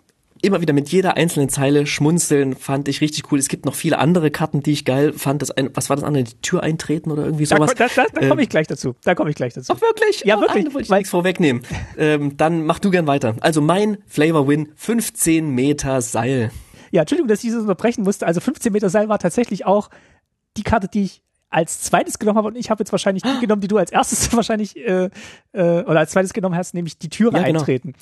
[0.43, 3.39] immer wieder mit jeder einzelnen Zeile schmunzeln, fand ich richtig cool.
[3.39, 5.43] Es gibt noch viele andere Karten, die ich geil fand.
[5.43, 6.25] Das ein, was war das andere?
[6.25, 7.75] Die Tür eintreten oder irgendwie sowas?
[7.75, 8.95] Da, da, da, da komme ich gleich dazu.
[9.05, 9.73] Da komme ich gleich dazu.
[9.75, 10.23] Ach wirklich?
[10.25, 10.65] Ja, oh, wirklich.
[10.65, 11.63] Da wollte ich nichts vorwegnehmen.
[11.99, 13.37] ähm, dann mach du gern weiter.
[13.41, 16.51] Also mein Flavor Win, 15 Meter Seil.
[16.91, 18.27] Ja, Entschuldigung, dass ich das unterbrechen musste.
[18.27, 19.91] Also 15 Meter Seil war tatsächlich auch
[20.57, 23.61] die Karte, die ich als zweites genommen habe und ich habe jetzt wahrscheinlich die genommen,
[23.61, 25.11] die du als erstes wahrscheinlich äh,
[25.53, 27.59] äh, oder als zweites genommen hast, nämlich die Türe ja, genau.
[27.59, 27.89] eintreten.
[27.89, 27.95] Ähm,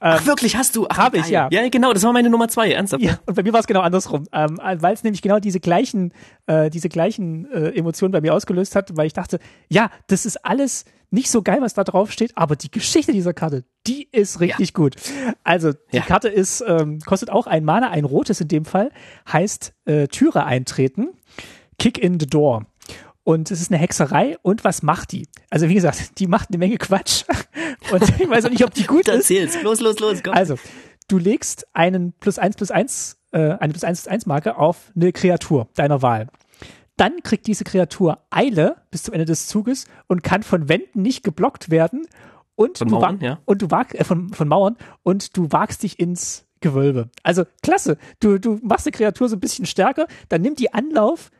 [0.00, 0.86] Ach wirklich, hast du?
[0.88, 1.48] Habe ich, ja.
[1.50, 3.02] Ja, genau, das war meine Nummer zwei, ernsthaft.
[3.02, 6.14] Ja, und bei mir war es genau andersrum, ähm, weil es nämlich genau diese gleichen,
[6.46, 10.44] äh, diese gleichen äh, Emotionen bei mir ausgelöst hat, weil ich dachte, ja, das ist
[10.44, 14.40] alles nicht so geil, was da drauf steht, aber die Geschichte dieser Karte, die ist
[14.40, 14.74] richtig ja.
[14.74, 14.96] gut.
[15.44, 16.02] Also die ja.
[16.02, 18.90] Karte ist ähm, kostet auch ein Mana, ein rotes in dem Fall,
[19.30, 21.08] heißt äh, Türe eintreten,
[21.78, 22.66] Kick in the Door.
[23.24, 24.36] Und es ist eine Hexerei.
[24.42, 25.28] Und was macht die?
[25.50, 27.24] Also wie gesagt, die macht eine Menge Quatsch.
[27.92, 29.30] Und ich weiß auch nicht, ob die gut ist.
[29.30, 29.62] Erzähl's.
[29.62, 30.22] Los, los, los.
[30.22, 30.34] Komm.
[30.34, 30.56] Also,
[31.08, 34.92] du legst einen plus eins plus eins, äh, eine plus eins plus eins Marke auf
[34.94, 36.28] eine Kreatur deiner Wahl.
[36.96, 41.24] Dann kriegt diese Kreatur Eile bis zum Ende des Zuges und kann von Wänden nicht
[41.24, 42.06] geblockt werden.
[42.54, 43.38] Und von du Mauern, ja.
[43.44, 47.10] Und du wagst, äh, von, von Mauern und du wagst dich ins Gewölbe.
[47.22, 47.98] Also klasse.
[48.20, 51.30] Du, du machst die Kreatur so ein bisschen stärker, dann nimmt die Anlauf,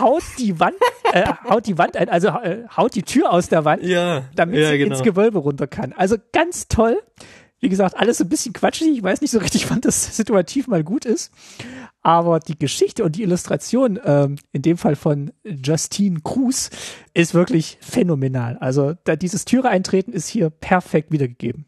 [0.00, 0.76] haut die Wand,
[1.12, 4.58] äh, haut die Wand ein, also äh, haut die Tür aus der Wand, ja, damit
[4.60, 4.94] ja, sie genau.
[4.94, 5.92] ins Gewölbe runter kann.
[5.92, 7.00] Also ganz toll.
[7.60, 8.88] Wie gesagt, alles ein bisschen quatschig.
[8.88, 11.32] Ich weiß nicht so richtig, wann das situativ mal gut ist.
[12.00, 16.70] Aber die Geschichte und die Illustration, ähm, in dem Fall von Justine Cruz,
[17.14, 18.58] ist wirklich phänomenal.
[18.58, 21.66] Also da, dieses Türe eintreten ist hier perfekt wiedergegeben.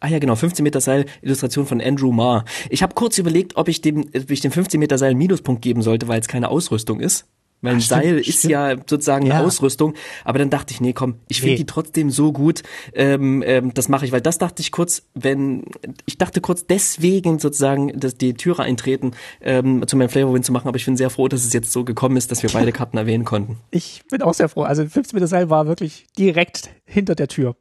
[0.00, 2.44] Ah ja, genau, 15 Meter Seil, Illustration von Andrew Marr.
[2.68, 5.62] Ich habe kurz überlegt, ob ich dem, ob ich dem 15 Meter Seil einen Minuspunkt
[5.62, 7.28] geben sollte, weil es keine Ausrüstung ist.
[7.62, 8.50] Weil ein Ach, Seil stimmt, ist stimmt.
[8.50, 9.36] ja sozusagen ja.
[9.36, 9.94] eine Ausrüstung.
[10.24, 11.58] Aber dann dachte ich, nee, komm, ich finde nee.
[11.58, 12.62] die trotzdem so gut.
[12.92, 15.64] Ähm, ähm, das mache ich, weil das dachte ich kurz, wenn
[16.04, 20.52] ich dachte kurz deswegen sozusagen, dass die Türe eintreten, ähm, zu meinem Flavor Win zu
[20.52, 20.68] machen.
[20.68, 22.96] Aber ich bin sehr froh, dass es jetzt so gekommen ist, dass wir beide Karten
[22.96, 23.58] erwähnen konnten.
[23.70, 24.62] Ich bin auch sehr froh.
[24.62, 27.56] Also 15 Meter Seil war wirklich direkt hinter der Tür.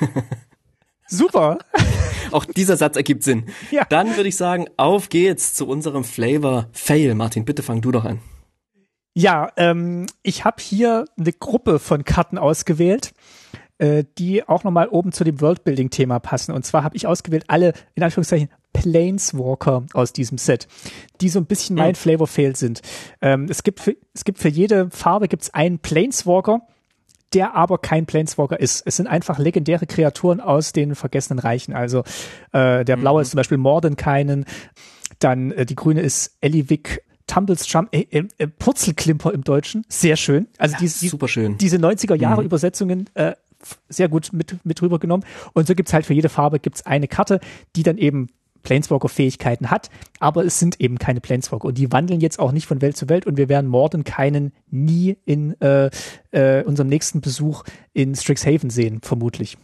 [1.06, 1.58] Super.
[2.30, 3.44] Auch dieser Satz ergibt Sinn.
[3.70, 3.84] Ja.
[3.84, 7.14] Dann würde ich sagen, auf geht's zu unserem Flavor Fail.
[7.14, 8.20] Martin, bitte fang du doch an.
[9.14, 13.12] Ja, ähm, ich habe hier eine Gruppe von Karten ausgewählt,
[13.78, 16.52] äh, die auch nochmal oben zu dem Worldbuilding-Thema passen.
[16.52, 20.66] Und zwar habe ich ausgewählt alle, in Anführungszeichen, Planeswalker aus diesem Set,
[21.20, 21.96] die so ein bisschen mein mhm.
[21.96, 22.80] Flavor Fail sind.
[23.20, 26.62] Ähm, es, gibt für, es gibt für jede Farbe gibt's einen Planeswalker,
[27.34, 28.82] der aber kein Planeswalker ist.
[28.86, 31.74] Es sind einfach legendäre Kreaturen aus den vergessenen Reichen.
[31.74, 32.00] Also
[32.52, 33.22] äh, der blaue mhm.
[33.22, 34.46] ist zum Beispiel Mordenkainen,
[35.18, 37.02] dann äh, die grüne ist Elivic
[37.32, 40.48] Tumbles Jump, äh, äh, äh, Purzelklimper im Deutschen, sehr schön.
[40.58, 41.56] Also ja, diese, super schön.
[41.56, 42.46] diese 90er Jahre mhm.
[42.46, 43.32] Übersetzungen äh,
[43.88, 45.24] sehr gut mit, mit rübergenommen.
[45.54, 47.40] Und so gibt's halt für jede Farbe gibt's eine Karte,
[47.74, 48.28] die dann eben
[48.64, 49.88] Planeswalker-Fähigkeiten hat,
[50.20, 53.08] aber es sind eben keine Planeswalker und die wandeln jetzt auch nicht von Welt zu
[53.08, 55.90] Welt und wir werden Morden keinen nie in äh,
[56.30, 59.56] äh, unserem nächsten Besuch in Strixhaven sehen, vermutlich.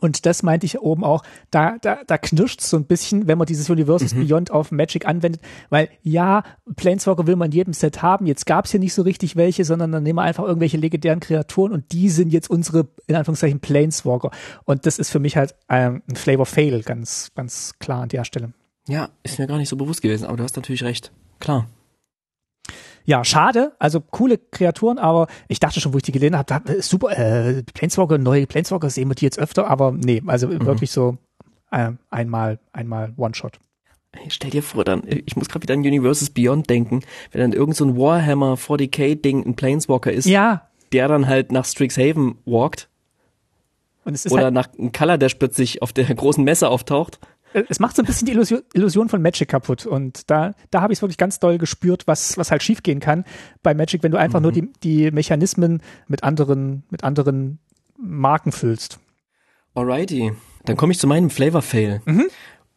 [0.00, 3.46] Und das meinte ich oben auch, da, da, da knirscht so ein bisschen, wenn man
[3.46, 4.26] dieses Universes mhm.
[4.26, 5.40] Beyond auf Magic anwendet,
[5.70, 6.42] weil ja,
[6.76, 9.92] Planeswalker will man in jedem Set haben, jetzt gab's hier nicht so richtig welche, sondern
[9.92, 14.30] dann nehmen wir einfach irgendwelche legendären Kreaturen und die sind jetzt unsere, in Anführungszeichen, Planeswalker.
[14.64, 18.24] Und das ist für mich halt ähm, ein Flavor Fail, ganz, ganz klar an der
[18.24, 18.52] Stelle.
[18.88, 21.10] Ja, ist mir gar nicht so bewusst gewesen, aber du hast natürlich recht.
[21.40, 21.66] Klar.
[23.06, 23.72] Ja, schade.
[23.78, 28.18] Also coole Kreaturen, aber ich dachte schon, wo ich die gelesen habe, super, äh, Planeswalker,
[28.18, 30.66] neue Planeswalker sehen wir die jetzt öfter, aber nee, also mhm.
[30.66, 31.16] wirklich so
[31.70, 33.58] äh, einmal, einmal One-Shot.
[34.28, 37.00] Stell dir vor, dann, ich muss gerade wieder an Universes Beyond denken,
[37.32, 40.68] wenn dann irgend so ein Warhammer 40k-Ding ein Planeswalker ist, ja.
[40.92, 42.88] der dann halt nach Strixhaven walkt.
[44.30, 47.18] Oder halt nach einem Color Dash plötzlich auf der großen Messe auftaucht.
[47.56, 49.86] Äh, es macht so ein bisschen die Illusion, Illusion von Magic kaputt.
[49.86, 53.24] Und da, da habe ich es wirklich ganz doll gespürt, was, was halt schiefgehen kann
[53.62, 54.42] bei Magic, wenn du einfach mhm.
[54.44, 57.58] nur die, die Mechanismen mit anderen, mit anderen
[57.98, 59.00] Marken füllst.
[59.74, 60.32] Alrighty.
[60.64, 62.02] Dann komme ich zu meinem Flavor Fail.
[62.04, 62.26] Mhm.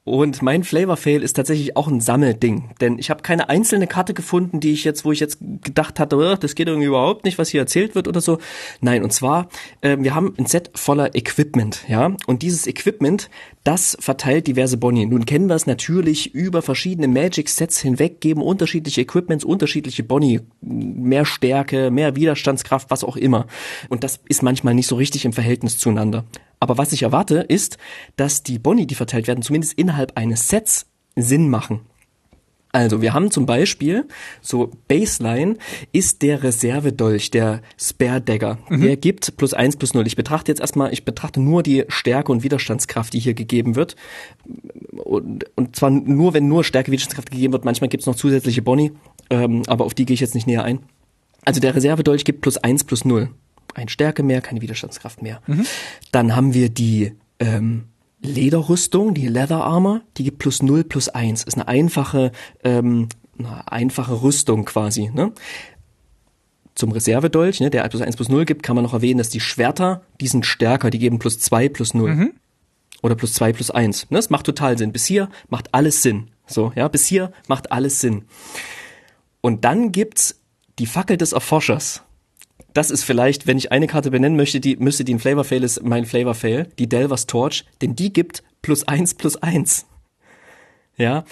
[0.05, 4.13] Und mein Flavor Fail ist tatsächlich auch ein Sammelding, denn ich habe keine einzelne Karte
[4.13, 7.49] gefunden, die ich jetzt, wo ich jetzt gedacht hatte, das geht irgendwie überhaupt nicht, was
[7.49, 8.39] hier erzählt wird oder so.
[8.81, 9.49] Nein, und zwar,
[9.81, 13.29] äh, wir haben ein Set voller Equipment, ja, und dieses Equipment,
[13.63, 15.05] das verteilt diverse Boni.
[15.05, 21.25] Nun kennen wir es natürlich über verschiedene Magic-Sets hinweg, geben unterschiedliche Equipments, unterschiedliche Boni, mehr
[21.25, 23.47] Stärke, mehr Widerstandskraft, was auch immer.
[23.89, 26.25] Und das ist manchmal nicht so richtig im Verhältnis zueinander.
[26.59, 27.77] Aber was ich erwarte, ist,
[28.15, 31.81] dass die Boni, die verteilt werden, zumindest innerhalb eines Sets Sinn machen.
[32.71, 34.05] Also wir haben zum Beispiel
[34.41, 35.55] so Baseline
[35.91, 38.59] ist der Reservedolch, der Spare Dagger.
[38.69, 38.81] Mhm.
[38.81, 40.05] Der gibt plus eins plus null.
[40.05, 43.95] Ich betrachte jetzt erstmal, ich betrachte nur die Stärke und Widerstandskraft, die hier gegeben wird.
[45.03, 47.65] Und, und zwar nur, wenn nur Stärke, Widerstandskraft gegeben wird.
[47.65, 48.91] Manchmal gibt es noch zusätzliche Boni,
[49.31, 50.79] ähm, aber auf die gehe ich jetzt nicht näher ein.
[51.45, 53.29] Also der Reservedolch gibt plus eins plus null
[53.75, 55.41] ein Stärke mehr, keine Widerstandskraft mehr.
[55.47, 55.65] Mhm.
[56.11, 57.85] Dann haben wir die ähm,
[58.21, 61.43] Lederrüstung, die Leather Armor, die gibt plus 0 plus 1.
[61.43, 62.31] Ist eine einfache,
[62.63, 65.09] ähm, eine einfache Rüstung quasi.
[65.13, 65.31] Ne?
[66.75, 69.39] Zum Reservedolch, ne, der plus 1 plus 0 gibt, kann man noch erwähnen, dass die
[69.39, 72.15] Schwerter, die sind stärker, die geben plus 2 plus 0.
[72.15, 72.33] Mhm.
[73.01, 74.09] Oder plus 2 plus 1.
[74.09, 74.17] Ne?
[74.17, 74.91] Das macht total Sinn.
[74.91, 76.31] Bis hier macht alles Sinn.
[76.45, 78.25] So, ja, bis hier macht alles Sinn.
[79.41, 80.41] Und dann gibt's
[80.79, 82.03] die Fackel des Erforschers
[82.73, 85.63] das ist vielleicht, wenn ich eine Karte benennen möchte, die müsste die ein Flavor Fail
[85.63, 89.85] ist, mein Flavor Fail, die Delvers Torch, denn die gibt plus eins plus eins.
[90.97, 91.23] Ja.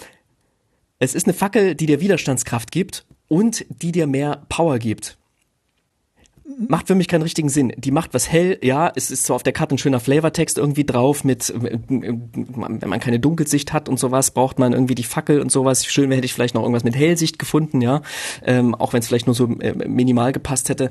[0.98, 5.16] Es ist eine Fackel, die dir Widerstandskraft gibt und die dir mehr Power gibt.
[6.66, 7.72] Macht für mich keinen richtigen Sinn.
[7.76, 10.84] Die macht was hell, ja, es ist so auf der Karte ein schöner Flavortext irgendwie
[10.84, 15.52] drauf mit, wenn man keine Dunkelsicht hat und sowas, braucht man irgendwie die Fackel und
[15.52, 15.84] sowas.
[15.86, 18.00] Schön hätte ich vielleicht noch irgendwas mit Hellsicht gefunden, ja,
[18.42, 20.90] ähm, auch wenn es vielleicht nur so äh, minimal gepasst hätte.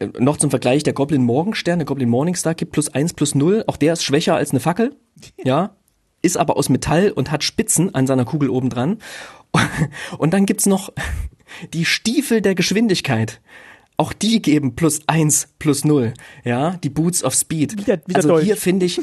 [0.00, 3.62] Äh, noch zum Vergleich, der Goblin Morgenstern, der Goblin Morningstar gibt plus eins plus null.
[3.68, 4.96] Auch der ist schwächer als eine Fackel.
[5.44, 5.76] Ja.
[6.22, 8.98] Ist aber aus Metall und hat Spitzen an seiner Kugel oben dran.
[10.18, 10.92] Und dann gibt's noch
[11.72, 13.40] die Stiefel der Geschwindigkeit.
[13.96, 16.12] Auch die geben plus eins plus null.
[16.44, 17.78] Ja, die Boots of Speed.
[17.78, 18.44] Wieder, wieder also Dolch.
[18.44, 19.00] hier finde ich,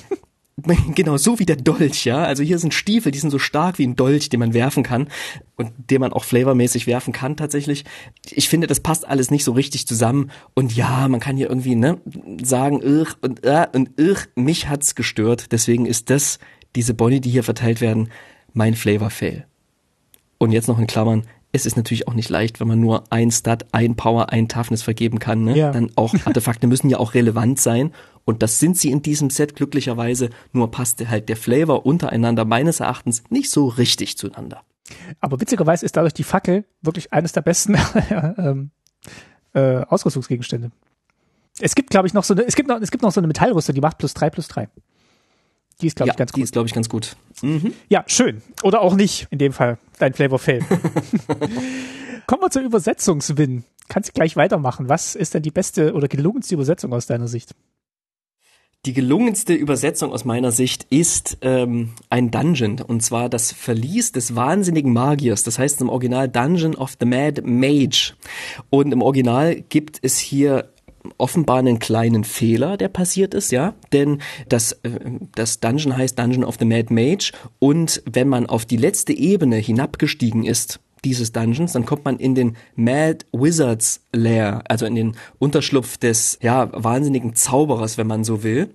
[0.95, 2.23] Genau, so wie der Dolch, ja.
[2.23, 5.07] Also hier sind Stiefel, die sind so stark wie ein Dolch, den man werfen kann
[5.55, 7.85] und den man auch flavormäßig werfen kann tatsächlich.
[8.31, 10.31] Ich finde, das passt alles nicht so richtig zusammen.
[10.53, 11.99] Und ja, man kann hier irgendwie ne,
[12.41, 15.51] sagen, irr und äh, und irr, mich hat's gestört.
[15.51, 16.39] Deswegen ist das,
[16.75, 18.09] diese Bonnie, die hier verteilt werden,
[18.53, 19.45] mein Flavor-Fail.
[20.39, 23.31] Und jetzt noch in Klammern, es ist natürlich auch nicht leicht, wenn man nur ein
[23.31, 25.43] Stat, ein Power, ein Toughness vergeben kann.
[25.43, 25.57] Ne?
[25.57, 25.71] Ja.
[25.71, 27.93] Dann auch Artefakte müssen ja auch relevant sein.
[28.27, 30.31] Und das sind sie in diesem Set glücklicherweise.
[30.51, 34.63] Nur passte halt der Flavor untereinander meines Erachtens nicht so richtig zueinander.
[35.21, 37.77] Aber witzigerweise ist dadurch die Fackel wirklich eines der besten
[38.37, 38.71] ähm,
[39.53, 40.71] äh, Ausrüstungsgegenstände.
[41.61, 43.27] Es gibt, glaube ich, noch so eine, es gibt noch, es gibt noch so eine
[43.27, 44.67] Metallrüstung, die macht plus drei plus drei.
[45.81, 46.37] Die ist, glaube ja, ich, ganz gut.
[46.37, 47.15] Die ist, glaube ich, ganz gut.
[47.41, 47.73] Mhm.
[47.87, 48.41] Ja, schön.
[48.61, 49.77] Oder auch nicht, in dem Fall.
[49.99, 50.59] Dein Flavor Fail.
[52.27, 53.63] Kommen wir zur Übersetzungswin.
[53.87, 54.89] Kannst du gleich weitermachen.
[54.89, 57.55] Was ist denn die beste oder gelungenste Übersetzung aus deiner Sicht?
[58.87, 64.33] Die gelungenste Übersetzung aus meiner Sicht ist ähm, ein Dungeon, und zwar das Verlies des
[64.33, 65.43] wahnsinnigen Magiers.
[65.43, 68.13] Das heißt im Original Dungeon of the Mad Mage.
[68.69, 70.69] Und im Original gibt es hier
[71.17, 74.91] offenbar einen kleinen Fehler, der passiert ist, ja, denn das, äh,
[75.35, 79.57] das Dungeon heißt Dungeon of the Mad Mage und wenn man auf die letzte Ebene
[79.57, 85.15] hinabgestiegen ist, dieses Dungeons, dann kommt man in den Mad Wizards Lair, also in den
[85.39, 88.69] Unterschlupf des, ja, wahnsinnigen Zauberers, wenn man so will.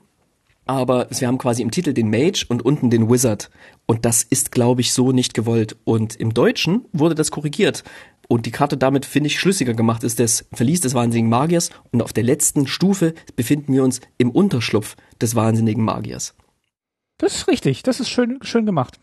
[0.64, 3.51] Aber wir haben quasi im Titel den Mage und unten den Wizard.
[3.86, 5.76] Und das ist, glaube ich, so nicht gewollt.
[5.84, 7.82] Und im Deutschen wurde das korrigiert
[8.32, 12.02] und die Karte damit, finde ich, schlüssiger gemacht ist das Verlies des wahnsinnigen Magiers und
[12.02, 16.34] auf der letzten Stufe befinden wir uns im Unterschlupf des wahnsinnigen Magiers.
[17.18, 18.98] Das ist richtig, das ist schön, schön gemacht.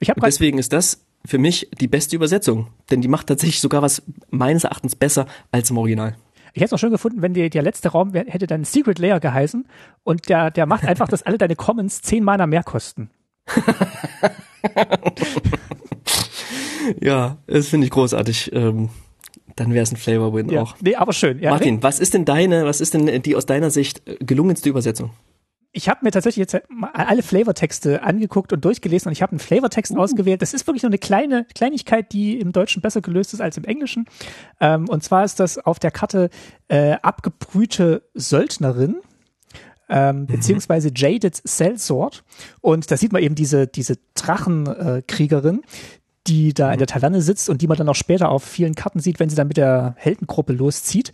[0.00, 3.82] Ich hab deswegen ist das für mich die beste Übersetzung, denn die macht tatsächlich sogar
[3.82, 6.16] was meines Erachtens besser als im Original.
[6.52, 9.20] Ich hätte es auch schön gefunden, wenn der, der letzte Raum hätte dann Secret Layer
[9.20, 9.66] geheißen
[10.04, 13.10] und der, der macht einfach, dass alle deine Commons zehn Mana mehr kosten.
[17.00, 18.52] ja, das finde ich großartig.
[18.52, 18.90] Ähm,
[19.56, 20.62] Dann wäre es ein Flavor Win ja.
[20.62, 20.76] auch.
[20.80, 21.38] Nee, aber schön.
[21.40, 25.10] Ja, Martin, was ist denn deine, was ist denn die aus deiner Sicht gelungenste Übersetzung?
[25.72, 26.62] Ich habe mir tatsächlich jetzt
[26.92, 29.98] alle Flavortexte angeguckt und durchgelesen und ich habe einen Flavortext uh.
[29.98, 30.42] ausgewählt.
[30.42, 33.64] Das ist wirklich nur eine kleine Kleinigkeit, die im Deutschen besser gelöst ist als im
[33.64, 34.06] Englischen.
[34.60, 36.28] Ähm, und zwar ist das auf der Karte
[36.68, 38.96] äh, abgebrühte Söldnerin.
[39.88, 40.26] Ähm, mhm.
[40.26, 42.24] beziehungsweise Jaded Sellsword.
[42.62, 45.66] Und da sieht man eben diese, diese Drachenkriegerin, äh,
[46.28, 49.00] die da in der Taverne sitzt und die man dann auch später auf vielen Karten
[49.00, 51.12] sieht, wenn sie dann mit der Heldengruppe loszieht.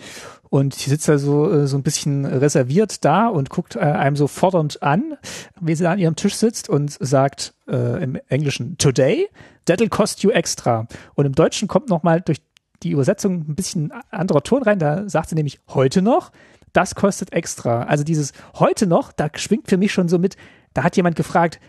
[0.51, 4.17] Und sie sitzt da so, äh, so ein bisschen reserviert da und guckt äh, einem
[4.17, 5.17] so fordernd an,
[5.61, 9.29] wie sie da an ihrem Tisch sitzt und sagt äh, im Englischen, Today,
[9.67, 10.87] that'll cost you extra.
[11.15, 12.39] Und im Deutschen kommt nochmal durch
[12.83, 14.79] die Übersetzung ein bisschen anderer Ton rein.
[14.79, 16.31] Da sagt sie nämlich heute noch,
[16.73, 17.83] das kostet extra.
[17.83, 20.37] Also dieses heute noch, da schwingt für mich schon so mit,
[20.75, 21.61] da hat jemand gefragt,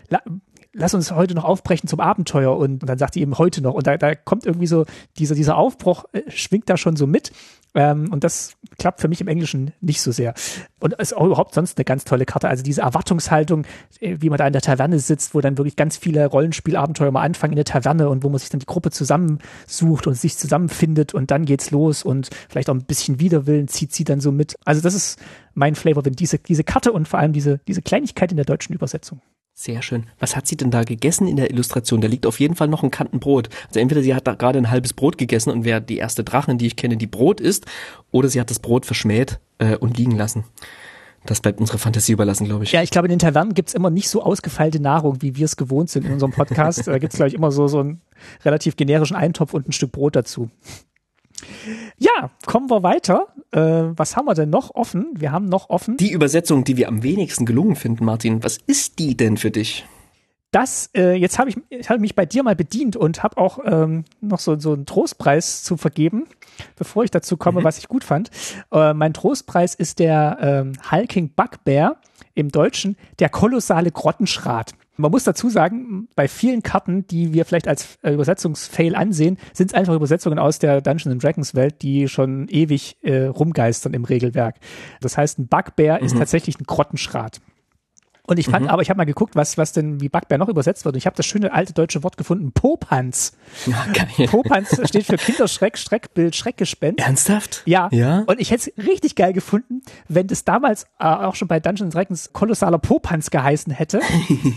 [0.72, 3.74] lass uns heute noch aufbrechen zum Abenteuer und, und dann sagt sie eben heute noch
[3.74, 4.84] und da, da kommt irgendwie so
[5.18, 7.32] dieser, dieser Aufbruch äh, schwingt da schon so mit
[7.74, 10.34] ähm, und das klappt für mich im Englischen nicht so sehr.
[10.80, 12.48] Und ist auch überhaupt sonst eine ganz tolle Karte.
[12.48, 13.64] Also diese Erwartungshaltung,
[14.00, 17.22] äh, wie man da in der Taverne sitzt, wo dann wirklich ganz viele Rollenspielabenteuer mal
[17.22, 21.14] anfangen in der Taverne und wo man sich dann die Gruppe zusammensucht und sich zusammenfindet
[21.14, 24.56] und dann geht's los und vielleicht auch ein bisschen Widerwillen zieht sie dann so mit.
[24.64, 25.20] Also das ist
[25.54, 28.74] mein Flavor, wenn diese, diese Karte und vor allem diese, diese Kleinigkeit in der deutschen
[28.74, 29.20] Übersetzung.
[29.60, 30.06] Sehr schön.
[30.18, 32.00] Was hat sie denn da gegessen in der Illustration?
[32.00, 33.50] Da liegt auf jeden Fall noch ein Kantenbrot.
[33.68, 36.56] Also entweder sie hat da gerade ein halbes Brot gegessen und wäre die erste Drachin,
[36.56, 37.66] die ich kenne, die Brot isst,
[38.10, 40.44] oder sie hat das Brot verschmäht äh, und liegen lassen.
[41.26, 42.72] Das bleibt unserer Fantasie überlassen, glaube ich.
[42.72, 45.58] Ja, ich glaube, in den Tavernen gibt's immer nicht so ausgefeilte Nahrung, wie wir es
[45.58, 46.86] gewohnt sind in unserem Podcast.
[46.86, 48.00] da gibt's glaube ich, immer so, so einen
[48.46, 50.48] relativ generischen Eintopf und ein Stück Brot dazu.
[51.98, 53.28] Ja, kommen wir weiter.
[53.52, 55.08] Äh, was haben wir denn noch offen?
[55.14, 55.96] Wir haben noch offen.
[55.96, 58.42] Die Übersetzung, die wir am wenigsten gelungen finden, Martin.
[58.42, 59.86] Was ist die denn für dich?
[60.50, 63.60] Das, äh, jetzt habe ich, ich hab mich bei dir mal bedient und habe auch
[63.64, 66.26] ähm, noch so, so einen Trostpreis zu vergeben,
[66.76, 67.64] bevor ich dazu komme, mhm.
[67.64, 68.30] was ich gut fand.
[68.72, 72.00] Äh, mein Trostpreis ist der ähm, Hulking Bugbear
[72.34, 74.72] im Deutschen, der kolossale Grottenschrat.
[75.00, 79.70] Man muss dazu sagen, bei vielen Karten, die wir vielleicht als äh, Übersetzungsfail ansehen, sind
[79.70, 84.56] es einfach Übersetzungen aus der Dungeons Dragons Welt, die schon ewig äh, rumgeistern im Regelwerk.
[85.00, 86.06] Das heißt, ein Bugbear mhm.
[86.06, 87.40] ist tatsächlich ein Grottenschrat.
[88.30, 88.70] Und ich fand, mhm.
[88.70, 90.94] aber ich habe mal geguckt, was, was denn wie Bugbear noch übersetzt wird.
[90.94, 93.32] Und ich habe das schöne alte deutsche Wort gefunden, Popanz.
[93.66, 94.28] Ja, geil.
[94.28, 97.00] Popanz steht für Kinderschreck, Schreckbild, Schreckgespenst.
[97.00, 97.62] Ernsthaft?
[97.64, 97.88] Ja.
[97.90, 98.20] ja.
[98.28, 101.92] Und ich hätte es richtig geil gefunden, wenn das damals äh, auch schon bei Dungeons
[101.92, 104.00] Dragons kolossaler Popanz geheißen hätte.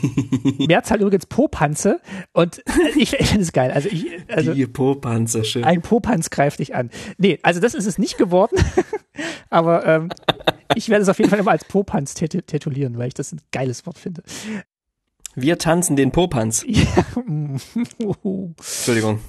[0.60, 2.00] Mehrzahl übrigens Popanze.
[2.32, 3.72] Und äh, ich, ich finde es geil.
[3.72, 5.64] Also ich, also Die Popanze, schön.
[5.64, 6.92] Ein Popanz greift dich an.
[7.18, 8.56] Nee, also das ist es nicht geworden.
[9.50, 10.10] aber ähm,
[10.76, 13.86] ich werde es auf jeden Fall immer als Popanz titulieren, weil ich das ein geiles
[13.86, 14.24] Wort finde.
[15.36, 16.66] Wir tanzen den Popanz.
[16.74, 17.06] Ja.
[18.58, 19.20] Entschuldigung.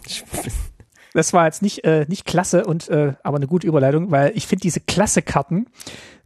[1.13, 4.47] Das war jetzt nicht, äh, nicht klasse und äh, aber eine gute Überleitung, weil ich
[4.47, 5.67] finde, diese Klasse-Karten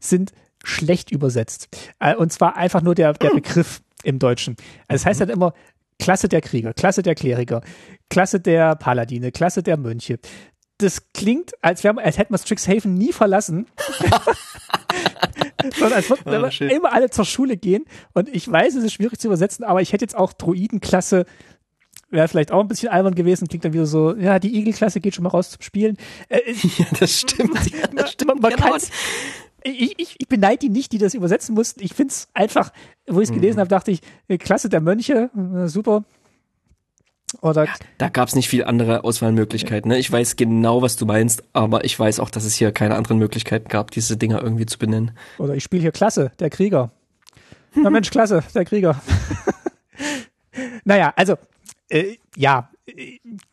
[0.00, 0.32] sind
[0.64, 1.68] schlecht übersetzt.
[1.98, 4.56] Äh, und zwar einfach nur der, der Begriff im Deutschen.
[4.86, 5.52] Also das heißt halt immer
[5.98, 7.62] Klasse der Krieger, Klasse der Kleriker,
[8.08, 10.18] Klasse der Paladine, Klasse der Mönche.
[10.78, 13.66] Das klingt, als, wär, als hätten wir Strixhaven nie verlassen.
[15.76, 17.84] Sondern als würden oh, wir immer alle zur Schule gehen.
[18.14, 21.26] Und ich weiß, es ist schwierig zu übersetzen, aber ich hätte jetzt auch Druidenklasse
[22.10, 25.14] wäre vielleicht auch ein bisschen albern gewesen, klingt dann wieder so, ja, die Igel-Klasse geht
[25.14, 25.96] schon mal raus zum Spielen.
[26.28, 26.40] Äh,
[26.78, 27.58] ja, das stimmt.
[27.70, 28.28] Ja, das stimmt.
[28.28, 28.76] Man, man genau.
[29.62, 31.82] ich, ich, ich beneide die nicht, die das übersetzen mussten.
[31.82, 32.72] Ich finde es einfach,
[33.06, 33.60] wo ich es gelesen mhm.
[33.60, 36.04] habe, dachte ich, äh, Klasse der Mönche, äh, super,
[37.40, 39.90] oder ja, da gab es nicht viel andere Auswahlmöglichkeiten.
[39.90, 39.98] Ne?
[39.98, 43.18] Ich weiß genau, was du meinst, aber ich weiß auch, dass es hier keine anderen
[43.18, 45.12] Möglichkeiten gab, diese Dinger irgendwie zu benennen.
[45.38, 46.90] Oder ich spiele hier Klasse, der Krieger.
[47.74, 49.00] Na Mensch, Klasse, der Krieger.
[50.84, 51.36] naja, also
[51.90, 52.70] äh, ja.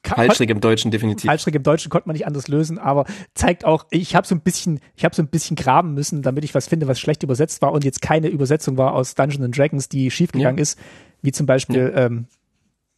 [0.03, 1.27] Falschrig im Deutschen definitiv.
[1.27, 4.39] Falschrig im Deutschen konnte man nicht anders lösen, aber zeigt auch, ich habe so ein
[4.39, 7.61] bisschen, ich habe so ein bisschen graben müssen, damit ich was finde, was schlecht übersetzt
[7.61, 10.61] war und jetzt keine Übersetzung war aus Dungeons and Dragons, die schiefgegangen ja.
[10.61, 10.79] ist,
[11.21, 12.05] wie zum Beispiel ja.
[12.05, 12.27] ähm,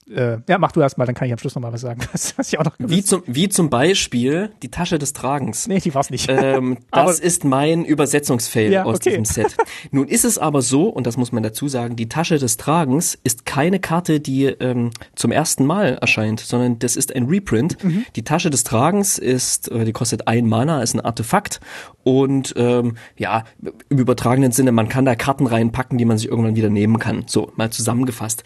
[0.10, 2.02] äh, ja, mach du erst mal, dann kann ich am Schluss noch mal was sagen,
[2.12, 5.68] was, was ich auch noch wie zum, wie zum Beispiel die Tasche des Tragens.
[5.68, 6.30] Nee, die war's nicht.
[6.30, 9.10] Ähm, das ist mein Übersetzungsfail ja, aus okay.
[9.10, 9.56] diesem Set.
[9.92, 13.18] Nun ist es aber so, und das muss man dazu sagen, die Tasche des Tragens
[13.24, 17.84] ist keine Karte, die ähm, zum ersten Mal erscheint, sondern das ist ein Reprint.
[17.84, 18.06] Mhm.
[18.16, 21.60] Die Tasche des Tragens ist, äh, die kostet ein Mana, ist ein Artefakt
[22.08, 23.44] und ähm, ja,
[23.90, 27.26] im übertragenen Sinne, man kann da Karten reinpacken, die man sich irgendwann wieder nehmen kann.
[27.28, 28.46] So, mal zusammengefasst.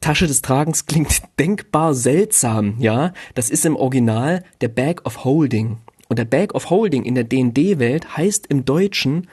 [0.00, 3.12] Tasche des Tragens klingt denkbar seltsam, ja.
[3.34, 5.76] Das ist im Original der Bag of Holding.
[6.08, 9.26] Und der Bag of Holding in der D&D-Welt heißt im Deutschen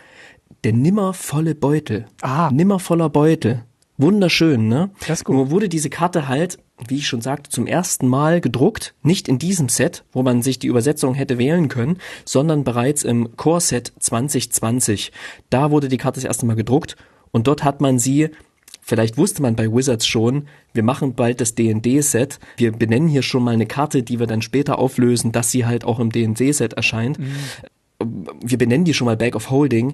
[0.66, 2.06] der nimmervolle Beutel.
[2.22, 2.50] Ah.
[2.52, 3.64] Nimmervoller Beutel.
[3.98, 4.90] Wunderschön, ne?
[5.08, 5.36] Das ist gut.
[5.36, 9.40] Nur wurde diese Karte halt, wie ich schon sagte, zum ersten Mal gedruckt, nicht in
[9.40, 13.94] diesem Set, wo man sich die Übersetzung hätte wählen können, sondern bereits im Core Set
[14.00, 15.14] 2020.
[15.50, 16.98] Da wurde die Karte das erste Mal gedruckt
[17.32, 18.32] und dort hat man sie
[18.86, 22.40] Vielleicht wusste man bei Wizards schon, wir machen bald das D&D-Set.
[22.58, 25.86] Wir benennen hier schon mal eine Karte, die wir dann später auflösen, dass sie halt
[25.86, 27.18] auch im D&D-Set erscheint.
[27.18, 27.36] Mhm.
[28.44, 29.94] Wir benennen die schon mal Bag of Holding.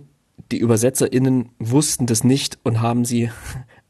[0.52, 3.30] Die ÜbersetzerInnen wussten das nicht und haben sie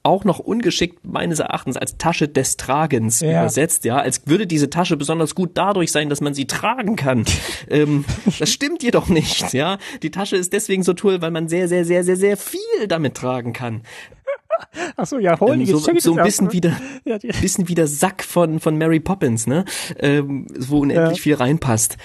[0.04, 3.42] auch noch ungeschickt meines Erachtens als Tasche des Tragens ja.
[3.42, 7.26] übersetzt, ja, als würde diese Tasche besonders gut dadurch sein, dass man sie tragen kann.
[7.70, 8.06] ähm,
[8.40, 9.78] das stimmt jedoch nicht, ja.
[10.02, 13.16] Die Tasche ist deswegen so toll, weil man sehr, sehr, sehr, sehr, sehr viel damit
[13.16, 13.84] tragen kann.
[14.98, 17.88] Ach so, ja, holy, ähm, so, so ein bisschen wie der, ja, bisschen wie der
[17.88, 19.66] Sack von, von Mary Poppins, ne?
[19.98, 21.24] Ähm, wo unendlich ja.
[21.24, 21.98] viel reinpasst.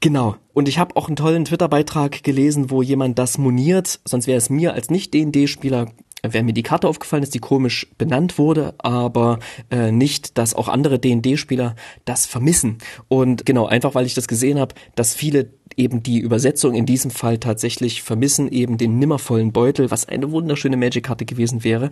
[0.00, 0.36] Genau.
[0.54, 4.48] Und ich habe auch einen tollen Twitter-Beitrag gelesen, wo jemand das moniert, sonst wäre es
[4.48, 5.86] mir als Nicht-D&D-Spieler
[6.22, 9.38] wäre mir die Karte aufgefallen, dass die komisch benannt wurde, aber
[9.70, 11.74] äh, nicht, dass auch andere D&D-Spieler
[12.04, 12.78] das vermissen.
[13.08, 17.10] Und genau, einfach weil ich das gesehen habe, dass viele eben die Übersetzung in diesem
[17.10, 21.90] Fall tatsächlich vermissen, eben den nimmervollen Beutel, was eine wunderschöne Magic-Karte gewesen wäre,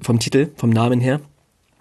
[0.00, 1.20] vom Titel, vom Namen her,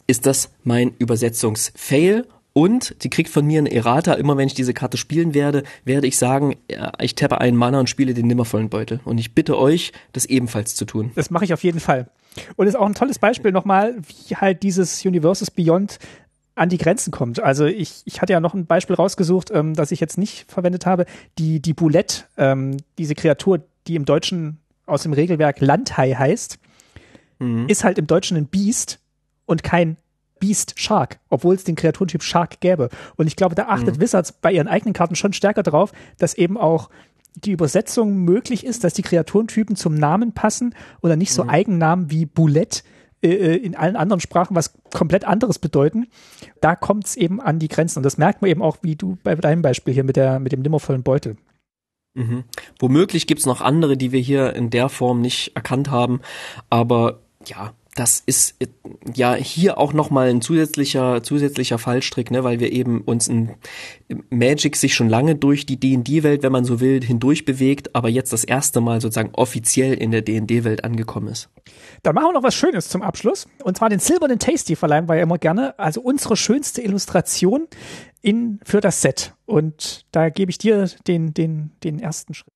[0.05, 2.25] ist das mein Übersetzungsfail
[2.57, 4.13] und die kriegt von mir eine Errata.
[4.13, 6.55] Immer wenn ich diese Karte spielen werde, werde ich sagen,
[6.99, 8.99] ich tappe einen Mana und spiele den nimmervollen Beutel.
[9.05, 11.11] Und ich bitte euch, das ebenfalls zu tun.
[11.13, 12.09] Das mache ich auf jeden Fall.
[12.55, 15.99] Und ist auch ein tolles Beispiel nochmal, wie halt dieses Universes Beyond
[16.55, 17.39] an die Grenzen kommt.
[17.39, 20.87] Also ich, ich hatte ja noch ein Beispiel rausgesucht, ähm, das ich jetzt nicht verwendet
[20.87, 21.05] habe.
[21.37, 24.57] Die, die Boulette, ähm, diese Kreatur, die im Deutschen
[24.87, 26.57] aus dem Regelwerk Landhai heißt,
[27.37, 27.67] mhm.
[27.67, 28.97] ist halt im Deutschen ein Biest
[29.45, 29.97] und kein
[30.39, 32.89] Beast Shark, obwohl es den Kreaturentyp Shark gäbe.
[33.15, 34.01] Und ich glaube, da achtet mhm.
[34.01, 36.89] Wizards bei ihren eigenen Karten schon stärker drauf, dass eben auch
[37.35, 41.49] die Übersetzung möglich ist, dass die Kreaturentypen zum Namen passen oder nicht so mhm.
[41.49, 42.81] Eigennamen wie Boulette
[43.21, 46.07] äh, äh, in allen anderen Sprachen was komplett anderes bedeuten.
[46.61, 47.99] Da kommt es eben an die Grenzen.
[47.99, 50.51] Und das merkt man eben auch, wie du bei deinem Beispiel hier mit, der, mit
[50.51, 51.37] dem nimmervollen Beutel.
[52.13, 52.43] Mhm.
[52.79, 56.21] Womöglich gibt's noch andere, die wir hier in der Form nicht erkannt haben.
[56.69, 58.55] Aber ja, das ist
[59.15, 63.55] ja hier auch nochmal ein zusätzlicher, zusätzlicher Fallstrick, ne, weil wir eben uns in
[64.29, 68.31] Magic sich schon lange durch die D&D-Welt, wenn man so will, hindurch bewegt, aber jetzt
[68.33, 71.49] das erste Mal sozusagen offiziell in der D&D-Welt angekommen ist.
[72.03, 73.47] Dann machen wir noch was Schönes zum Abschluss.
[73.63, 75.77] Und zwar den silbernen Tasty verleihen wir ja immer gerne.
[75.79, 77.67] Also unsere schönste Illustration
[78.21, 79.33] in, für das Set.
[79.45, 82.53] Und da gebe ich dir den, den, den ersten Schritt.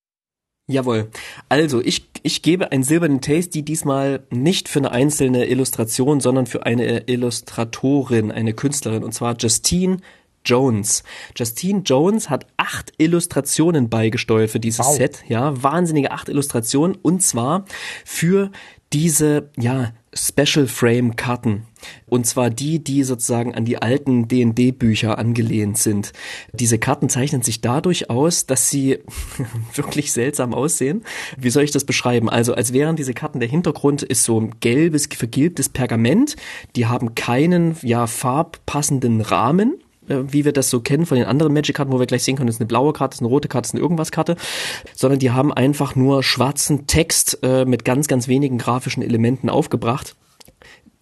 [0.68, 1.09] Jawohl.
[1.49, 6.65] Also, ich, ich gebe einen silbernen Tasty diesmal nicht für eine einzelne Illustration, sondern für
[6.65, 9.98] eine Illustratorin, eine Künstlerin, und zwar Justine
[10.45, 11.03] Jones.
[11.35, 14.95] Justine Jones hat acht Illustrationen beigesteuert für dieses wow.
[14.95, 17.65] Set, ja, wahnsinnige acht Illustrationen, und zwar
[18.06, 18.52] für
[18.93, 21.68] diese, ja, Special Frame Karten.
[22.05, 26.11] Und zwar die, die sozusagen an die alten D&D Bücher angelehnt sind.
[26.51, 28.99] Diese Karten zeichnen sich dadurch aus, dass sie
[29.73, 31.03] wirklich seltsam aussehen.
[31.38, 32.30] Wie soll ich das beschreiben?
[32.30, 36.35] Also, als wären diese Karten, der Hintergrund ist so ein gelbes, vergilbtes Pergament.
[36.76, 41.91] Die haben keinen, ja, farbpassenden Rahmen wie wir das so kennen von den anderen Magic-Karten,
[41.91, 43.64] wo wir gleich sehen können, das ist eine blaue Karte, das ist eine rote Karte,
[43.64, 44.36] das ist eine irgendwas-Karte,
[44.95, 50.15] sondern die haben einfach nur schwarzen Text äh, mit ganz, ganz wenigen grafischen Elementen aufgebracht.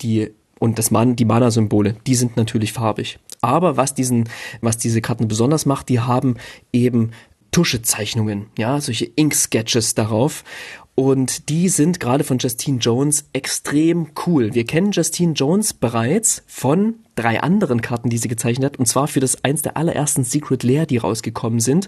[0.02, 3.18] Die und das Man, die Mana-Symbole, die sind natürlich farbig.
[3.42, 4.28] Aber was diesen,
[4.60, 6.36] was diese Karten besonders macht, die haben
[6.74, 7.12] eben
[7.52, 10.44] Tuschezeichnungen, ja, solche Ink-Sketches darauf.
[11.00, 14.54] Und die sind gerade von Justine Jones extrem cool.
[14.54, 19.08] Wir kennen Justine Jones bereits von drei anderen Karten, die sie gezeichnet hat, und zwar
[19.08, 21.88] für das eins der allerersten Secret Lair, die rausgekommen sind,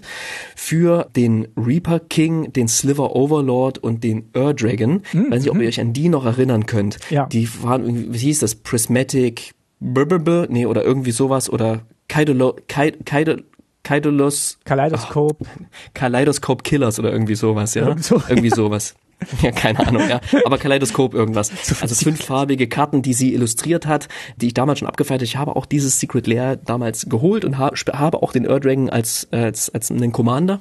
[0.56, 5.02] für den Reaper King, den Sliver Overlord und den Ur Dragon.
[5.12, 5.30] Mhm.
[5.30, 6.96] Weiß nicht, ob ihr euch an die noch erinnern könnt.
[7.10, 7.26] Ja.
[7.26, 8.54] Die waren irgendwie, wie hieß das?
[8.54, 13.42] Prismatic, nee, oder irgendwie sowas, oder Kaidolo, Kaidolo,
[13.82, 15.36] Kaidolos Kaleidoskop.
[15.40, 17.96] Oh, Kaleidoskop Killers oder irgendwie sowas, ja.
[17.98, 18.22] So.
[18.28, 18.94] Irgendwie sowas.
[19.42, 20.20] Ja, keine Ahnung, ja.
[20.44, 21.50] Aber Kaleidoskop irgendwas.
[21.82, 25.24] Also fünffarbige Karten, die sie illustriert hat, die ich damals schon abgefeiert habe.
[25.24, 29.26] Ich habe auch dieses Secret Lair damals geholt und habe, auch den Ur Dragon als,
[29.32, 30.60] als, als einen Commander.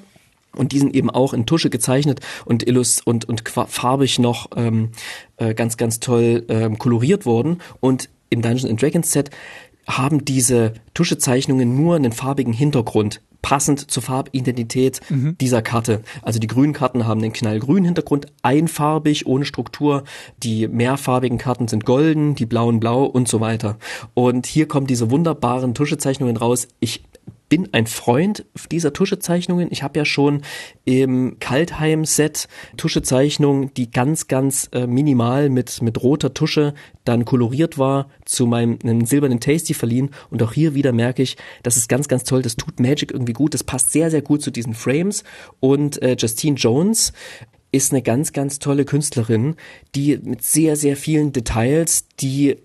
[0.56, 4.90] Und die sind eben auch in Tusche gezeichnet und illust und, und farbig noch ähm,
[5.38, 7.62] äh, ganz, ganz toll ähm, koloriert worden.
[7.80, 9.30] Und im Dungeons Dragons Set
[9.88, 15.38] haben diese Tuschezeichnungen nur einen farbigen Hintergrund passend zur Farbidentität mhm.
[15.40, 16.02] dieser Karte.
[16.22, 20.04] Also die grünen Karten haben den knallgrünen Hintergrund, einfarbig, ohne Struktur.
[20.44, 23.78] Die mehrfarbigen Karten sind golden, die blauen blau und so weiter.
[24.14, 26.68] Und hier kommen diese wunderbaren Tuschezeichnungen raus.
[26.80, 27.04] Ich
[27.52, 29.68] bin ein Freund dieser Tuschezeichnungen.
[29.72, 30.42] Ich habe ja schon
[30.86, 32.48] im Kaltheim-Set
[32.78, 36.74] Tuschezeichnungen, die ganz, ganz äh, minimal mit, mit roter Tusche
[37.04, 40.12] dann koloriert war, zu meinem einem silbernen Tasty verliehen.
[40.30, 42.42] Und auch hier wieder merke ich, das ist ganz, ganz toll.
[42.42, 43.54] Das tut Magic irgendwie gut.
[43.54, 45.26] Das passt sehr, sehr gut zu diesen Frames.
[45.60, 47.12] Und äh, Justine Jones
[47.74, 49.58] ist eine ganz, ganz tolle Künstlerin,
[49.94, 52.56] die mit sehr, sehr vielen Details, die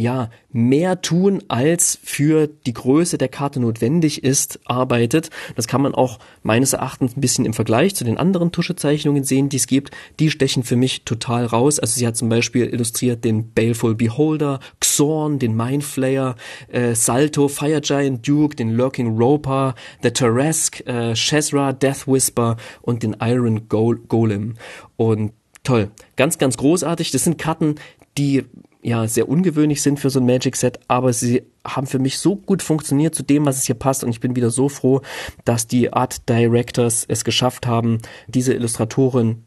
[0.00, 5.30] ja, mehr tun, als für die Größe der Karte notwendig ist, arbeitet.
[5.56, 9.48] Das kann man auch meines Erachtens ein bisschen im Vergleich zu den anderen Tuschezeichnungen sehen,
[9.48, 9.90] die es gibt.
[10.18, 11.78] Die stechen für mich total raus.
[11.78, 16.34] Also sie hat zum Beispiel illustriert den Baleful Beholder, Xorn, den Mindflayer,
[16.68, 23.02] äh, Salto, Fire Giant Duke, den Lurking Roper, The Tarrasque, äh, Shezra, Death Whisper und
[23.02, 24.54] den Iron Golem.
[24.96, 25.32] Und
[25.62, 27.10] toll, ganz, ganz großartig.
[27.10, 27.74] Das sind Karten,
[28.16, 28.44] die
[28.82, 32.36] ja sehr ungewöhnlich sind für so ein Magic Set, aber sie haben für mich so
[32.36, 35.02] gut funktioniert zu dem, was es hier passt und ich bin wieder so froh,
[35.44, 37.98] dass die Art Directors es geschafft haben,
[38.28, 39.44] diese Illustratoren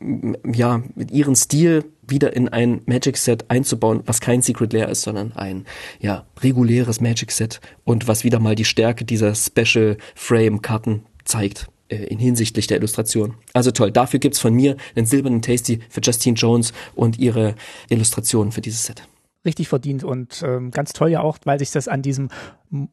[0.00, 5.02] ja mit ihrem Stil wieder in ein Magic Set einzubauen, was kein Secret Lair ist,
[5.02, 5.64] sondern ein
[6.00, 11.68] ja reguläres Magic Set und was wieder mal die Stärke dieser Special Frame Karten zeigt.
[11.88, 13.34] Äh, in hinsichtlich der Illustration.
[13.52, 17.54] Also toll, dafür gibt's von mir einen silbernen Tasty für Justine Jones und ihre
[17.88, 19.04] Illustrationen für dieses Set.
[19.44, 22.30] Richtig verdient und ähm, ganz toll ja auch, weil sich das an diesem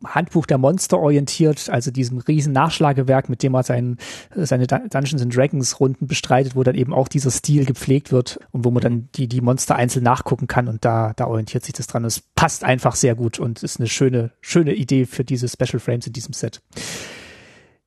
[0.06, 3.98] Handbuch der Monster orientiert, also diesem riesen Nachschlagewerk, mit dem er sein,
[4.36, 8.70] seine Dungeons Dragons Runden bestreitet, wo dann eben auch dieser Stil gepflegt wird und wo
[8.70, 12.06] man dann die, die Monster einzeln nachgucken kann und da, da orientiert sich das dran.
[12.06, 16.06] Es passt einfach sehr gut und ist eine schöne, schöne Idee für diese Special Frames
[16.06, 16.61] in diesem Set.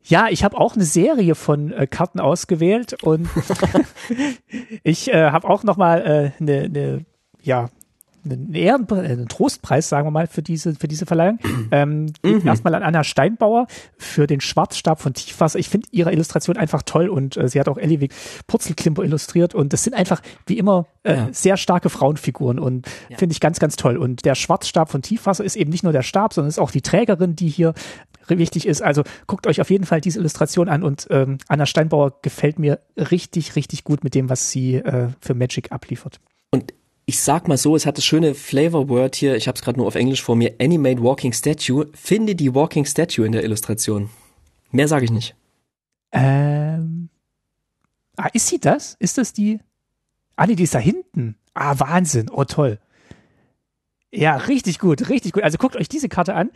[0.08, 3.28] Ja, ich habe auch eine Serie von äh, Karten ausgewählt und
[4.84, 7.04] ich äh, habe auch noch mal eine äh, ne,
[7.42, 7.70] ja
[8.24, 11.38] einen, Ehren, äh, einen Trostpreis, sagen wir mal, für diese, für diese Verleihung.
[11.72, 12.46] Ähm, mhm.
[12.46, 13.66] Erstmal an Anna Steinbauer
[13.98, 15.58] für den Schwarzstab von Tiefwasser.
[15.58, 18.12] Ich finde ihre Illustration einfach toll und äh, sie hat auch Elliwig
[18.46, 21.28] Purzelklimper illustriert und das sind einfach wie immer äh, ja.
[21.32, 23.18] sehr starke Frauenfiguren und ja.
[23.18, 23.96] finde ich ganz, ganz toll.
[23.96, 26.82] Und der Schwarzstab von Tiefwasser ist eben nicht nur der Stab, sondern ist auch die
[26.82, 27.74] Trägerin, die hier
[28.28, 28.82] wichtig ist.
[28.82, 32.80] Also guckt euch auf jeden Fall diese Illustration an und ähm, Anna Steinbauer gefällt mir
[32.96, 36.20] richtig, richtig gut mit dem, was sie äh, für Magic abliefert.
[36.50, 36.74] Und
[37.06, 39.78] ich sag mal so, es hat das schöne Flavor Word hier, ich habe es gerade
[39.78, 41.88] nur auf Englisch vor mir, Animate Walking Statue.
[41.94, 44.10] Finde die Walking Statue in der Illustration.
[44.72, 45.36] Mehr sage ich nicht.
[46.12, 47.08] Ähm.
[48.16, 48.96] Ah, ist sie das?
[48.98, 49.60] Ist das die?
[50.34, 51.36] Ah, nee, die ist da hinten.
[51.54, 52.28] Ah, Wahnsinn.
[52.30, 52.78] Oh, toll.
[54.10, 55.42] Ja, richtig gut, richtig gut.
[55.42, 56.50] Also guckt euch diese Karte an.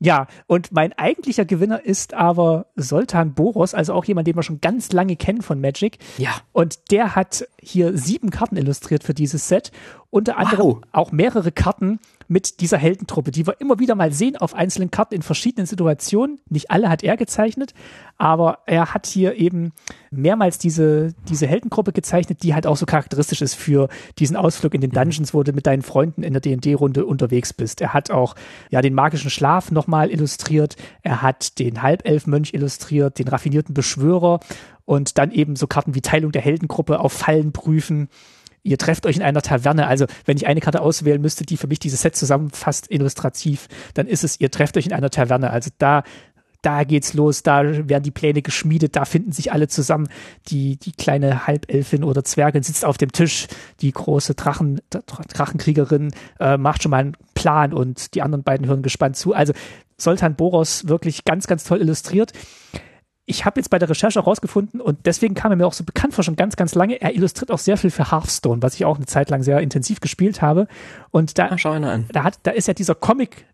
[0.00, 4.60] Ja, und mein eigentlicher Gewinner ist aber Soltan Boros, also auch jemand, den wir schon
[4.60, 5.98] ganz lange kennen von Magic.
[6.18, 6.30] Ja.
[6.52, 9.72] Und der hat hier sieben Karten illustriert für dieses Set.
[10.10, 10.80] Unter anderem wow.
[10.92, 11.98] auch mehrere Karten
[12.28, 16.38] mit dieser Heldentruppe, die wir immer wieder mal sehen auf einzelnen Karten in verschiedenen Situationen.
[16.48, 17.72] Nicht alle hat er gezeichnet,
[18.18, 19.72] aber er hat hier eben
[20.10, 23.88] mehrmals diese, diese Heldengruppe gezeichnet, die halt auch so charakteristisch ist für
[24.18, 27.80] diesen Ausflug in den Dungeons, wo du mit deinen Freunden in der D&D-Runde unterwegs bist.
[27.80, 28.34] Er hat auch
[28.70, 34.40] ja den magischen Schlaf nochmal illustriert, er hat den Halbelfmönch illustriert, den raffinierten Beschwörer
[34.84, 38.08] und dann eben so Karten wie Teilung der Heldengruppe auf Fallen prüfen
[38.62, 39.86] ihr trefft euch in einer Taverne.
[39.86, 44.06] Also wenn ich eine Karte auswählen müsste, die für mich dieses Set zusammenfasst, illustrativ, dann
[44.06, 45.50] ist es, ihr trefft euch in einer Taverne.
[45.50, 46.02] Also da
[46.62, 50.08] da geht's los, da werden die Pläne geschmiedet, da finden sich alle zusammen.
[50.48, 53.46] Die, die kleine Halbelfin oder Zwergin sitzt auf dem Tisch,
[53.80, 56.10] die große Drachen, Drachenkriegerin
[56.40, 59.34] äh, macht schon mal einen Plan und die anderen beiden hören gespannt zu.
[59.34, 59.52] Also
[59.98, 62.32] Soltan Boros wirklich ganz, ganz toll illustriert
[63.28, 65.84] ich habe jetzt bei der Recherche auch rausgefunden und deswegen kam er mir auch so
[65.84, 67.00] bekannt vor schon ganz, ganz lange.
[67.00, 70.00] Er illustriert auch sehr viel für Hearthstone, was ich auch eine Zeit lang sehr intensiv
[70.00, 70.66] gespielt habe.
[71.10, 72.06] Und da, ah, schau an.
[72.10, 73.44] da hat, da ist ja dieser Comic,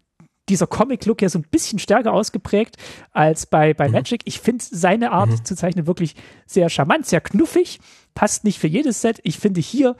[0.48, 2.76] dieser Comic-Look ja so ein bisschen stärker ausgeprägt
[3.12, 3.94] als bei, bei mhm.
[3.94, 4.22] Magic.
[4.24, 5.44] Ich finde seine Art mhm.
[5.44, 6.14] zu zeichnen wirklich
[6.46, 7.80] sehr charmant, sehr knuffig
[8.14, 9.20] passt nicht für jedes Set.
[9.24, 9.96] Ich finde, hier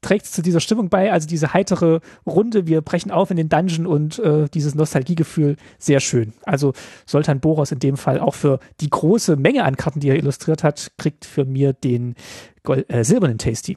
[0.00, 3.48] trägt es zu dieser Stimmung bei, also diese heitere Runde, wir brechen auf in den
[3.48, 6.32] Dungeon und äh, dieses Nostalgiegefühl sehr schön.
[6.44, 6.72] Also
[7.06, 10.64] Soltan Boros in dem Fall auch für die große Menge an Karten, die er illustriert
[10.64, 12.14] hat, kriegt für mir den
[12.62, 13.76] Gold, äh, silbernen Tasty.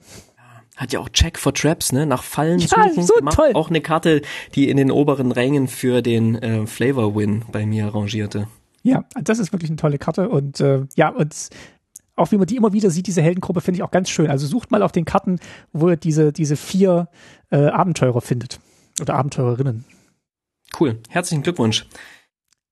[0.76, 2.06] Hat ja auch Check for Traps, ne?
[2.06, 3.04] Nach Fallen ja, suchen.
[3.04, 3.52] So toll.
[3.54, 4.22] Auch eine Karte,
[4.56, 8.48] die in den oberen Rängen für den äh, Flavor Win bei mir rangierte.
[8.82, 11.34] Ja, das ist wirklich eine tolle Karte und äh, ja, und
[12.16, 14.30] auch wie man die immer wieder sieht, diese Heldengruppe, finde ich auch ganz schön.
[14.30, 15.40] Also sucht mal auf den Karten,
[15.72, 17.08] wo ihr diese, diese vier
[17.50, 18.60] äh, Abenteurer findet.
[19.02, 19.86] Oder Abenteurerinnen.
[20.80, 21.00] Cool.
[21.10, 21.88] Herzlichen Glückwunsch.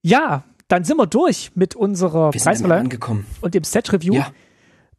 [0.03, 3.26] Ja, dann sind wir durch mit unserer Preisverleihung angekommen.
[3.41, 4.14] und dem Set-Review.
[4.14, 4.32] Ja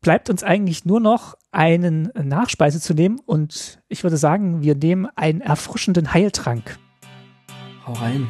[0.03, 5.07] bleibt uns eigentlich nur noch einen Nachspeise zu nehmen und ich würde sagen, wir nehmen
[5.15, 6.79] einen erfrischenden Heiltrank.
[7.87, 8.29] Hau rein.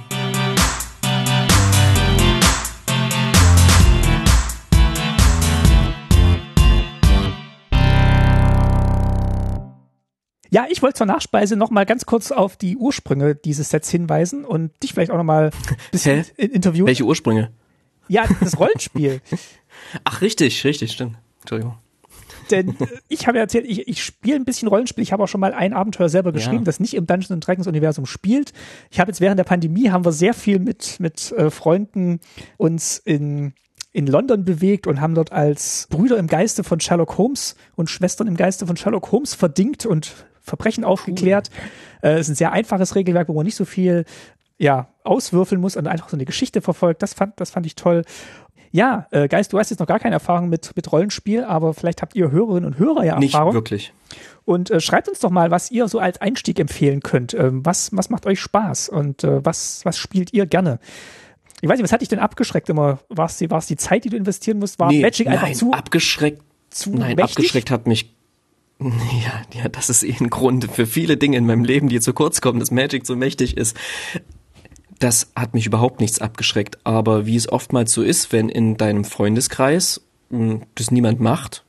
[10.51, 14.45] Ja, ich wollte zur Nachspeise noch mal ganz kurz auf die Ursprünge dieses Sets hinweisen
[14.45, 16.87] und dich vielleicht auch noch mal ein bisschen interviewen.
[16.87, 17.51] Welche Ursprünge?
[18.09, 19.23] Ja, das Rollenspiel.
[20.05, 21.17] Ach, richtig, richtig, stimmt.
[21.43, 21.77] Entschuldigung.
[22.51, 25.03] Denn äh, ich habe ja erzählt, ich, ich spiele ein bisschen Rollenspiel.
[25.03, 26.65] Ich habe auch schon mal ein Abenteuer selber geschrieben, ja.
[26.65, 28.53] das nicht im Dungeons Dragons Universum spielt.
[28.91, 32.21] Ich habe jetzt während der Pandemie haben wir sehr viel mit mit äh, Freunden
[32.57, 33.55] uns in
[33.93, 38.27] in London bewegt und haben dort als Brüder im Geiste von Sherlock Holmes und Schwestern
[38.27, 41.51] im Geiste von Sherlock Holmes verdingt und Verbrechen aufgeklärt.
[42.03, 42.11] Cool.
[42.11, 44.05] Äh, ist ein sehr einfaches Regelwerk, wo man nicht so viel
[44.59, 47.03] ja, auswürfeln muss und einfach so eine Geschichte verfolgt.
[47.03, 48.05] Das fand, das fand ich toll.
[48.73, 52.01] Ja, äh, Geist, du hast jetzt noch gar keine Erfahrung mit, mit Rollenspiel, aber vielleicht
[52.01, 53.49] habt ihr Hörerinnen und Hörer ja Erfahrung.
[53.49, 53.93] Nicht wirklich.
[54.45, 57.35] Und äh, schreibt uns doch mal, was ihr so als Einstieg empfehlen könnt.
[57.35, 60.81] Ähm, was, was macht euch Spaß und äh, was, was spielt ihr gerne?
[61.61, 62.99] Ich weiß nicht, was hat dich denn abgeschreckt immer?
[63.09, 64.81] War es die, war's die Zeit, die du investieren musst?
[64.81, 66.43] War nee, Magic einfach nein, zu abgeschreckt?
[66.71, 67.37] Zu nein, mächtig?
[67.37, 68.11] abgeschreckt hat mich
[68.83, 72.13] ja, ja, das ist eh ein Grund für viele Dinge in meinem Leben, die zu
[72.13, 73.77] kurz kommen, dass Magic so mächtig ist.
[75.03, 76.79] Das hat mich überhaupt nichts abgeschreckt.
[76.85, 80.01] Aber wie es oftmals so ist, wenn in deinem Freundeskreis
[80.31, 81.65] hm, das niemand macht,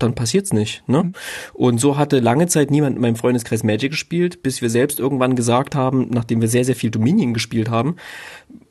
[0.00, 0.82] dann passiert's nicht.
[0.88, 1.04] Ne?
[1.04, 1.12] Mhm.
[1.54, 5.36] Und so hatte lange Zeit niemand in meinem Freundeskreis Magic gespielt, bis wir selbst irgendwann
[5.36, 7.96] gesagt haben, nachdem wir sehr, sehr viel Dominion gespielt haben,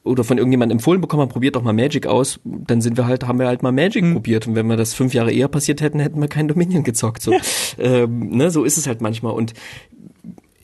[0.03, 3.25] oder von irgendjemandem empfohlen bekommen haben, probiert doch mal Magic aus, dann sind wir halt,
[3.25, 4.13] haben wir halt mal Magic mhm.
[4.13, 4.45] probiert.
[4.45, 7.21] Und wenn wir das fünf Jahre eher passiert hätten, hätten wir kein Dominion gezockt.
[7.21, 7.39] So, ja.
[7.79, 9.31] ähm, ne, so ist es halt manchmal.
[9.33, 9.53] Und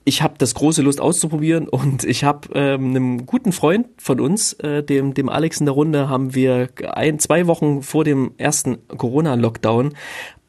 [0.03, 4.53] ich habe das große Lust auszuprobieren und ich habe ähm, einem guten Freund von uns,
[4.53, 8.80] äh, dem, dem Alex in der Runde, haben wir ein, zwei Wochen vor dem ersten
[8.88, 9.94] Corona-Lockdown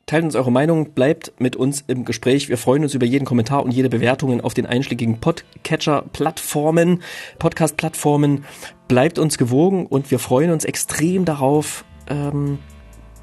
[0.06, 2.48] Teilt uns eure Meinung, bleibt mit uns im Gespräch.
[2.48, 7.02] Wir freuen uns über jeden Kommentar und jede Bewertungen auf den einschlägigen Podcatcher-Plattformen,
[7.38, 8.44] Podcast-Plattformen.
[8.88, 12.58] Bleibt uns gewogen und wir freuen uns extrem darauf, ähm,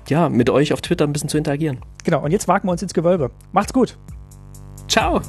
[0.08, 1.80] ja, mit euch auf Twitter ein bisschen zu interagieren.
[2.04, 3.32] Genau, und jetzt wagen wir uns ins Gewölbe.
[3.52, 3.98] Macht's gut.
[4.88, 5.22] Ciao.